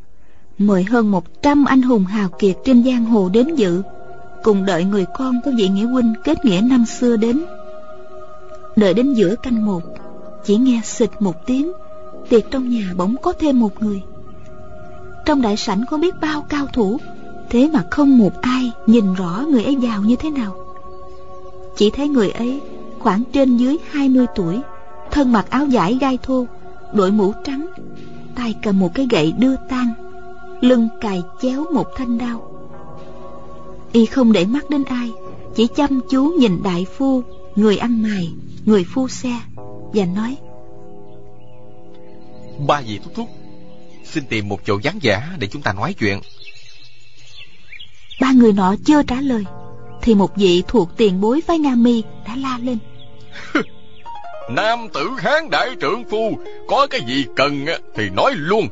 mời 0.58 0.84
hơn 0.84 1.10
một 1.10 1.42
trăm 1.42 1.64
anh 1.64 1.82
hùng 1.82 2.04
hào 2.04 2.28
kiệt 2.38 2.56
trên 2.64 2.84
giang 2.84 3.04
hồ 3.04 3.28
đến 3.28 3.54
dự, 3.54 3.82
cùng 4.42 4.64
đợi 4.64 4.84
người 4.84 5.04
con 5.18 5.40
của 5.44 5.50
vị 5.56 5.68
nghĩa 5.68 5.84
huynh 5.84 6.14
kết 6.24 6.44
nghĩa 6.44 6.60
năm 6.60 6.84
xưa 6.86 7.16
đến. 7.16 7.44
Đợi 8.76 8.94
đến 8.94 9.14
giữa 9.14 9.34
canh 9.42 9.66
một, 9.66 9.82
chỉ 10.46 10.56
nghe 10.56 10.80
xịt 10.84 11.10
một 11.20 11.46
tiếng, 11.46 11.72
tiệc 12.28 12.50
trong 12.50 12.68
nhà 12.68 12.92
bỗng 12.96 13.16
có 13.22 13.32
thêm 13.32 13.60
một 13.60 13.82
người. 13.82 14.02
Trong 15.24 15.42
đại 15.42 15.56
sảnh 15.56 15.84
có 15.90 15.96
biết 15.98 16.14
bao 16.20 16.46
cao 16.48 16.66
thủ, 16.72 16.98
thế 17.50 17.70
mà 17.72 17.84
không 17.90 18.18
một 18.18 18.32
ai 18.40 18.72
nhìn 18.86 19.14
rõ 19.14 19.44
người 19.48 19.64
ấy 19.64 19.76
giàu 19.76 20.02
như 20.02 20.16
thế 20.16 20.30
nào. 20.30 20.56
Chỉ 21.76 21.90
thấy 21.90 22.08
người 22.08 22.30
ấy 22.30 22.60
khoảng 22.98 23.22
trên 23.32 23.56
dưới 23.56 23.76
20 23.90 24.26
tuổi, 24.34 24.60
thân 25.10 25.32
mặc 25.32 25.46
áo 25.50 25.66
vải 25.72 25.98
gai 26.00 26.18
thô, 26.22 26.46
đội 26.92 27.10
mũ 27.10 27.32
trắng, 27.44 27.66
tay 28.34 28.54
cầm 28.62 28.78
một 28.78 28.94
cái 28.94 29.06
gậy 29.10 29.32
đưa 29.32 29.56
tang, 29.56 29.88
lưng 30.60 30.88
cài 31.00 31.22
chéo 31.42 31.64
một 31.72 31.86
thanh 31.96 32.18
đao. 32.18 32.50
Y 33.92 34.06
không 34.06 34.32
để 34.32 34.44
mắt 34.44 34.70
đến 34.70 34.84
ai, 34.84 35.12
chỉ 35.54 35.66
chăm 35.66 36.00
chú 36.10 36.24
nhìn 36.24 36.62
đại 36.62 36.86
phu, 36.96 37.22
người 37.56 37.76
ăn 37.76 38.02
mày, 38.02 38.32
người 38.64 38.84
phu 38.84 39.08
xe 39.08 39.40
và 39.96 40.04
nói 40.04 40.36
Ba 42.66 42.80
vị 42.80 43.00
thúc 43.04 43.12
thúc 43.16 43.28
Xin 44.04 44.24
tìm 44.26 44.48
một 44.48 44.60
chỗ 44.66 44.78
vắng 44.82 44.98
vẻ 45.02 45.22
để 45.38 45.46
chúng 45.46 45.62
ta 45.62 45.72
nói 45.72 45.94
chuyện. 45.98 46.20
Ba 48.20 48.32
người 48.32 48.52
nọ 48.52 48.74
chưa 48.84 49.02
trả 49.02 49.20
lời 49.20 49.44
Thì 50.02 50.14
một 50.14 50.36
vị 50.36 50.62
thuộc 50.68 50.96
tiền 50.96 51.20
bối 51.20 51.40
phái 51.46 51.58
Nga 51.58 51.74
Mi 51.74 52.02
đã 52.26 52.36
la 52.36 52.58
lên. 52.62 52.78
Nam 54.50 54.88
tử 54.94 55.10
hán 55.18 55.50
đại 55.50 55.70
trượng 55.80 56.04
phu 56.10 56.38
Có 56.68 56.86
cái 56.90 57.00
gì 57.06 57.24
cần 57.36 57.66
thì 57.94 58.10
nói 58.10 58.32
luôn. 58.36 58.68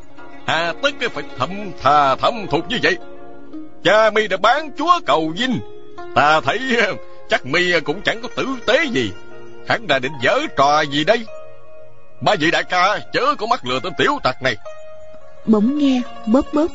Hà 0.47 0.75
tất 0.83 0.95
phải 1.13 1.25
thâm 1.39 1.51
thà 1.83 2.17
thâm 2.17 2.47
thục 2.51 2.69
như 2.69 2.79
vậy. 2.83 2.97
Cha 3.85 4.11
mi 4.11 4.29
đã 4.29 4.37
bán 4.37 4.71
chúa 4.79 5.01
cầu 5.07 5.33
vinh. 5.39 5.61
Ta 6.15 6.41
thấy 6.41 6.59
chắc 7.31 7.47
mi 7.47 7.81
cũng 7.81 8.01
chẳng 8.05 8.23
có 8.23 8.29
tử 8.37 8.47
tế 8.67 8.85
gì 8.93 9.13
Hắn 9.69 9.87
đã 9.87 9.99
định 9.99 10.13
dở 10.23 10.39
trò 10.57 10.81
gì 10.81 11.05
đây? 11.05 11.27
Ba 12.21 12.35
vị 12.41 12.51
đại 12.51 12.65
ca 12.65 12.99
chớ 13.13 13.35
có 13.39 13.47
mắt 13.47 13.67
lừa 13.67 13.81
tên 13.81 13.93
tiểu 13.99 14.19
tặc 14.23 14.43
này. 14.43 14.57
Bỗng 15.47 15.79
nghe 15.79 16.03
bóp 16.27 16.45
bóp 16.53 16.67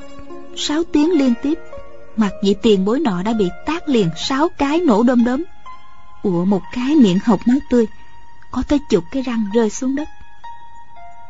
Sáu 0.57 0.83
tiếng 0.93 1.11
liên 1.11 1.33
tiếp. 1.43 1.59
Mặt 2.15 2.31
vị 2.43 2.55
tiền 2.61 2.85
bối 2.85 2.99
nọ 2.99 3.23
đã 3.23 3.33
bị 3.33 3.49
tác 3.65 3.89
liền 3.89 4.09
Sáu 4.17 4.49
cái 4.57 4.79
nổ 4.79 5.03
đom 5.03 5.25
đóm. 5.25 5.43
Ủa 6.23 6.45
một 6.45 6.61
cái 6.73 6.95
miệng 6.95 7.19
hộc 7.25 7.39
máu 7.45 7.57
tươi 7.71 7.85
Có 8.51 8.63
tới 8.67 8.79
chục 8.89 9.03
cái 9.11 9.23
răng 9.23 9.45
rơi 9.53 9.69
xuống 9.69 9.95
đất. 9.95 10.07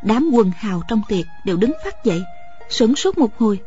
Đám 0.04 0.30
quần 0.34 0.52
hào 0.58 0.82
trong 0.88 1.02
tiệc 1.08 1.26
Đều 1.46 1.58
đứng 1.58 1.74
phát 1.86 2.06
dậy 2.06 2.22
Sửng 2.70 2.96
sốt 2.96 3.18
một 3.18 3.40
hồi. 3.40 3.60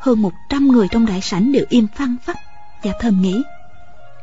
Hơn 0.00 0.22
một 0.22 0.32
trăm 0.50 0.68
người 0.68 0.88
trong 0.90 1.06
đại 1.06 1.20
sảnh 1.20 1.52
đều 1.52 1.64
im 1.68 1.86
phăng 1.96 2.16
phắc 2.26 2.36
Và 2.82 2.92
thầm 3.00 3.22
nghĩ. 3.22 3.42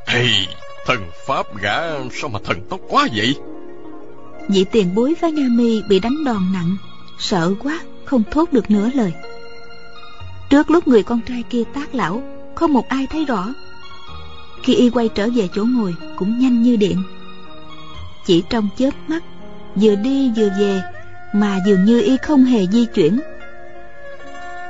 Hey, 0.07 0.47
thần 0.85 1.01
pháp 1.27 1.57
gã 1.61 1.81
sao 2.11 2.29
mà 2.29 2.39
thần 2.43 2.61
tốc 2.69 2.79
quá 2.89 3.07
vậy? 3.15 3.35
Vị 4.49 4.65
tiền 4.71 4.95
bối 4.95 5.15
phái 5.21 5.31
Nga 5.31 5.47
Mi 5.49 5.81
bị 5.81 5.99
đánh 5.99 6.23
đòn 6.23 6.53
nặng, 6.53 6.77
Sợ 7.19 7.53
quá, 7.63 7.79
không 8.05 8.23
thốt 8.31 8.53
được 8.53 8.71
nửa 8.71 8.89
lời. 8.93 9.13
Trước 10.49 10.71
lúc 10.71 10.87
người 10.87 11.03
con 11.03 11.21
trai 11.27 11.43
kia 11.49 11.63
tác 11.73 11.95
lão, 11.95 12.23
Không 12.55 12.73
một 12.73 12.89
ai 12.89 13.07
thấy 13.11 13.25
rõ. 13.25 13.53
Khi 14.63 14.75
y 14.75 14.89
quay 14.89 15.09
trở 15.09 15.29
về 15.35 15.49
chỗ 15.55 15.63
ngồi, 15.63 15.95
Cũng 16.15 16.39
nhanh 16.39 16.61
như 16.61 16.75
điện. 16.75 17.03
Chỉ 18.25 18.43
trong 18.49 18.69
chớp 18.77 18.91
mắt, 19.07 19.23
Vừa 19.75 19.95
đi 19.95 20.31
vừa 20.35 20.49
về, 20.59 20.81
Mà 21.33 21.59
dường 21.67 21.85
như 21.85 22.01
y 22.01 22.17
không 22.17 22.43
hề 22.43 22.67
di 22.67 22.85
chuyển. 22.85 23.19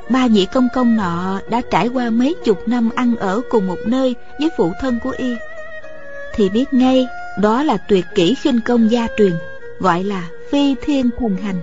Ba 0.10 0.28
vị 0.28 0.48
công 0.54 0.68
công 0.74 0.98
nọ 0.98 1.40
đã 1.50 1.62
trải 1.72 1.88
qua 1.88 2.10
mấy 2.10 2.36
chục 2.46 2.68
năm 2.68 2.90
ăn 2.96 3.16
ở 3.16 3.42
cùng 3.50 3.68
một 3.68 3.80
nơi 3.86 4.16
với 4.40 4.50
phụ 4.58 4.72
thân 4.82 5.00
của 5.04 5.14
y. 5.18 5.36
Thì 6.36 6.50
biết 6.50 6.74
ngay, 6.74 7.08
đó 7.40 7.64
là 7.64 7.78
tuyệt 7.78 8.06
kỹ 8.16 8.36
khinh 8.36 8.60
công 8.62 8.92
gia 8.92 9.08
truyền, 9.18 9.34
gọi 9.80 10.04
là 10.04 10.24
phi 10.52 10.76
thiên 10.82 11.10
thần 11.20 11.38
hành. 11.38 11.62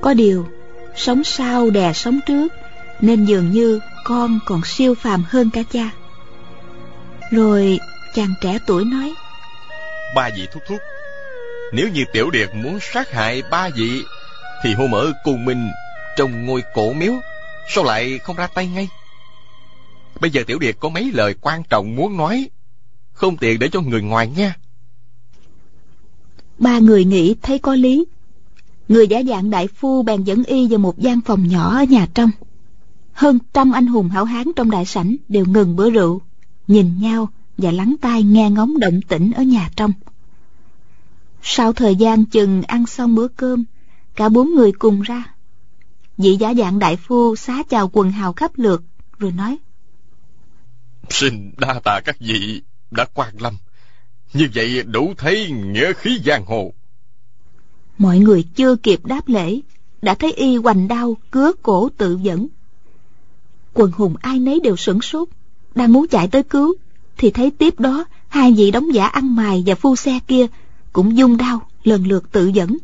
Có 0.00 0.14
điều, 0.14 0.48
sống 0.96 1.24
sau 1.24 1.70
đè 1.70 1.92
sống 1.92 2.20
trước, 2.26 2.52
nên 3.00 3.24
dường 3.24 3.50
như 3.50 3.80
con 4.04 4.38
còn 4.46 4.60
siêu 4.64 4.94
phàm 4.94 5.24
hơn 5.28 5.50
cả 5.50 5.62
cha. 5.72 5.90
Rồi 7.30 7.78
chàng 8.14 8.34
trẻ 8.40 8.58
tuổi 8.66 8.84
nói, 8.84 9.14
ba 10.14 10.30
vị 10.36 10.48
thúc 10.52 10.62
thúc, 10.68 10.78
nếu 11.72 11.88
như 11.88 12.04
tiểu 12.12 12.30
điệt 12.30 12.48
muốn 12.54 12.78
sát 12.80 13.10
hại 13.12 13.42
ba 13.50 13.68
vị, 13.76 14.02
thì 14.62 14.74
hôm 14.74 14.94
ở 14.94 15.12
cùng 15.24 15.44
mình 15.44 15.70
trong 16.16 16.46
ngôi 16.46 16.62
cổ 16.74 16.92
miếu, 16.92 17.12
sao 17.68 17.84
lại 17.84 18.18
không 18.18 18.36
ra 18.36 18.46
tay 18.46 18.66
ngay? 18.66 18.88
Bây 20.20 20.30
giờ 20.30 20.42
tiểu 20.46 20.58
điệt 20.58 20.76
có 20.80 20.88
mấy 20.88 21.10
lời 21.14 21.34
quan 21.40 21.62
trọng 21.70 21.96
muốn 21.96 22.16
nói 22.16 22.48
không 23.12 23.36
tiện 23.36 23.58
để 23.58 23.68
cho 23.68 23.80
người 23.80 24.02
ngoài 24.02 24.30
nghe. 24.36 24.52
Ba 26.58 26.78
người 26.78 27.04
nghĩ 27.04 27.34
thấy 27.42 27.58
có 27.58 27.74
lý. 27.74 28.04
Người 28.88 29.08
giả 29.08 29.22
dạng 29.22 29.50
đại 29.50 29.68
phu 29.68 30.02
bèn 30.02 30.24
dẫn 30.24 30.44
y 30.44 30.68
vào 30.68 30.78
một 30.78 30.98
gian 30.98 31.20
phòng 31.20 31.48
nhỏ 31.48 31.78
ở 31.78 31.84
nhà 31.84 32.06
trong. 32.14 32.30
Hơn 33.12 33.38
trăm 33.54 33.72
anh 33.72 33.86
hùng 33.86 34.08
hảo 34.08 34.24
hán 34.24 34.46
trong 34.56 34.70
đại 34.70 34.84
sảnh 34.84 35.16
đều 35.28 35.44
ngừng 35.44 35.76
bữa 35.76 35.90
rượu 35.90 36.20
Nhìn 36.66 37.00
nhau 37.00 37.28
và 37.58 37.70
lắng 37.70 37.94
tai 38.00 38.22
nghe 38.22 38.50
ngóng 38.50 38.78
động 38.78 39.00
tĩnh 39.08 39.32
ở 39.32 39.42
nhà 39.42 39.70
trong. 39.76 39.92
Sau 41.42 41.72
thời 41.72 41.96
gian 41.96 42.24
chừng 42.24 42.62
ăn 42.62 42.86
xong 42.86 43.14
bữa 43.14 43.28
cơm 43.28 43.64
Cả 44.14 44.28
bốn 44.28 44.54
người 44.54 44.72
cùng 44.72 45.00
ra. 45.00 45.34
Vị 46.18 46.36
giả 46.40 46.54
dạng 46.54 46.78
đại 46.78 46.96
phu 46.96 47.36
xá 47.36 47.62
chào 47.68 47.90
quần 47.92 48.10
hào 48.10 48.32
khắp 48.32 48.50
lượt 48.54 48.82
Rồi 49.18 49.32
nói 49.32 49.58
Xin 51.08 51.52
đa 51.58 51.80
tạ 51.84 52.00
các 52.04 52.16
vị 52.20 52.62
đã 52.92 53.06
quan 53.14 53.34
lâm 53.40 53.56
như 54.32 54.48
vậy 54.54 54.82
đủ 54.82 55.14
thấy 55.18 55.50
nghĩa 55.50 55.92
khí 55.92 56.20
giang 56.26 56.44
hồ. 56.46 56.72
Mọi 57.98 58.18
người 58.18 58.44
chưa 58.54 58.76
kịp 58.76 59.06
đáp 59.06 59.28
lễ, 59.28 59.60
đã 60.02 60.14
thấy 60.14 60.32
y 60.32 60.56
hoành 60.56 60.88
đao 60.88 61.16
cứa 61.30 61.52
cổ 61.62 61.88
tự 61.96 62.18
dẫn. 62.22 62.46
Quần 63.74 63.92
hùng 63.92 64.14
ai 64.20 64.38
nấy 64.38 64.60
đều 64.60 64.76
sửng 64.76 65.00
sốt, 65.00 65.28
đang 65.74 65.92
muốn 65.92 66.08
chạy 66.08 66.28
tới 66.28 66.42
cứu, 66.42 66.74
thì 67.16 67.30
thấy 67.30 67.50
tiếp 67.50 67.80
đó 67.80 68.04
hai 68.28 68.52
vị 68.52 68.70
đóng 68.70 68.94
giả 68.94 69.06
ăn 69.06 69.36
mài 69.36 69.62
và 69.66 69.74
phu 69.74 69.96
xe 69.96 70.18
kia 70.26 70.46
cũng 70.92 71.16
dung 71.16 71.36
đao 71.36 71.62
lần 71.84 72.06
lượt 72.06 72.32
tự 72.32 72.46
dẫn 72.46 72.78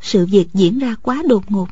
sự 0.00 0.26
việc 0.26 0.48
diễn 0.54 0.78
ra 0.78 0.94
quá 1.02 1.22
đột 1.28 1.50
ngột 1.50 1.68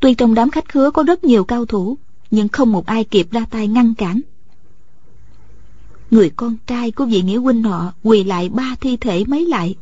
tuy 0.00 0.14
trong 0.14 0.34
đám 0.34 0.50
khách 0.50 0.68
khứa 0.68 0.90
có 0.90 1.02
rất 1.02 1.24
nhiều 1.24 1.44
cao 1.44 1.66
thủ 1.66 1.98
nhưng 2.30 2.48
không 2.48 2.72
một 2.72 2.86
ai 2.86 3.04
kịp 3.04 3.30
ra 3.30 3.44
tay 3.50 3.68
ngăn 3.68 3.94
cản 3.94 4.20
người 6.10 6.30
con 6.36 6.56
trai 6.66 6.90
của 6.90 7.04
vị 7.04 7.22
nghĩa 7.22 7.36
huynh 7.36 7.62
nọ 7.62 7.92
quỳ 8.02 8.24
lại 8.24 8.48
ba 8.48 8.74
thi 8.80 8.96
thể 8.96 9.24
mấy 9.26 9.46
lại. 9.46 9.74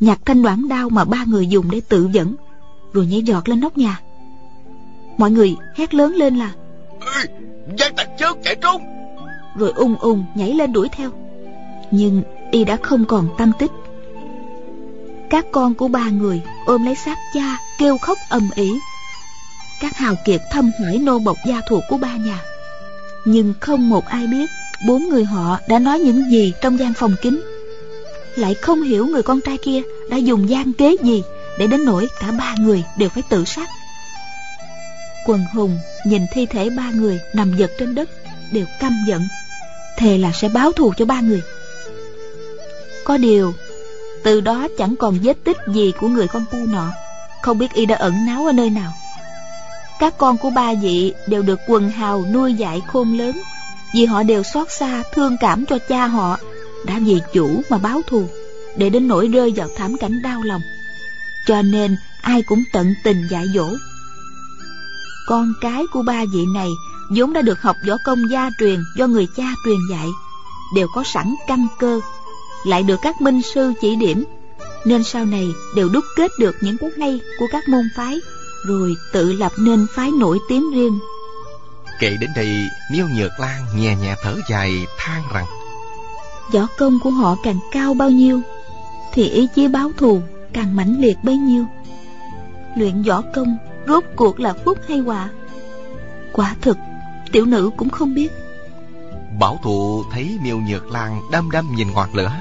Nhặt 0.00 0.18
thanh 0.24 0.42
đoạn 0.42 0.68
đao 0.68 0.90
mà 0.90 1.04
ba 1.04 1.24
người 1.26 1.46
dùng 1.46 1.70
để 1.70 1.80
tự 1.88 2.08
dẫn 2.12 2.34
rồi 2.92 3.06
nhảy 3.06 3.22
giọt 3.22 3.48
lên 3.48 3.60
nóc 3.60 3.78
nhà. 3.78 4.00
Mọi 5.18 5.30
người 5.30 5.56
hét 5.76 5.94
lớn 5.94 6.14
lên 6.14 6.36
là 6.36 6.52
Ê, 7.00 7.24
gian 7.78 7.94
tặc 7.96 8.08
chớ 8.18 8.32
chạy 8.44 8.54
trốn. 8.54 8.82
rồi 9.56 9.72
ung 9.72 9.96
ung 9.98 10.24
nhảy 10.34 10.54
lên 10.54 10.72
đuổi 10.72 10.88
theo. 10.92 11.10
Nhưng 11.90 12.22
y 12.50 12.64
đã 12.64 12.76
không 12.82 13.04
còn 13.04 13.28
tâm 13.38 13.52
tích. 13.58 13.70
Các 15.30 15.46
con 15.52 15.74
của 15.74 15.88
ba 15.88 16.10
người 16.10 16.42
ôm 16.66 16.84
lấy 16.84 16.94
xác 16.94 17.18
cha 17.34 17.58
kêu 17.78 17.98
khóc 17.98 18.18
ầm 18.28 18.50
ĩ. 18.54 18.72
Các 19.80 19.96
hào 19.96 20.14
kiệt 20.24 20.40
thăm 20.52 20.70
hỏi 20.80 20.98
nô 20.98 21.18
bộc 21.18 21.36
gia 21.46 21.60
thuộc 21.68 21.82
của 21.88 21.96
ba 21.96 22.16
nhà. 22.16 22.42
Nhưng 23.24 23.54
không 23.60 23.90
một 23.90 24.04
ai 24.04 24.26
biết 24.26 24.50
bốn 24.86 25.08
người 25.08 25.24
họ 25.24 25.58
đã 25.68 25.78
nói 25.78 25.98
những 25.98 26.30
gì 26.30 26.52
trong 26.60 26.78
gian 26.78 26.94
phòng 26.94 27.14
kín? 27.22 27.40
Lại 28.36 28.54
không 28.54 28.82
hiểu 28.82 29.06
người 29.06 29.22
con 29.22 29.40
trai 29.40 29.58
kia 29.58 29.82
đã 30.10 30.16
dùng 30.16 30.48
gian 30.48 30.72
kế 30.72 30.96
gì 31.02 31.22
để 31.58 31.66
đến 31.66 31.84
nỗi 31.84 32.08
cả 32.20 32.30
ba 32.30 32.54
người 32.58 32.84
đều 32.98 33.08
phải 33.08 33.22
tự 33.28 33.44
sát. 33.44 33.68
Quần 35.26 35.44
hùng 35.54 35.78
nhìn 36.06 36.22
thi 36.32 36.46
thể 36.46 36.70
ba 36.70 36.90
người 36.90 37.20
nằm 37.34 37.56
giật 37.56 37.70
trên 37.78 37.94
đất, 37.94 38.10
đều 38.52 38.66
căm 38.80 39.04
giận. 39.08 39.22
Thề 39.98 40.18
là 40.18 40.32
sẽ 40.32 40.48
báo 40.48 40.72
thù 40.72 40.92
cho 40.96 41.04
ba 41.04 41.20
người. 41.20 41.42
Có 43.04 43.16
điều, 43.16 43.54
từ 44.24 44.40
đó 44.40 44.68
chẳng 44.78 44.96
còn 44.96 45.18
vết 45.22 45.36
tích 45.44 45.56
gì 45.68 45.92
của 46.00 46.08
người 46.08 46.28
con 46.28 46.44
pu 46.52 46.58
nọ. 46.58 46.92
Không 47.42 47.58
biết 47.58 47.72
y 47.72 47.86
đã 47.86 47.96
ẩn 47.96 48.26
náu 48.26 48.46
ở 48.46 48.52
nơi 48.52 48.70
nào. 48.70 48.92
Các 49.98 50.18
con 50.18 50.36
của 50.36 50.50
ba 50.50 50.74
vị 50.82 51.14
đều 51.26 51.42
được 51.42 51.60
quần 51.68 51.90
hào 51.90 52.24
nuôi 52.32 52.54
dạy 52.54 52.82
khôn 52.86 53.18
lớn 53.18 53.40
vì 53.94 54.04
họ 54.04 54.22
đều 54.22 54.42
xót 54.42 54.66
xa, 54.70 55.02
thương 55.14 55.36
cảm 55.40 55.66
cho 55.66 55.78
cha 55.88 56.06
họ, 56.06 56.38
đã 56.84 56.98
vì 56.98 57.20
chủ 57.32 57.62
mà 57.70 57.78
báo 57.78 58.02
thù, 58.06 58.28
để 58.76 58.90
đến 58.90 59.08
nỗi 59.08 59.28
rơi 59.28 59.52
vào 59.56 59.68
thảm 59.76 59.96
cảnh 59.96 60.22
đau 60.22 60.42
lòng. 60.42 60.60
Cho 61.46 61.62
nên 61.62 61.96
ai 62.22 62.42
cũng 62.42 62.64
tận 62.72 62.94
tình 63.04 63.26
dạy 63.30 63.44
dỗ. 63.54 63.68
Con 65.26 65.52
cái 65.60 65.82
của 65.92 66.02
ba 66.02 66.24
vị 66.32 66.44
này 66.54 66.68
vốn 67.10 67.32
đã 67.32 67.42
được 67.42 67.62
học 67.62 67.76
võ 67.88 67.94
công 68.04 68.30
gia 68.30 68.50
truyền 68.58 68.80
do 68.96 69.06
người 69.06 69.26
cha 69.36 69.54
truyền 69.64 69.78
dạy, 69.90 70.08
đều 70.74 70.88
có 70.94 71.02
sẵn 71.04 71.34
căn 71.46 71.66
cơ, 71.78 72.00
lại 72.66 72.82
được 72.82 73.00
các 73.02 73.20
minh 73.20 73.40
sư 73.54 73.72
chỉ 73.80 73.96
điểm, 73.96 74.24
nên 74.84 75.04
sau 75.04 75.24
này 75.24 75.52
đều 75.76 75.88
đúc 75.88 76.04
kết 76.16 76.30
được 76.38 76.56
những 76.60 76.76
cái 76.78 76.90
hay 76.98 77.20
của 77.38 77.46
các 77.52 77.68
môn 77.68 77.88
phái, 77.96 78.20
rồi 78.66 78.94
tự 79.12 79.32
lập 79.32 79.52
nên 79.58 79.86
phái 79.94 80.10
nổi 80.10 80.38
tiếng 80.48 80.70
riêng 80.70 80.98
kể 81.98 82.16
đến 82.20 82.30
đây 82.36 82.68
miêu 82.90 83.06
nhược 83.08 83.40
lan 83.40 83.66
nhẹ 83.76 83.96
nhẹ 83.96 84.14
thở 84.22 84.36
dài 84.50 84.86
than 84.98 85.22
rằng 85.34 85.46
võ 86.52 86.66
công 86.78 86.98
của 87.02 87.10
họ 87.10 87.36
càng 87.44 87.58
cao 87.72 87.94
bao 87.94 88.10
nhiêu 88.10 88.40
thì 89.12 89.28
ý 89.28 89.48
chí 89.54 89.68
báo 89.68 89.90
thù 89.96 90.22
càng 90.52 90.76
mãnh 90.76 91.00
liệt 91.00 91.18
bấy 91.22 91.36
nhiêu. 91.36 91.66
Luyện 92.76 93.02
võ 93.02 93.22
công 93.34 93.56
rốt 93.86 94.04
cuộc 94.16 94.40
là 94.40 94.54
phúc 94.64 94.78
hay 94.88 94.98
họa? 94.98 95.28
Quả 96.32 96.54
thực 96.60 96.78
tiểu 97.32 97.46
nữ 97.46 97.70
cũng 97.76 97.90
không 97.90 98.14
biết. 98.14 98.28
Bảo 99.38 99.58
thụ 99.62 100.04
thấy 100.12 100.38
miêu 100.42 100.58
nhược 100.58 100.90
lan 100.90 101.20
đăm 101.32 101.50
đăm 101.50 101.74
nhìn 101.74 101.92
ngọn 101.92 102.14
lửa 102.14 102.32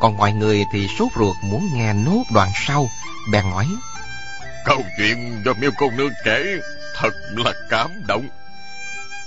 còn 0.00 0.16
mọi 0.16 0.32
người 0.32 0.64
thì 0.72 0.88
sốt 0.98 1.08
ruột 1.18 1.36
muốn 1.44 1.68
nghe 1.74 1.92
nốt 1.92 2.22
đoạn 2.34 2.50
sau. 2.66 2.88
Bèn 3.32 3.50
nói 3.50 3.66
câu 4.64 4.82
chuyện 4.98 5.42
do 5.44 5.52
miêu 5.60 5.70
cô 5.78 5.90
nương 5.96 6.12
kể 6.24 6.60
thật 6.96 7.14
là 7.36 7.52
cảm 7.70 7.90
động 8.06 8.28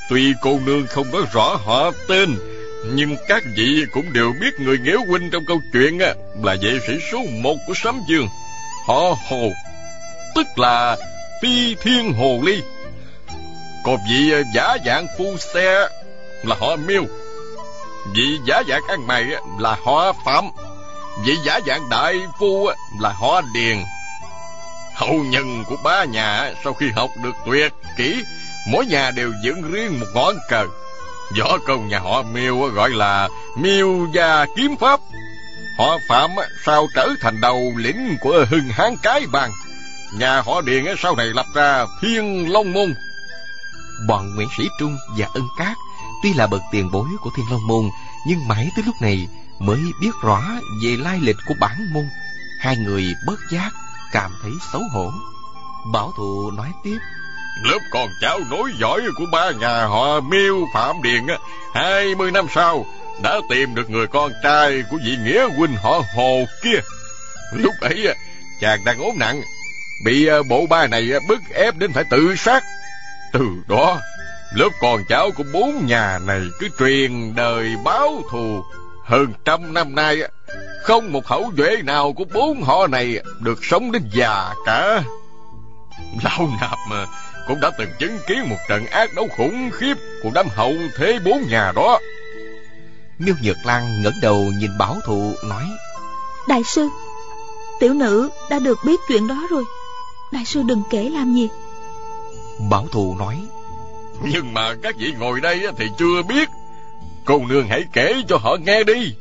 tuy 0.09 0.33
cô 0.41 0.59
nương 0.65 0.87
không 0.87 1.11
nói 1.11 1.21
rõ 1.31 1.59
họ 1.65 1.91
tên, 2.07 2.37
nhưng 2.85 3.15
các 3.27 3.43
vị 3.55 3.85
cũng 3.91 4.13
đều 4.13 4.33
biết 4.41 4.59
người 4.59 4.77
nghĩa 4.77 4.97
huynh 5.07 5.29
trong 5.29 5.45
câu 5.45 5.61
chuyện 5.73 5.99
là 6.43 6.55
vệ 6.61 6.79
sĩ 6.87 6.93
số 7.11 7.19
một 7.31 7.55
của 7.67 7.73
sấm 7.75 8.01
dương. 8.09 8.27
Họ 8.85 9.15
hồ, 9.29 9.51
tức 10.35 10.47
là 10.55 10.97
phi 11.41 11.75
thiên 11.75 12.13
hồ 12.13 12.39
ly. 12.43 12.61
Còn 13.85 13.97
vị 14.09 14.31
à, 14.33 14.41
giả 14.55 14.77
dạng 14.85 15.07
phu 15.17 15.37
xe 15.37 15.87
là 16.43 16.55
họ 16.59 16.75
miêu. 16.75 17.03
Vị 18.15 18.39
giả 18.45 18.61
dạng 18.69 18.81
ăn 18.87 19.07
mày 19.07 19.25
là 19.59 19.77
họ 19.83 20.13
phạm. 20.25 20.45
Vị 21.25 21.35
giả 21.45 21.59
dạng 21.67 21.89
đại 21.89 22.15
phu 22.39 22.69
là 23.01 23.09
họ 23.09 23.41
điền. 23.53 23.77
Hậu 24.95 25.13
nhân 25.13 25.63
của 25.67 25.75
ba 25.83 26.03
nhà 26.03 26.53
sau 26.63 26.73
khi 26.73 26.89
học 26.95 27.09
được 27.23 27.35
tuyệt 27.45 27.73
kỹ 27.97 28.23
mỗi 28.67 28.85
nhà 28.85 29.11
đều 29.11 29.33
dựng 29.43 29.71
riêng 29.71 29.99
một 29.99 30.07
ngón 30.13 30.35
cờ. 30.49 30.65
Võ 31.39 31.57
công 31.67 31.87
nhà 31.87 31.99
họ 31.99 32.23
miêu 32.23 32.59
gọi 32.59 32.89
là 32.89 33.29
miêu 33.57 34.07
gia 34.13 34.45
kiếm 34.55 34.75
pháp. 34.79 34.99
Họ 35.77 35.97
phạm 36.09 36.29
sao 36.65 36.87
trở 36.95 37.09
thành 37.21 37.41
đầu 37.41 37.71
lĩnh 37.75 38.17
của 38.21 38.45
hưng 38.49 38.69
hán 38.69 38.95
cái 39.03 39.25
bang 39.31 39.51
nhà 40.13 40.41
họ 40.41 40.61
điền 40.61 40.85
sau 40.97 41.15
này 41.15 41.27
lập 41.27 41.45
ra 41.53 41.85
thiên 42.01 42.51
long 42.51 42.73
môn. 42.73 42.93
Bọn 44.07 44.35
nguyễn 44.35 44.47
sĩ 44.57 44.69
trung 44.79 44.97
và 45.17 45.27
ân 45.33 45.47
cát 45.57 45.77
tuy 46.23 46.33
là 46.33 46.47
bậc 46.47 46.61
tiền 46.71 46.91
bối 46.91 47.09
của 47.21 47.29
thiên 47.35 47.45
long 47.51 47.67
môn, 47.67 47.89
nhưng 48.27 48.47
mãi 48.47 48.69
tới 48.75 48.85
lúc 48.85 48.95
này 49.01 49.27
mới 49.59 49.79
biết 50.01 50.11
rõ 50.23 50.41
về 50.83 50.97
lai 50.99 51.19
lịch 51.21 51.37
của 51.47 51.53
bản 51.59 51.93
môn. 51.93 52.09
Hai 52.59 52.77
người 52.77 53.13
bất 53.25 53.39
giác, 53.51 53.69
cảm 54.11 54.31
thấy 54.41 54.51
xấu 54.73 54.81
hổ. 54.91 55.11
Bảo 55.93 56.13
thụ 56.17 56.51
nói 56.51 56.71
tiếp 56.83 56.97
lớp 57.63 57.79
con 57.91 58.09
cháu 58.21 58.39
nối 58.49 58.71
dõi 58.79 59.01
của 59.17 59.25
ba 59.31 59.51
nhà 59.51 59.85
họ 59.85 60.19
miêu 60.19 60.67
phạm 60.73 61.01
điền 61.01 61.23
hai 61.73 62.15
mươi 62.15 62.31
năm 62.31 62.47
sau 62.55 62.85
đã 63.23 63.39
tìm 63.49 63.75
được 63.75 63.89
người 63.89 64.07
con 64.07 64.31
trai 64.43 64.83
của 64.91 64.97
vị 65.05 65.17
nghĩa 65.23 65.47
huynh 65.57 65.75
họ 65.75 66.01
hồ 66.15 66.45
kia. 66.63 66.79
Lúc 67.53 67.73
ấy 67.81 68.15
chàng 68.61 68.79
đang 68.85 68.99
ốm 68.99 69.15
nặng, 69.19 69.41
bị 70.05 70.27
à, 70.27 70.37
bộ 70.49 70.65
ba 70.69 70.87
này 70.87 71.13
à, 71.13 71.19
bức 71.27 71.39
ép 71.53 71.75
đến 71.75 71.93
phải 71.93 72.03
tự 72.03 72.35
sát. 72.35 72.63
Từ 73.33 73.45
đó, 73.67 73.99
lớp 74.53 74.69
con 74.81 75.03
cháu 75.09 75.31
của 75.31 75.43
bốn 75.53 75.85
nhà 75.85 76.19
này 76.25 76.41
cứ 76.59 76.69
truyền 76.79 77.35
đời 77.35 77.75
báo 77.83 78.21
thù. 78.31 78.63
Hơn 79.03 79.33
trăm 79.45 79.73
năm 79.73 79.95
nay 79.95 80.21
không 80.83 81.11
một 81.11 81.27
hậu 81.27 81.51
duệ 81.57 81.77
nào 81.83 82.13
của 82.13 82.25
bốn 82.33 82.63
họ 82.63 82.87
này 82.87 83.19
được 83.39 83.65
sống 83.65 83.91
đến 83.91 84.09
già 84.11 84.53
cả. 84.65 85.03
Lão 86.23 86.49
nạp 86.61 86.77
mà 86.89 87.05
cũng 87.47 87.59
đã 87.59 87.71
từng 87.77 87.89
chứng 87.99 88.19
kiến 88.27 88.49
một 88.49 88.57
trận 88.69 88.85
ác 88.85 89.13
đấu 89.15 89.27
khủng 89.37 89.69
khiếp 89.73 89.97
của 90.23 90.29
đám 90.33 90.47
hậu 90.49 90.73
thế 90.97 91.19
bốn 91.25 91.47
nhà 91.47 91.71
đó. 91.75 91.99
Miêu 93.19 93.35
nhược 93.43 93.57
lan 93.65 94.03
ngẩng 94.03 94.19
đầu 94.21 94.51
nhìn 94.59 94.77
bảo 94.77 94.97
thụ 95.05 95.33
nói 95.43 95.65
đại 96.47 96.63
sư 96.63 96.89
tiểu 97.79 97.93
nữ 97.93 98.29
đã 98.49 98.59
được 98.59 98.77
biết 98.85 98.99
chuyện 99.07 99.27
đó 99.27 99.47
rồi. 99.49 99.63
Đại 100.31 100.45
sư 100.45 100.63
đừng 100.65 100.83
kể 100.89 101.09
làm 101.09 101.33
gì. 101.33 101.49
Bảo 102.69 102.87
thụ 102.91 103.15
nói 103.19 103.41
nhưng 104.23 104.53
mà 104.53 104.75
các 104.83 104.95
vị 104.97 105.13
ngồi 105.19 105.41
đây 105.41 105.61
thì 105.77 105.85
chưa 105.97 106.23
biết. 106.29 106.49
Cô 107.25 107.41
nương 107.49 107.67
hãy 107.67 107.83
kể 107.93 108.21
cho 108.27 108.37
họ 108.37 108.57
nghe 108.65 108.83
đi. 108.83 109.13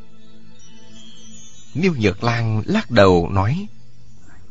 Miêu 1.74 1.92
nhược 2.00 2.24
lan 2.24 2.62
lắc 2.66 2.90
đầu 2.90 3.28
nói 3.32 3.66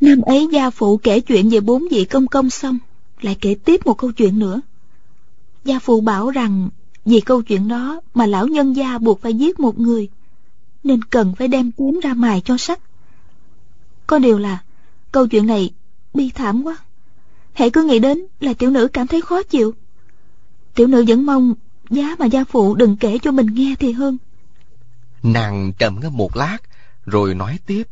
năm 0.01 0.21
ấy 0.21 0.47
gia 0.51 0.69
phụ 0.69 0.97
kể 0.97 1.19
chuyện 1.19 1.49
về 1.49 1.59
bốn 1.59 1.87
vị 1.91 2.05
công 2.05 2.27
công 2.27 2.49
xong 2.49 2.77
lại 3.25 3.37
kể 3.41 3.55
tiếp 3.65 3.85
một 3.85 3.93
câu 3.93 4.11
chuyện 4.11 4.39
nữa. 4.39 4.61
Gia 5.63 5.79
phụ 5.79 6.01
bảo 6.01 6.29
rằng 6.29 6.69
vì 7.05 7.19
câu 7.19 7.41
chuyện 7.41 7.67
đó 7.67 8.01
mà 8.13 8.25
lão 8.25 8.47
nhân 8.47 8.75
gia 8.75 8.97
buộc 8.97 9.21
phải 9.21 9.33
giết 9.33 9.59
một 9.59 9.79
người 9.79 10.09
nên 10.83 11.03
cần 11.03 11.35
phải 11.35 11.47
đem 11.47 11.71
kiếm 11.71 11.99
ra 12.03 12.13
mài 12.13 12.41
cho 12.45 12.57
sắc. 12.57 12.79
Có 14.07 14.19
điều 14.19 14.37
là 14.37 14.63
câu 15.11 15.27
chuyện 15.27 15.47
này 15.47 15.73
bi 16.13 16.29
thảm 16.29 16.63
quá. 16.63 16.77
Hãy 17.53 17.69
cứ 17.69 17.83
nghĩ 17.83 17.99
đến 17.99 18.25
là 18.39 18.53
tiểu 18.53 18.69
nữ 18.69 18.87
cảm 18.87 19.07
thấy 19.07 19.21
khó 19.21 19.43
chịu. 19.43 19.73
Tiểu 20.75 20.87
nữ 20.87 21.05
vẫn 21.07 21.25
mong 21.25 21.53
giá 21.89 22.15
mà 22.19 22.25
gia 22.25 22.43
phụ 22.43 22.75
đừng 22.75 22.97
kể 22.97 23.17
cho 23.21 23.31
mình 23.31 23.47
nghe 23.53 23.75
thì 23.79 23.91
hơn. 23.91 24.17
Nàng 25.23 25.71
trầm 25.77 25.99
ngâm 26.01 26.17
một 26.17 26.37
lát 26.37 26.57
rồi 27.05 27.35
nói 27.35 27.59
tiếp. 27.65 27.83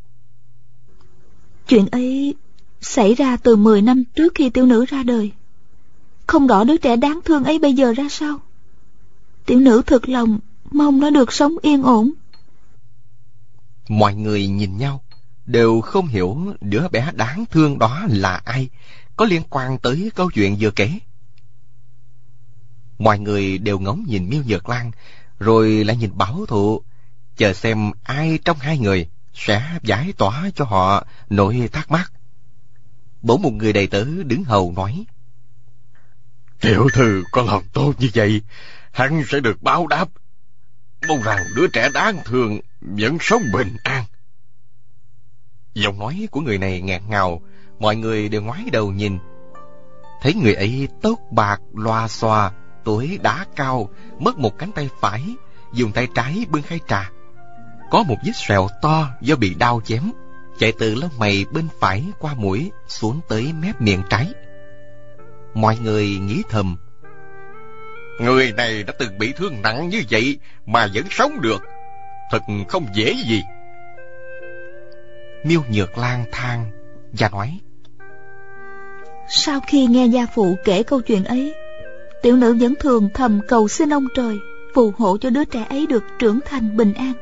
Chuyện 1.68 1.88
ấy 1.92 2.36
xảy 2.84 3.16
ra 3.16 3.38
từ 3.38 3.56
10 3.56 3.82
năm 3.82 4.04
trước 4.16 4.36
khi 4.36 4.50
tiểu 4.50 4.66
nữ 4.66 4.86
ra 4.86 5.04
đời. 5.04 5.32
Không 6.28 6.48
rõ 6.48 6.64
đứa 6.64 6.78
trẻ 6.78 6.96
đáng 6.96 7.20
thương 7.26 7.44
ấy 7.44 7.60
bây 7.60 7.74
giờ 7.74 7.94
ra 7.94 8.04
sao. 8.10 8.40
Tiểu 9.46 9.60
nữ 9.60 9.82
thực 9.86 10.10
lòng 10.10 10.40
mong 10.72 11.00
nó 11.00 11.10
được 11.10 11.34
sống 11.34 11.56
yên 11.62 11.84
ổn. 11.84 12.12
Mọi 13.90 14.16
người 14.16 14.48
nhìn 14.48 14.78
nhau, 14.78 15.04
đều 15.46 15.82
không 15.82 16.08
hiểu 16.08 16.54
đứa 16.62 16.88
bé 16.88 17.12
đáng 17.14 17.46
thương 17.52 17.80
đó 17.80 18.06
là 18.10 18.42
ai, 18.46 18.70
có 19.16 19.26
liên 19.26 19.42
quan 19.50 19.78
tới 19.78 20.12
câu 20.16 20.32
chuyện 20.32 20.58
vừa 20.60 20.72
kể. 20.72 20.90
Mọi 23.00 23.20
người 23.20 23.58
đều 23.58 23.80
ngóng 23.80 24.04
nhìn 24.08 24.30
miêu 24.30 24.44
nhược 24.48 24.70
lan, 24.70 24.92
rồi 25.40 25.84
lại 25.84 25.98
nhìn 25.98 26.18
bảo 26.18 26.46
thụ, 26.46 26.82
chờ 27.38 27.54
xem 27.54 27.92
ai 28.04 28.40
trong 28.46 28.58
hai 28.60 28.78
người 28.78 29.08
sẽ 29.34 29.80
giải 29.84 30.14
tỏa 30.18 30.50
cho 30.56 30.66
họ 30.66 31.06
nỗi 31.30 31.70
thắc 31.72 31.92
mắc. 31.92 32.12
Bỗng 33.24 33.42
một 33.42 33.54
người 33.54 33.74
đầy 33.74 33.88
tớ 33.88 34.06
đứng 34.26 34.44
hầu 34.44 34.74
nói. 34.76 35.06
Tiểu 36.62 36.88
thư 36.94 37.24
có 37.32 37.42
lòng 37.42 37.64
tốt 37.74 37.94
như 38.00 38.10
vậy, 38.14 38.42
hắn 38.92 39.24
sẽ 39.28 39.40
được 39.40 39.64
báo 39.64 39.88
đáp. 39.88 40.10
Mong 41.08 41.22
rằng 41.22 41.38
đứa 41.56 41.68
trẻ 41.68 41.90
đáng 41.94 42.18
thương 42.26 42.60
vẫn 42.82 43.18
sống 43.22 43.44
bình 43.54 43.76
an. 43.84 44.04
Giọng 45.74 46.00
nói 46.00 46.28
của 46.32 46.42
người 46.42 46.58
này 46.58 46.82
ngẹt 46.82 47.02
ngào, 47.08 47.42
mọi 47.80 47.96
người 47.96 48.30
đều 48.30 48.42
ngoái 48.42 48.66
đầu 48.72 48.92
nhìn. 48.92 49.20
Thấy 50.22 50.34
người 50.34 50.54
ấy 50.54 50.88
tóc 51.02 51.20
bạc 51.32 51.62
loa 51.74 52.08
xoa, 52.08 52.52
tuổi 52.84 53.20
đã 53.24 53.46
cao, 53.56 53.90
mất 54.20 54.38
một 54.38 54.58
cánh 54.58 54.72
tay 54.72 54.90
phải, 55.02 55.36
dùng 55.74 55.92
tay 55.92 56.08
trái 56.16 56.46
bưng 56.50 56.62
khay 56.62 56.80
trà. 56.88 57.12
Có 57.92 58.04
một 58.04 58.18
vết 58.26 58.34
sẹo 58.36 58.68
to 58.82 59.10
do 59.22 59.36
bị 59.36 59.54
đau 59.54 59.82
chém, 59.86 60.12
chạy 60.60 60.72
từ 60.80 60.96
lông 60.96 61.12
mày 61.20 61.46
bên 61.52 61.68
phải 61.80 62.04
qua 62.20 62.34
mũi 62.34 62.72
xuống 62.88 63.20
tới 63.28 63.54
mép 63.62 63.82
miệng 63.82 64.02
trái. 64.10 64.28
Mọi 65.54 65.78
người 65.84 66.08
nghĩ 66.08 66.42
thầm. 66.50 66.78
Người 68.20 68.52
này 68.52 68.84
đã 68.84 68.94
từng 69.00 69.18
bị 69.18 69.34
thương 69.38 69.62
nặng 69.62 69.90
như 69.90 70.04
vậy 70.10 70.38
mà 70.66 70.88
vẫn 70.94 71.04
sống 71.10 71.42
được. 71.42 71.62
Thật 72.32 72.42
không 72.68 72.86
dễ 72.94 73.14
gì. 73.28 73.42
Miêu 75.44 75.62
Nhược 75.70 75.98
Lan 75.98 76.26
than 76.32 76.72
và 77.12 77.30
nói. 77.30 77.60
Sau 79.30 79.60
khi 79.68 79.86
nghe 79.86 80.06
gia 80.06 80.26
phụ 80.36 80.56
kể 80.66 80.84
câu 80.84 81.02
chuyện 81.02 81.24
ấy, 81.24 81.54
tiểu 82.22 82.36
nữ 82.36 82.58
vẫn 82.60 82.74
thường 82.80 83.10
thầm 83.14 83.40
cầu 83.48 83.68
xin 83.68 83.94
ông 83.94 84.06
trời 84.16 84.38
phù 84.74 84.92
hộ 84.98 85.18
cho 85.18 85.30
đứa 85.30 85.46
trẻ 85.46 85.66
ấy 85.70 85.88
được 85.88 86.04
trưởng 86.20 86.40
thành 86.46 86.78
bình 86.78 86.94
an. 86.94 87.14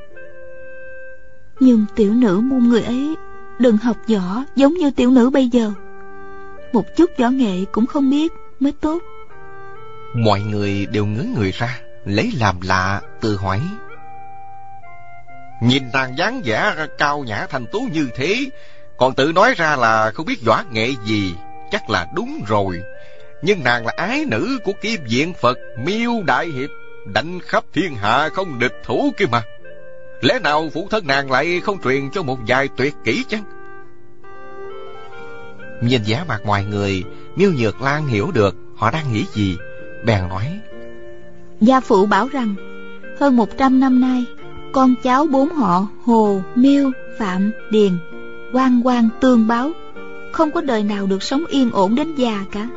Nhưng 1.62 1.86
tiểu 1.95 2.14
nữ 2.14 2.41
mong 2.43 2.70
người 2.70 2.84
ấy 2.84 3.16
đừng 3.59 3.78
học 3.78 3.97
võ 4.07 4.43
giống 4.55 4.74
như 4.74 4.91
tiểu 4.91 5.12
nữ 5.12 5.30
bây 5.30 5.47
giờ. 5.47 5.72
Một 6.74 6.86
chút 6.97 7.12
võ 7.18 7.30
nghệ 7.30 7.66
cũng 7.72 7.86
không 7.86 8.09
biết 8.09 8.32
mới 8.59 8.74
tốt. 8.82 9.01
Mọi 10.16 10.41
người 10.41 10.86
đều 10.86 11.05
ngớ 11.05 11.24
người 11.38 11.51
ra, 11.51 11.80
lấy 12.05 12.32
làm 12.39 12.55
lạ, 12.62 13.01
tự 13.22 13.36
hỏi. 13.36 13.62
Nhìn 15.62 15.84
nàng 15.93 16.18
dáng 16.18 16.41
vẻ 16.45 16.88
cao 16.97 17.24
nhã 17.24 17.47
thành 17.49 17.66
tú 17.72 17.88
như 17.93 18.07
thế, 18.16 18.36
còn 18.97 19.16
tự 19.16 19.32
nói 19.36 19.53
ra 19.57 19.76
là 19.76 20.12
không 20.12 20.26
biết 20.26 20.45
võ 20.45 20.64
nghệ 20.72 20.89
gì, 21.05 21.36
chắc 21.72 21.89
là 21.89 22.07
đúng 22.16 22.41
rồi. 22.47 22.82
Nhưng 23.41 23.64
nàng 23.64 23.86
là 23.86 23.93
ái 23.97 24.26
nữ 24.28 24.57
của 24.64 24.74
kim 24.82 24.99
diện 25.07 25.34
Phật 25.41 25.57
Miêu 25.86 26.12
Đại 26.26 26.47
Hiệp, 26.47 26.70
đánh 27.14 27.39
khắp 27.39 27.64
thiên 27.74 27.95
hạ 27.95 28.30
không 28.34 28.59
địch 28.59 28.76
thủ 28.86 29.12
kia 29.18 29.26
mà. 29.32 29.41
Lẽ 30.22 30.39
nào 30.39 30.69
phụ 30.74 30.88
thân 30.91 31.07
nàng 31.07 31.32
lại 31.32 31.59
không 31.59 31.78
truyền 31.84 32.09
cho 32.09 32.24
một 32.24 32.39
vài 32.47 32.67
tuyệt 32.78 32.95
kỹ 33.03 33.24
chăng? 33.28 33.43
Nhìn 35.82 36.03
giá 36.03 36.26
mặt 36.28 36.41
ngoài 36.45 36.65
người, 36.65 37.03
Miêu 37.36 37.51
Nhược 37.51 37.82
Lan 37.82 38.07
hiểu 38.07 38.32
được 38.34 38.55
họ 38.76 38.91
đang 38.91 39.13
nghĩ 39.13 39.26
gì, 39.34 39.57
bèn 40.05 40.30
nói. 40.30 40.59
Gia 41.61 41.80
phụ 41.80 42.05
bảo 42.05 42.28
rằng, 42.28 42.55
hơn 43.19 43.36
một 43.36 43.57
trăm 43.57 43.80
năm 43.80 44.01
nay, 44.01 44.26
con 44.72 44.95
cháu 45.03 45.26
bốn 45.26 45.49
họ 45.49 45.88
Hồ, 46.03 46.41
Miêu, 46.55 46.91
Phạm, 47.19 47.51
Điền, 47.72 47.97
quan 48.53 48.82
quan 48.84 49.09
tương 49.19 49.47
báo, 49.47 49.72
không 50.32 50.51
có 50.51 50.61
đời 50.61 50.84
nào 50.84 51.05
được 51.05 51.24
sống 51.24 51.43
yên 51.49 51.72
ổn 51.72 51.95
đến 51.95 52.15
già 52.15 52.45
cả. 52.51 52.69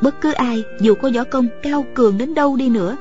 Bất 0.00 0.20
cứ 0.20 0.32
ai, 0.32 0.64
dù 0.80 0.94
có 0.94 1.10
võ 1.14 1.24
công 1.24 1.48
cao 1.62 1.86
cường 1.94 2.18
đến 2.18 2.34
đâu 2.34 2.56
đi 2.56 2.68
nữa, 2.68 2.96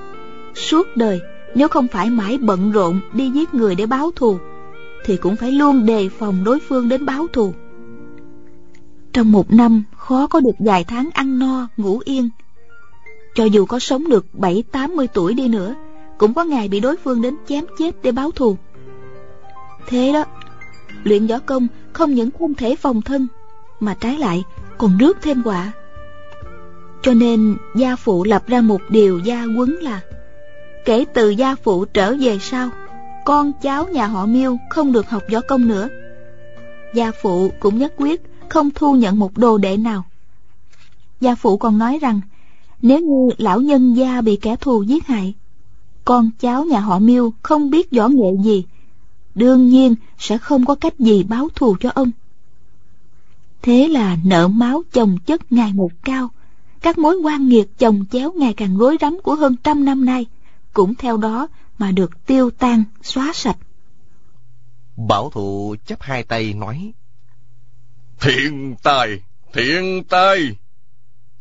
suốt 0.55 0.87
đời 0.97 1.21
nếu 1.55 1.67
không 1.67 1.87
phải 1.87 2.09
mãi 2.09 2.37
bận 2.37 2.71
rộn 2.71 2.99
đi 3.13 3.29
giết 3.29 3.53
người 3.53 3.75
để 3.75 3.85
báo 3.85 4.11
thù, 4.15 4.37
thì 5.05 5.17
cũng 5.17 5.35
phải 5.35 5.51
luôn 5.51 5.85
đề 5.85 6.09
phòng 6.09 6.43
đối 6.43 6.59
phương 6.59 6.89
đến 6.89 7.05
báo 7.05 7.27
thù. 7.33 7.53
Trong 9.13 9.31
một 9.31 9.53
năm 9.53 9.83
khó 9.97 10.27
có 10.27 10.39
được 10.39 10.55
vài 10.59 10.83
tháng 10.83 11.09
ăn 11.13 11.39
no, 11.39 11.67
ngủ 11.77 11.99
yên. 12.05 12.29
Cho 13.35 13.45
dù 13.45 13.65
có 13.65 13.79
sống 13.79 14.09
được 14.09 14.25
bảy 14.33 14.63
tám 14.71 14.95
mươi 14.95 15.07
tuổi 15.13 15.33
đi 15.33 15.47
nữa, 15.47 15.75
cũng 16.17 16.33
có 16.33 16.43
ngày 16.43 16.67
bị 16.67 16.79
đối 16.79 16.97
phương 16.97 17.21
đến 17.21 17.35
chém 17.47 17.63
chết 17.77 17.95
để 18.03 18.11
báo 18.11 18.31
thù. 18.31 18.57
Thế 19.87 20.13
đó, 20.13 20.25
luyện 21.03 21.27
võ 21.27 21.39
công 21.39 21.67
không 21.93 22.13
những 22.13 22.29
không 22.39 22.53
thể 22.53 22.75
phòng 22.75 23.01
thân, 23.01 23.27
mà 23.79 23.93
trái 23.93 24.17
lại 24.17 24.43
còn 24.77 24.97
rước 24.97 25.17
thêm 25.21 25.41
quả. 25.45 25.71
Cho 27.01 27.13
nên 27.13 27.57
gia 27.75 27.95
phụ 27.95 28.23
lập 28.23 28.43
ra 28.47 28.61
một 28.61 28.81
điều 28.89 29.19
gia 29.19 29.43
quấn 29.57 29.75
là 29.81 30.01
Kể 30.85 31.05
từ 31.13 31.29
gia 31.29 31.55
phụ 31.55 31.85
trở 31.85 32.15
về 32.19 32.37
sau, 32.41 32.69
Con 33.25 33.51
cháu 33.61 33.87
nhà 33.87 34.07
họ 34.07 34.25
miêu 34.25 34.57
không 34.69 34.91
được 34.91 35.09
học 35.09 35.23
võ 35.31 35.41
công 35.41 35.67
nữa. 35.67 35.89
Gia 36.93 37.11
phụ 37.21 37.51
cũng 37.59 37.77
nhất 37.77 37.93
quyết 37.97 38.21
không 38.49 38.69
thu 38.75 38.95
nhận 38.95 39.19
một 39.19 39.37
đồ 39.37 39.57
đệ 39.57 39.77
nào. 39.77 40.05
Gia 41.21 41.35
phụ 41.35 41.57
còn 41.57 41.77
nói 41.77 41.99
rằng, 42.01 42.21
Nếu 42.81 42.99
như 42.99 43.29
lão 43.37 43.61
nhân 43.61 43.93
gia 43.93 44.21
bị 44.21 44.35
kẻ 44.35 44.55
thù 44.55 44.83
giết 44.83 45.07
hại, 45.07 45.33
Con 46.05 46.29
cháu 46.39 46.65
nhà 46.65 46.79
họ 46.79 46.99
miêu 46.99 47.33
không 47.41 47.69
biết 47.69 47.91
võ 47.91 48.07
nghệ 48.07 48.31
gì, 48.43 48.65
Đương 49.35 49.69
nhiên 49.69 49.95
sẽ 50.17 50.37
không 50.37 50.65
có 50.65 50.75
cách 50.75 50.99
gì 50.99 51.23
báo 51.23 51.47
thù 51.55 51.75
cho 51.79 51.89
ông. 51.95 52.11
Thế 53.61 53.87
là 53.87 54.17
nợ 54.25 54.47
máu 54.47 54.83
chồng 54.93 55.17
chất 55.25 55.51
ngày 55.51 55.73
một 55.73 55.91
cao, 56.03 56.29
Các 56.81 56.97
mối 56.97 57.15
quan 57.15 57.47
nghiệt 57.47 57.77
chồng 57.77 58.05
chéo 58.11 58.31
ngày 58.31 58.53
càng 58.53 58.77
rối 58.77 58.97
rắm 59.01 59.17
của 59.23 59.35
hơn 59.35 59.55
trăm 59.63 59.85
năm 59.85 60.05
nay 60.05 60.25
cũng 60.75 60.95
theo 60.95 61.17
đó 61.17 61.47
mà 61.77 61.91
được 61.91 62.25
tiêu 62.25 62.49
tan, 62.59 62.83
xóa 63.01 63.31
sạch. 63.33 63.57
Bảo 64.97 65.29
thụ 65.29 65.75
chắp 65.85 66.01
hai 66.01 66.23
tay 66.23 66.53
nói. 66.53 66.93
Thiên 68.19 68.75
tài, 68.83 69.21
thiên 69.53 70.03
tài. 70.03 70.39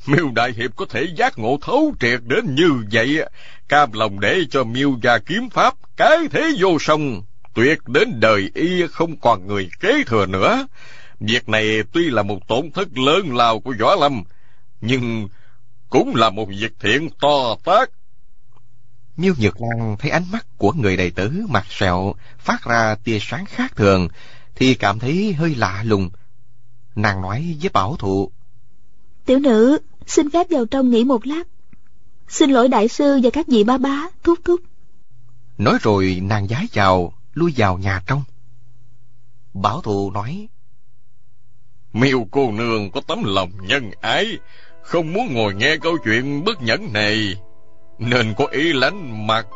Miêu 0.06 0.30
Đại 0.34 0.52
Hiệp 0.52 0.76
có 0.76 0.86
thể 0.90 1.06
giác 1.16 1.38
ngộ 1.38 1.58
thấu 1.62 1.94
triệt 2.00 2.20
đến 2.24 2.54
như 2.54 2.70
vậy, 2.92 3.28
cam 3.68 3.92
lòng 3.92 4.20
để 4.20 4.40
cho 4.50 4.64
miêu 4.64 4.98
gia 5.02 5.18
kiếm 5.18 5.50
pháp, 5.50 5.74
cái 5.96 6.18
thế 6.30 6.52
vô 6.58 6.76
song, 6.80 7.22
tuyệt 7.54 7.78
đến 7.88 8.20
đời 8.20 8.50
y 8.54 8.86
không 8.86 9.16
còn 9.16 9.46
người 9.46 9.70
kế 9.80 10.04
thừa 10.06 10.26
nữa. 10.26 10.66
Việc 11.20 11.48
này 11.48 11.82
tuy 11.92 12.10
là 12.10 12.22
một 12.22 12.48
tổn 12.48 12.70
thất 12.70 12.98
lớn 12.98 13.36
lao 13.36 13.60
của 13.60 13.74
Võ 13.80 13.94
Lâm, 13.94 14.22
nhưng 14.80 15.28
cũng 15.90 16.14
là 16.14 16.30
một 16.30 16.48
việc 16.48 16.72
thiện 16.80 17.08
to 17.20 17.56
tác 17.64 17.90
Miêu 19.16 19.34
Nhược 19.38 19.60
Lan 19.60 19.96
thấy 19.98 20.10
ánh 20.10 20.24
mắt 20.32 20.46
của 20.58 20.72
người 20.72 20.96
đầy 20.96 21.10
tớ 21.10 21.28
mặt 21.48 21.66
sẹo 21.70 22.14
phát 22.38 22.64
ra 22.64 22.94
tia 23.04 23.18
sáng 23.20 23.44
khác 23.44 23.76
thường, 23.76 24.08
thì 24.54 24.74
cảm 24.74 24.98
thấy 24.98 25.32
hơi 25.32 25.54
lạ 25.54 25.82
lùng. 25.86 26.10
Nàng 26.94 27.22
nói 27.22 27.56
với 27.60 27.70
bảo 27.72 27.96
thụ. 27.96 28.30
Tiểu 29.26 29.38
nữ, 29.38 29.78
xin 30.06 30.30
phép 30.30 30.46
vào 30.50 30.66
trong 30.66 30.90
nghỉ 30.90 31.04
một 31.04 31.26
lát. 31.26 31.42
Xin 32.28 32.50
lỗi 32.50 32.68
đại 32.68 32.88
sư 32.88 33.20
và 33.22 33.30
các 33.30 33.46
vị 33.48 33.64
ba 33.64 33.78
bá, 33.78 34.06
thúc 34.22 34.38
thúc. 34.44 34.60
Nói 35.58 35.78
rồi 35.82 36.20
nàng 36.22 36.48
giái 36.48 36.66
chào, 36.72 37.12
lui 37.34 37.54
vào 37.56 37.78
nhà 37.78 38.02
trong. 38.06 38.24
Bảo 39.54 39.80
thụ 39.80 40.10
nói. 40.10 40.48
Miêu 41.92 42.26
cô 42.30 42.52
nương 42.52 42.90
có 42.90 43.00
tấm 43.06 43.22
lòng 43.24 43.50
nhân 43.62 43.90
ái, 44.00 44.38
không 44.82 45.12
muốn 45.12 45.34
ngồi 45.34 45.54
nghe 45.54 45.76
câu 45.76 45.98
chuyện 46.04 46.44
bất 46.44 46.62
nhẫn 46.62 46.92
này 46.92 47.36
nên 47.98 48.34
có 48.34 48.46
ý 48.50 48.72
lánh 48.72 49.26
mặt. 49.26 49.46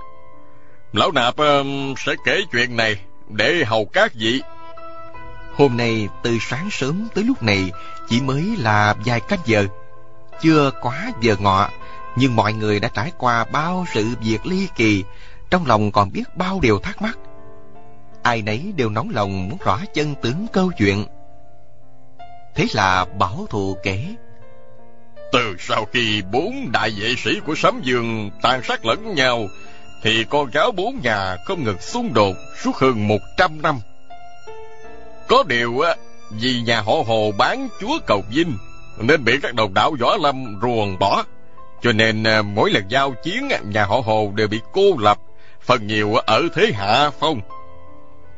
Lão 0.92 1.12
nạp 1.12 1.36
um, 1.36 1.94
sẽ 1.96 2.14
kể 2.24 2.40
chuyện 2.52 2.76
này 2.76 2.96
để 3.28 3.64
hầu 3.66 3.84
các 3.84 4.12
vị. 4.14 4.42
Hôm 5.54 5.76
nay 5.76 6.08
từ 6.22 6.38
sáng 6.40 6.68
sớm 6.70 7.08
tới 7.14 7.24
lúc 7.24 7.42
này 7.42 7.70
chỉ 8.08 8.20
mới 8.20 8.56
là 8.58 8.94
vài 9.04 9.20
cách 9.20 9.40
giờ. 9.46 9.66
Chưa 10.40 10.70
quá 10.82 11.10
giờ 11.20 11.36
ngọ, 11.38 11.70
nhưng 12.16 12.36
mọi 12.36 12.52
người 12.52 12.80
đã 12.80 12.88
trải 12.88 13.12
qua 13.18 13.44
bao 13.44 13.84
sự 13.92 14.06
việc 14.20 14.46
ly 14.46 14.68
kỳ, 14.76 15.04
trong 15.50 15.66
lòng 15.66 15.92
còn 15.92 16.12
biết 16.12 16.36
bao 16.36 16.60
điều 16.62 16.78
thắc 16.78 17.02
mắc. 17.02 17.18
Ai 18.22 18.42
nấy 18.42 18.72
đều 18.76 18.90
nóng 18.90 19.10
lòng 19.10 19.48
muốn 19.48 19.58
rõ 19.64 19.80
chân 19.94 20.14
tướng 20.22 20.46
câu 20.52 20.70
chuyện. 20.78 21.04
Thế 22.54 22.66
là 22.72 23.04
Bảo 23.18 23.46
thù 23.50 23.76
kể 23.82 24.14
từ 25.32 25.56
sau 25.58 25.84
khi 25.92 26.22
bốn 26.32 26.72
đại 26.72 26.90
vệ 27.00 27.14
sĩ 27.24 27.40
của 27.46 27.54
Sấm 27.54 27.80
Dương 27.82 28.30
tàn 28.42 28.62
sát 28.62 28.86
lẫn 28.86 29.14
nhau, 29.14 29.48
thì 30.02 30.24
con 30.30 30.50
cháu 30.50 30.72
bốn 30.72 31.00
nhà 31.02 31.36
không 31.44 31.64
ngừng 31.64 31.80
xung 31.80 32.14
đột 32.14 32.36
suốt 32.62 32.76
hơn 32.76 33.08
một 33.08 33.20
trăm 33.36 33.62
năm. 33.62 33.80
Có 35.28 35.44
điều 35.46 35.80
á, 35.80 35.94
vì 36.30 36.60
nhà 36.60 36.80
họ 36.80 36.92
Hồ 37.06 37.32
bán 37.38 37.68
chúa 37.80 37.98
cầu 38.06 38.22
vinh, 38.30 38.56
nên 38.98 39.24
bị 39.24 39.32
các 39.42 39.54
đồng 39.54 39.74
đạo 39.74 39.94
võ 40.00 40.16
lâm 40.16 40.60
ruồng 40.62 40.98
bỏ. 40.98 41.24
Cho 41.82 41.92
nên 41.92 42.24
à, 42.24 42.42
mỗi 42.42 42.70
lần 42.70 42.84
giao 42.88 43.14
chiến, 43.22 43.48
nhà 43.64 43.84
họ 43.84 44.00
Hồ 44.04 44.32
đều 44.34 44.48
bị 44.48 44.60
cô 44.72 44.82
lập, 44.98 45.18
phần 45.62 45.86
nhiều 45.86 46.14
ở 46.14 46.42
thế 46.54 46.72
hạ 46.74 47.10
phong. 47.20 47.40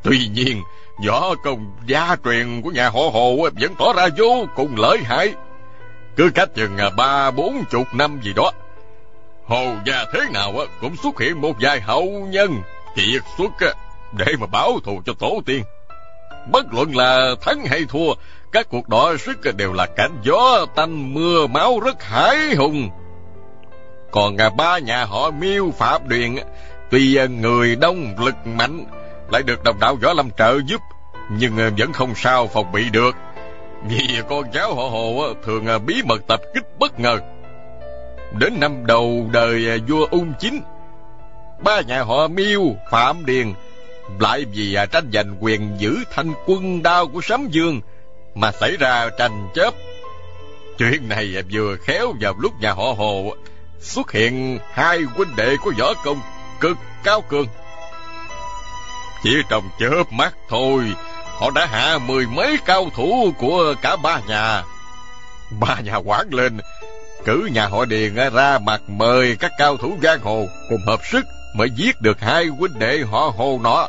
Tuy 0.03 0.29
nhiên, 0.29 0.63
võ 1.07 1.35
công 1.45 1.73
gia 1.87 2.17
truyền 2.25 2.63
của 2.63 2.71
nhà 2.71 2.89
họ 2.89 3.01
Hồ 3.13 3.49
vẫn 3.61 3.75
tỏ 3.79 3.93
ra 3.93 4.09
vô 4.19 4.47
cùng 4.57 4.77
lợi 4.77 4.99
hại 5.05 5.35
cứ 6.21 6.31
cách 6.35 6.49
chừng 6.55 6.77
à, 6.77 6.91
ba 6.91 7.31
bốn 7.31 7.65
chục 7.71 7.87
năm 7.95 8.21
gì 8.23 8.33
đó 8.33 8.51
Hồ 9.45 9.65
gia 9.87 10.05
thế 10.13 10.21
nào 10.33 10.53
cũng 10.81 10.97
xuất 11.03 11.21
hiện 11.21 11.41
một 11.41 11.53
vài 11.61 11.81
hậu 11.81 12.05
nhân 12.05 12.63
Kiệt 12.97 13.23
xuất 13.39 13.53
để 14.13 14.27
mà 14.41 14.47
báo 14.47 14.81
thù 14.85 15.03
cho 15.07 15.13
tổ 15.19 15.41
tiên. 15.47 15.63
Bất 16.53 16.67
luận 16.73 16.97
là 16.97 17.35
thắng 17.41 17.67
hay 17.67 17.85
thua, 17.89 18.15
các 18.53 18.67
cuộc 18.71 18.89
đọ 18.89 19.17
sức 19.17 19.57
đều 19.57 19.73
là 19.73 19.87
cảnh 19.87 20.17
gió 20.23 20.67
tanh 20.75 21.15
mưa 21.15 21.47
máu 21.47 21.81
rất 21.81 22.03
hải 22.03 22.55
hùng. 22.55 22.91
Còn 24.11 24.37
à, 24.37 24.51
ba 24.51 24.79
nhà 24.79 25.05
họ 25.05 25.31
miêu 25.31 25.71
phạm 25.79 26.09
Điền, 26.09 26.37
tuy 26.91 27.17
à, 27.17 27.27
người 27.27 27.77
đông 27.77 28.15
lực 28.19 28.47
mạnh, 28.47 28.85
lại 29.31 29.43
được 29.43 29.65
đồng 29.65 29.81
đạo 29.81 29.95
võ 29.95 30.13
lâm 30.13 30.31
trợ 30.31 30.59
giúp, 30.67 30.81
nhưng 31.31 31.57
vẫn 31.79 31.93
không 31.93 32.15
sao 32.15 32.47
phòng 32.47 32.73
bị 32.73 32.91
được. 32.91 33.17
Vì 33.89 34.21
con 34.29 34.45
cháu 34.53 34.75
họ 34.75 34.83
hồ 34.83 35.35
thường 35.45 35.67
à, 35.67 35.79
bí 35.79 36.03
mật 36.05 36.23
tập 36.27 36.41
kích 36.55 36.79
bất 36.79 37.01
ngờ. 37.01 37.19
Đến 38.39 38.61
năm 38.61 38.87
đầu 38.87 39.29
đời 39.33 39.71
à, 39.71 39.77
vua 39.89 40.07
ung 40.11 40.33
chính, 40.39 40.63
ba 41.65 41.81
nhà 41.81 42.03
họ 42.03 42.29
miêu 42.29 42.63
phạm 42.91 43.27
điền 43.27 43.53
lại 44.19 44.45
vì 44.53 44.75
à, 44.75 44.87
tranh 44.87 45.11
giành 45.13 45.37
quyền 45.41 45.77
giữ 45.79 45.97
thanh 46.11 46.33
quân 46.47 46.83
đao 46.83 47.09
của 47.09 47.21
sấm 47.21 47.49
dương 47.49 47.81
mà 48.35 48.53
xảy 48.53 48.77
ra 48.77 49.11
tranh 49.19 49.49
chấp. 49.55 49.75
Chuyện 50.79 51.09
này 51.09 51.35
vừa 51.53 51.77
khéo 51.77 52.13
vào 52.21 52.35
lúc 52.39 52.53
nhà 52.61 52.73
họ 52.73 52.95
Hồ 52.97 53.35
xuất 53.81 54.13
hiện 54.13 54.59
hai 54.73 54.99
huynh 55.03 55.37
đệ 55.37 55.57
của 55.57 55.73
võ 55.79 55.95
công 56.05 56.21
cực 56.61 56.77
cao 57.05 57.21
cường. 57.21 57.47
Chỉ 59.23 59.37
trong 59.49 59.65
chớp 59.79 60.13
mắt 60.13 60.35
thôi, 60.49 60.85
họ 61.41 61.51
đã 61.51 61.67
hạ 61.67 61.99
mười 61.99 62.27
mấy 62.27 62.59
cao 62.65 62.91
thủ 62.97 63.33
của 63.39 63.75
cả 63.83 63.97
ba 63.97 64.21
nhà. 64.29 64.63
Ba 65.61 65.81
nhà 65.81 65.97
quán 65.97 66.29
lên, 66.31 66.59
cử 67.25 67.49
nhà 67.53 67.67
họ 67.67 67.85
Điền 67.85 68.15
ra 68.15 68.59
mặt 68.59 68.81
mời 68.89 69.37
các 69.41 69.53
cao 69.59 69.77
thủ 69.77 69.97
giang 70.03 70.21
hồ 70.21 70.47
cùng 70.69 70.81
hợp 70.87 71.01
sức 71.13 71.27
mới 71.55 71.69
giết 71.71 72.01
được 72.01 72.21
hai 72.21 72.47
huynh 72.47 72.79
đệ 72.79 72.99
họ 73.11 73.33
Hồ 73.37 73.61
nọ. 73.63 73.89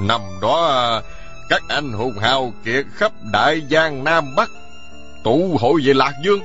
Năm 0.00 0.20
đó 0.42 1.02
các 1.48 1.62
anh 1.68 1.92
hùng 1.92 2.18
hào 2.18 2.52
kiệt 2.64 2.84
khắp 2.94 3.12
đại 3.32 3.62
giang 3.70 4.04
Nam 4.04 4.34
Bắc 4.36 4.50
tụ 5.24 5.56
hội 5.60 5.80
về 5.84 5.94
Lạc 5.94 6.12
Dương, 6.24 6.40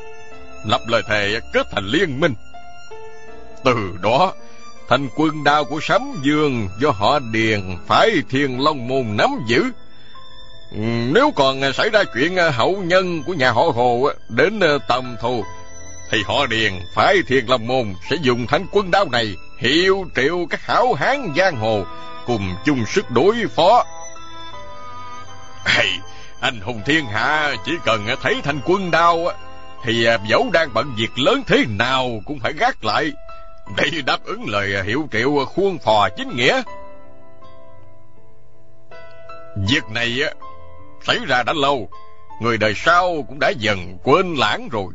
lập 0.65 0.81
lời 0.87 1.01
thề 1.09 1.39
kết 1.53 1.67
thành 1.71 1.85
liên 1.85 2.19
minh. 2.19 2.33
Từ 3.63 3.75
đó, 4.01 4.33
thành 4.89 5.09
quân 5.15 5.43
đao 5.43 5.65
của 5.65 5.79
Sấm 5.81 6.21
Dương 6.21 6.69
do 6.79 6.89
họ 6.89 7.19
Điền 7.19 7.77
phải 7.87 8.11
Thiên 8.29 8.63
Long 8.63 8.87
Môn 8.87 9.17
nắm 9.17 9.29
giữ. 9.47 9.63
Ừ, 10.71 10.81
nếu 11.11 11.31
còn 11.35 11.73
xảy 11.73 11.89
ra 11.89 12.03
chuyện 12.13 12.37
hậu 12.53 12.83
nhân 12.85 13.23
của 13.23 13.33
nhà 13.33 13.51
họ 13.51 13.61
Hồ 13.61 14.09
đến 14.29 14.59
tầm 14.87 15.15
thù, 15.21 15.43
thì 16.11 16.23
họ 16.25 16.45
Điền 16.45 16.73
phải 16.95 17.17
Thiên 17.27 17.49
Long 17.49 17.67
Môn 17.67 17.93
sẽ 18.09 18.15
dùng 18.21 18.47
thanh 18.47 18.65
quân 18.71 18.91
đao 18.91 19.05
này 19.11 19.35
hiệu 19.59 20.05
triệu 20.15 20.45
các 20.49 20.61
hảo 20.61 20.93
hán 20.93 21.33
giang 21.37 21.55
hồ 21.55 21.85
cùng 22.25 22.55
chung 22.65 22.85
sức 22.85 23.11
đối 23.11 23.35
phó 23.55 23.85
hay, 25.65 25.87
anh 26.39 26.59
hùng 26.61 26.81
thiên 26.85 27.05
hạ 27.05 27.55
chỉ 27.65 27.71
cần 27.85 28.05
thấy 28.21 28.35
thanh 28.43 28.59
quân 28.65 28.91
đao 28.91 29.31
thì 29.83 30.07
dẫu 30.29 30.49
đang 30.53 30.73
bận 30.73 30.93
việc 30.97 31.19
lớn 31.19 31.43
thế 31.47 31.65
nào 31.69 32.21
cũng 32.25 32.39
phải 32.39 32.53
gác 32.53 32.85
lại 32.85 33.11
để 33.77 34.01
đáp 34.05 34.23
ứng 34.23 34.49
lời 34.49 34.83
hiệu 34.85 35.07
triệu 35.11 35.45
khuôn 35.45 35.77
phò 35.77 36.09
chính 36.17 36.35
nghĩa. 36.35 36.61
Việc 39.69 39.83
này 39.89 40.19
xảy 41.03 41.17
ra 41.27 41.43
đã 41.43 41.53
lâu, 41.53 41.89
người 42.41 42.57
đời 42.57 42.73
sau 42.75 43.25
cũng 43.27 43.39
đã 43.39 43.49
dần 43.57 43.97
quên 44.03 44.33
lãng 44.35 44.69
rồi. 44.71 44.93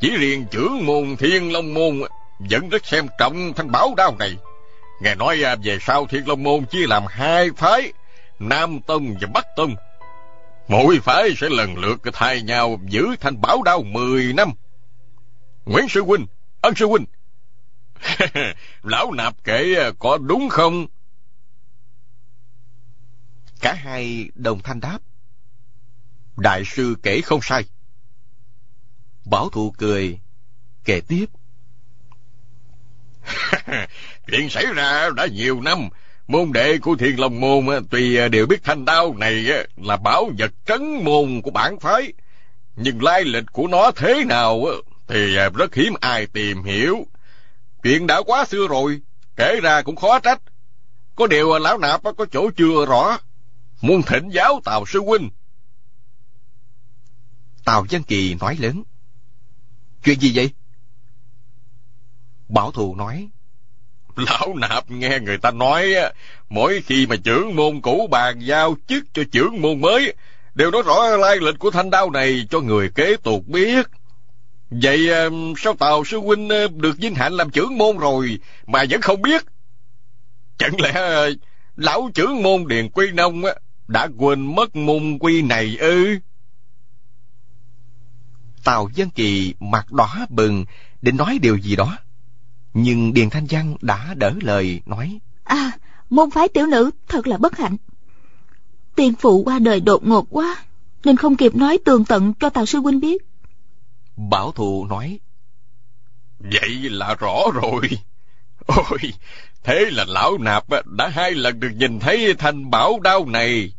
Chỉ 0.00 0.16
riêng 0.16 0.46
trưởng 0.50 0.86
môn 0.86 1.16
Thiên 1.16 1.52
Long 1.52 1.74
Môn 1.74 2.00
vẫn 2.38 2.68
rất 2.68 2.86
xem 2.86 3.06
trọng 3.18 3.52
thanh 3.56 3.70
bảo 3.70 3.94
đao 3.96 4.16
này. 4.18 4.36
Nghe 5.00 5.14
nói 5.14 5.42
về 5.62 5.78
sau 5.80 6.06
Thiên 6.06 6.28
Long 6.28 6.42
Môn 6.42 6.66
chia 6.66 6.86
làm 6.86 7.02
hai 7.08 7.50
phái, 7.56 7.92
Nam 8.38 8.80
Tông 8.80 9.14
và 9.20 9.28
Bắc 9.34 9.46
Tông. 9.56 9.74
Mỗi 10.68 10.98
phái 11.02 11.34
sẽ 11.36 11.48
lần 11.48 11.78
lượt 11.78 12.00
thay 12.12 12.42
nhau 12.42 12.80
giữ 12.88 13.06
thanh 13.20 13.40
bảo 13.40 13.62
đao 13.62 13.82
mười 13.82 14.32
năm. 14.32 14.50
Nguyễn 15.64 15.88
Sư 15.88 16.02
Huynh, 16.02 16.26
Ân 16.60 16.74
Sư 16.74 16.86
Huynh. 16.86 17.04
Lão 18.82 19.12
nạp 19.12 19.44
kể 19.44 19.90
có 19.98 20.18
đúng 20.18 20.48
không? 20.48 20.86
Cả 23.60 23.74
hai 23.74 24.30
đồng 24.34 24.60
thanh 24.62 24.80
đáp. 24.80 24.98
Đại 26.36 26.62
sư 26.64 26.96
kể 27.02 27.20
không 27.20 27.40
sai. 27.42 27.64
Bảo 29.24 29.48
thụ 29.48 29.70
cười, 29.78 30.18
kể 30.84 31.00
tiếp. 31.08 31.26
Chuyện 34.26 34.48
xảy 34.50 34.66
ra 34.74 35.10
đã 35.16 35.26
nhiều 35.26 35.60
năm, 35.60 35.88
Môn 36.28 36.52
đệ 36.52 36.78
của 36.78 36.96
Thiên 36.96 37.20
Long 37.20 37.40
Môn 37.40 37.66
tuy 37.90 38.28
đều 38.28 38.46
biết 38.46 38.64
thanh 38.64 38.84
đao 38.84 39.14
này 39.18 39.46
là 39.76 39.96
bảo 39.96 40.30
vật 40.38 40.52
trấn 40.66 41.04
môn 41.04 41.40
của 41.42 41.50
bản 41.50 41.80
phái, 41.80 42.12
nhưng 42.76 43.02
lai 43.02 43.24
lịch 43.24 43.44
của 43.52 43.66
nó 43.66 43.90
thế 43.96 44.24
nào 44.24 44.66
thì 45.08 45.36
rất 45.54 45.74
hiếm 45.74 45.94
ai 46.00 46.26
tìm 46.26 46.62
hiểu. 46.62 47.06
Chuyện 47.84 48.06
đã 48.06 48.22
quá 48.26 48.44
xưa 48.44 48.66
rồi, 48.68 49.00
kể 49.36 49.60
ra 49.62 49.82
cũng 49.82 49.96
khó 49.96 50.18
trách. 50.18 50.42
Có 51.16 51.26
điều 51.26 51.58
lão 51.58 51.78
nạp 51.78 52.02
có 52.16 52.26
chỗ 52.32 52.50
chưa 52.56 52.86
rõ, 52.86 53.18
muốn 53.80 54.02
thỉnh 54.02 54.28
giáo 54.28 54.60
Tào 54.64 54.86
Sư 54.86 55.00
Huynh. 55.00 55.30
Tào 57.64 57.86
Văn 57.90 58.02
Kỳ 58.02 58.34
nói 58.34 58.56
lớn. 58.60 58.82
Chuyện 60.04 60.20
gì 60.20 60.32
vậy? 60.34 60.50
Bảo 62.48 62.72
thù 62.72 62.94
nói. 62.96 63.28
Lão 64.16 64.54
nạp 64.56 64.90
nghe 64.90 65.18
người 65.22 65.38
ta 65.38 65.50
nói, 65.50 65.94
mỗi 66.48 66.82
khi 66.86 67.06
mà 67.06 67.16
trưởng 67.16 67.56
môn 67.56 67.80
cũ 67.80 68.08
bàn 68.10 68.38
giao 68.40 68.76
chức 68.86 69.04
cho 69.12 69.22
trưởng 69.32 69.62
môn 69.62 69.80
mới, 69.80 70.14
đều 70.54 70.70
nói 70.70 70.82
rõ 70.86 71.16
lai 71.16 71.36
lịch 71.40 71.58
của 71.58 71.70
thanh 71.70 71.90
đao 71.90 72.10
này 72.10 72.46
cho 72.50 72.60
người 72.60 72.90
kế 72.94 73.16
tục 73.22 73.46
biết. 73.46 73.86
Vậy 74.82 75.08
ờ, 75.08 75.30
sao 75.56 75.74
Tào 75.74 76.04
Sư 76.04 76.18
Huynh 76.18 76.48
ờ, 76.48 76.68
được 76.68 76.98
vinh 76.98 77.14
hạnh 77.14 77.32
làm 77.32 77.50
trưởng 77.50 77.78
môn 77.78 77.98
rồi 77.98 78.38
mà 78.66 78.84
vẫn 78.90 79.00
không 79.00 79.22
biết? 79.22 79.44
Chẳng 80.58 80.80
lẽ 80.80 80.92
ờ, 80.92 81.32
lão 81.76 82.10
trưởng 82.14 82.42
môn 82.42 82.68
Điền 82.68 82.88
Quy 82.88 83.10
Nông 83.10 83.42
đã 83.88 84.08
quên 84.16 84.54
mất 84.54 84.76
môn 84.76 85.18
quy 85.20 85.42
này 85.42 85.76
ư? 85.76 86.18
Tào 88.64 88.88
Dân 88.94 89.10
Kỳ 89.10 89.54
mặt 89.60 89.92
đỏ 89.92 90.26
bừng 90.28 90.64
định 91.02 91.16
nói 91.16 91.38
điều 91.42 91.56
gì 91.56 91.76
đó. 91.76 91.98
Nhưng 92.74 93.14
Điền 93.14 93.30
Thanh 93.30 93.46
Văn 93.50 93.76
đã 93.80 94.14
đỡ 94.16 94.32
lời 94.42 94.80
nói. 94.86 95.18
À, 95.44 95.72
môn 96.10 96.30
phái 96.30 96.48
tiểu 96.48 96.66
nữ 96.66 96.90
thật 97.08 97.26
là 97.26 97.36
bất 97.36 97.56
hạnh. 97.58 97.76
tiền 98.96 99.14
phụ 99.18 99.42
qua 99.42 99.58
đời 99.58 99.80
đột 99.80 100.04
ngột 100.04 100.26
quá, 100.30 100.56
nên 101.04 101.16
không 101.16 101.36
kịp 101.36 101.54
nói 101.54 101.78
tường 101.84 102.04
tận 102.04 102.32
cho 102.40 102.50
Tào 102.50 102.66
Sư 102.66 102.78
Huynh 102.78 103.00
biết. 103.00 103.22
Bảo 104.16 104.52
thù 104.52 104.86
nói. 104.86 105.18
Vậy 106.38 106.90
là 106.90 107.14
rõ 107.14 107.38
rồi. 107.54 107.90
Ôi, 108.66 108.98
thế 109.64 109.90
là 109.90 110.04
lão 110.08 110.38
nạp 110.38 110.64
đã 110.86 111.08
hai 111.08 111.30
lần 111.30 111.60
được 111.60 111.70
nhìn 111.76 112.00
thấy 112.00 112.34
thanh 112.34 112.70
bảo 112.70 113.00
đao 113.00 113.26
này. 113.26 113.72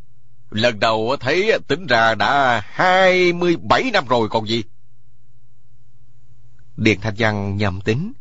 Lần 0.52 0.80
đầu 0.80 1.16
thấy 1.20 1.60
tính 1.68 1.88
ra 1.88 2.16
đã 2.16 2.62
hai 2.66 3.34
mươi 3.34 3.58
bảy 3.58 3.92
năm 3.94 4.06
rồi 4.08 4.30
còn 4.30 4.48
gì. 4.48 4.64
Điền 6.78 7.02
Thanh 7.02 7.14
Văn 7.18 7.58
nhầm 7.58 7.82
tính 7.82 8.12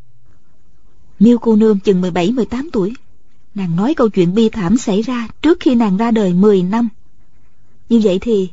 Miêu 1.19 1.37
cô 1.37 1.55
nương 1.55 1.79
chừng 1.79 2.01
17-18 2.01 2.69
tuổi. 2.73 2.93
Nàng 3.55 3.75
nói 3.75 3.93
câu 3.93 4.09
chuyện 4.09 4.35
bi 4.35 4.49
thảm 4.49 4.77
xảy 4.77 5.01
ra 5.01 5.27
trước 5.41 5.57
khi 5.59 5.75
nàng 5.75 5.97
ra 5.97 6.11
đời 6.11 6.33
10 6.33 6.63
năm. 6.63 6.89
Như 7.89 8.01
vậy 8.03 8.19
thì 8.21 8.49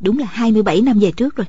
đúng 0.00 0.18
là 0.18 0.26
27 0.30 0.80
năm 0.80 0.98
về 0.98 1.12
trước 1.16 1.36
rồi. 1.36 1.46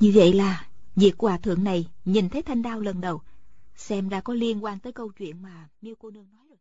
Như 0.00 0.12
vậy 0.14 0.32
là 0.32 0.64
việc 0.96 1.12
hòa 1.18 1.36
thượng 1.36 1.64
này 1.64 1.86
nhìn 2.04 2.28
thấy 2.28 2.42
thanh 2.42 2.62
đao 2.62 2.80
lần 2.80 3.00
đầu 3.00 3.20
xem 3.76 4.08
ra 4.08 4.20
có 4.20 4.34
liên 4.34 4.64
quan 4.64 4.78
tới 4.78 4.92
câu 4.92 5.08
chuyện 5.18 5.42
mà 5.42 5.68
Miêu 5.82 5.94
cô 6.02 6.10
nương 6.10 6.26
nói 6.32 6.40
rồi. 6.48 6.58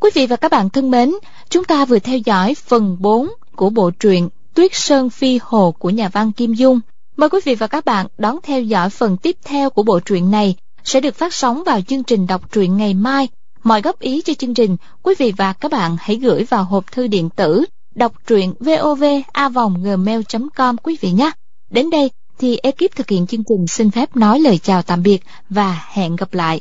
Quý 0.00 0.10
vị 0.14 0.26
và 0.26 0.36
các 0.36 0.50
bạn 0.50 0.70
thân 0.70 0.90
mến, 0.90 1.12
chúng 1.48 1.64
ta 1.64 1.84
vừa 1.84 1.98
theo 1.98 2.18
dõi 2.18 2.54
phần 2.54 2.96
4 3.00 3.28
của 3.56 3.70
bộ 3.70 3.90
truyện 3.90 4.28
Tuyết 4.54 4.70
Sơn 4.74 5.10
Phi 5.10 5.38
Hồ 5.42 5.74
của 5.78 5.90
nhà 5.90 6.08
văn 6.08 6.32
Kim 6.32 6.52
Dung. 6.52 6.80
Mời 7.16 7.28
quý 7.28 7.40
vị 7.44 7.54
và 7.54 7.66
các 7.66 7.84
bạn 7.84 8.06
đón 8.18 8.38
theo 8.42 8.62
dõi 8.62 8.90
phần 8.90 9.16
tiếp 9.16 9.36
theo 9.44 9.70
của 9.70 9.82
bộ 9.82 10.00
truyện 10.00 10.30
này 10.30 10.56
sẽ 10.84 11.00
được 11.00 11.14
phát 11.14 11.34
sóng 11.34 11.62
vào 11.66 11.80
chương 11.80 12.04
trình 12.04 12.26
đọc 12.26 12.52
truyện 12.52 12.76
ngày 12.76 12.94
mai. 12.94 13.28
Mọi 13.62 13.82
góp 13.82 14.00
ý 14.00 14.22
cho 14.22 14.34
chương 14.34 14.54
trình, 14.54 14.76
quý 15.02 15.14
vị 15.18 15.32
và 15.36 15.52
các 15.52 15.70
bạn 15.70 15.96
hãy 16.00 16.16
gửi 16.16 16.44
vào 16.44 16.64
hộp 16.64 16.92
thư 16.92 17.06
điện 17.06 17.30
tử 17.30 17.64
đọc 17.94 18.12
truyện 18.26 18.54
vovavonggmail.com 18.60 20.76
quý 20.76 20.96
vị 21.00 21.12
nhé. 21.12 21.30
Đến 21.70 21.90
đây 21.90 22.10
thì 22.38 22.58
ekip 22.62 22.96
thực 22.96 23.08
hiện 23.08 23.26
chương 23.26 23.44
trình 23.48 23.66
xin 23.66 23.90
phép 23.90 24.16
nói 24.16 24.40
lời 24.40 24.58
chào 24.58 24.82
tạm 24.82 25.02
biệt 25.02 25.18
và 25.48 25.84
hẹn 25.92 26.16
gặp 26.16 26.34
lại. 26.34 26.60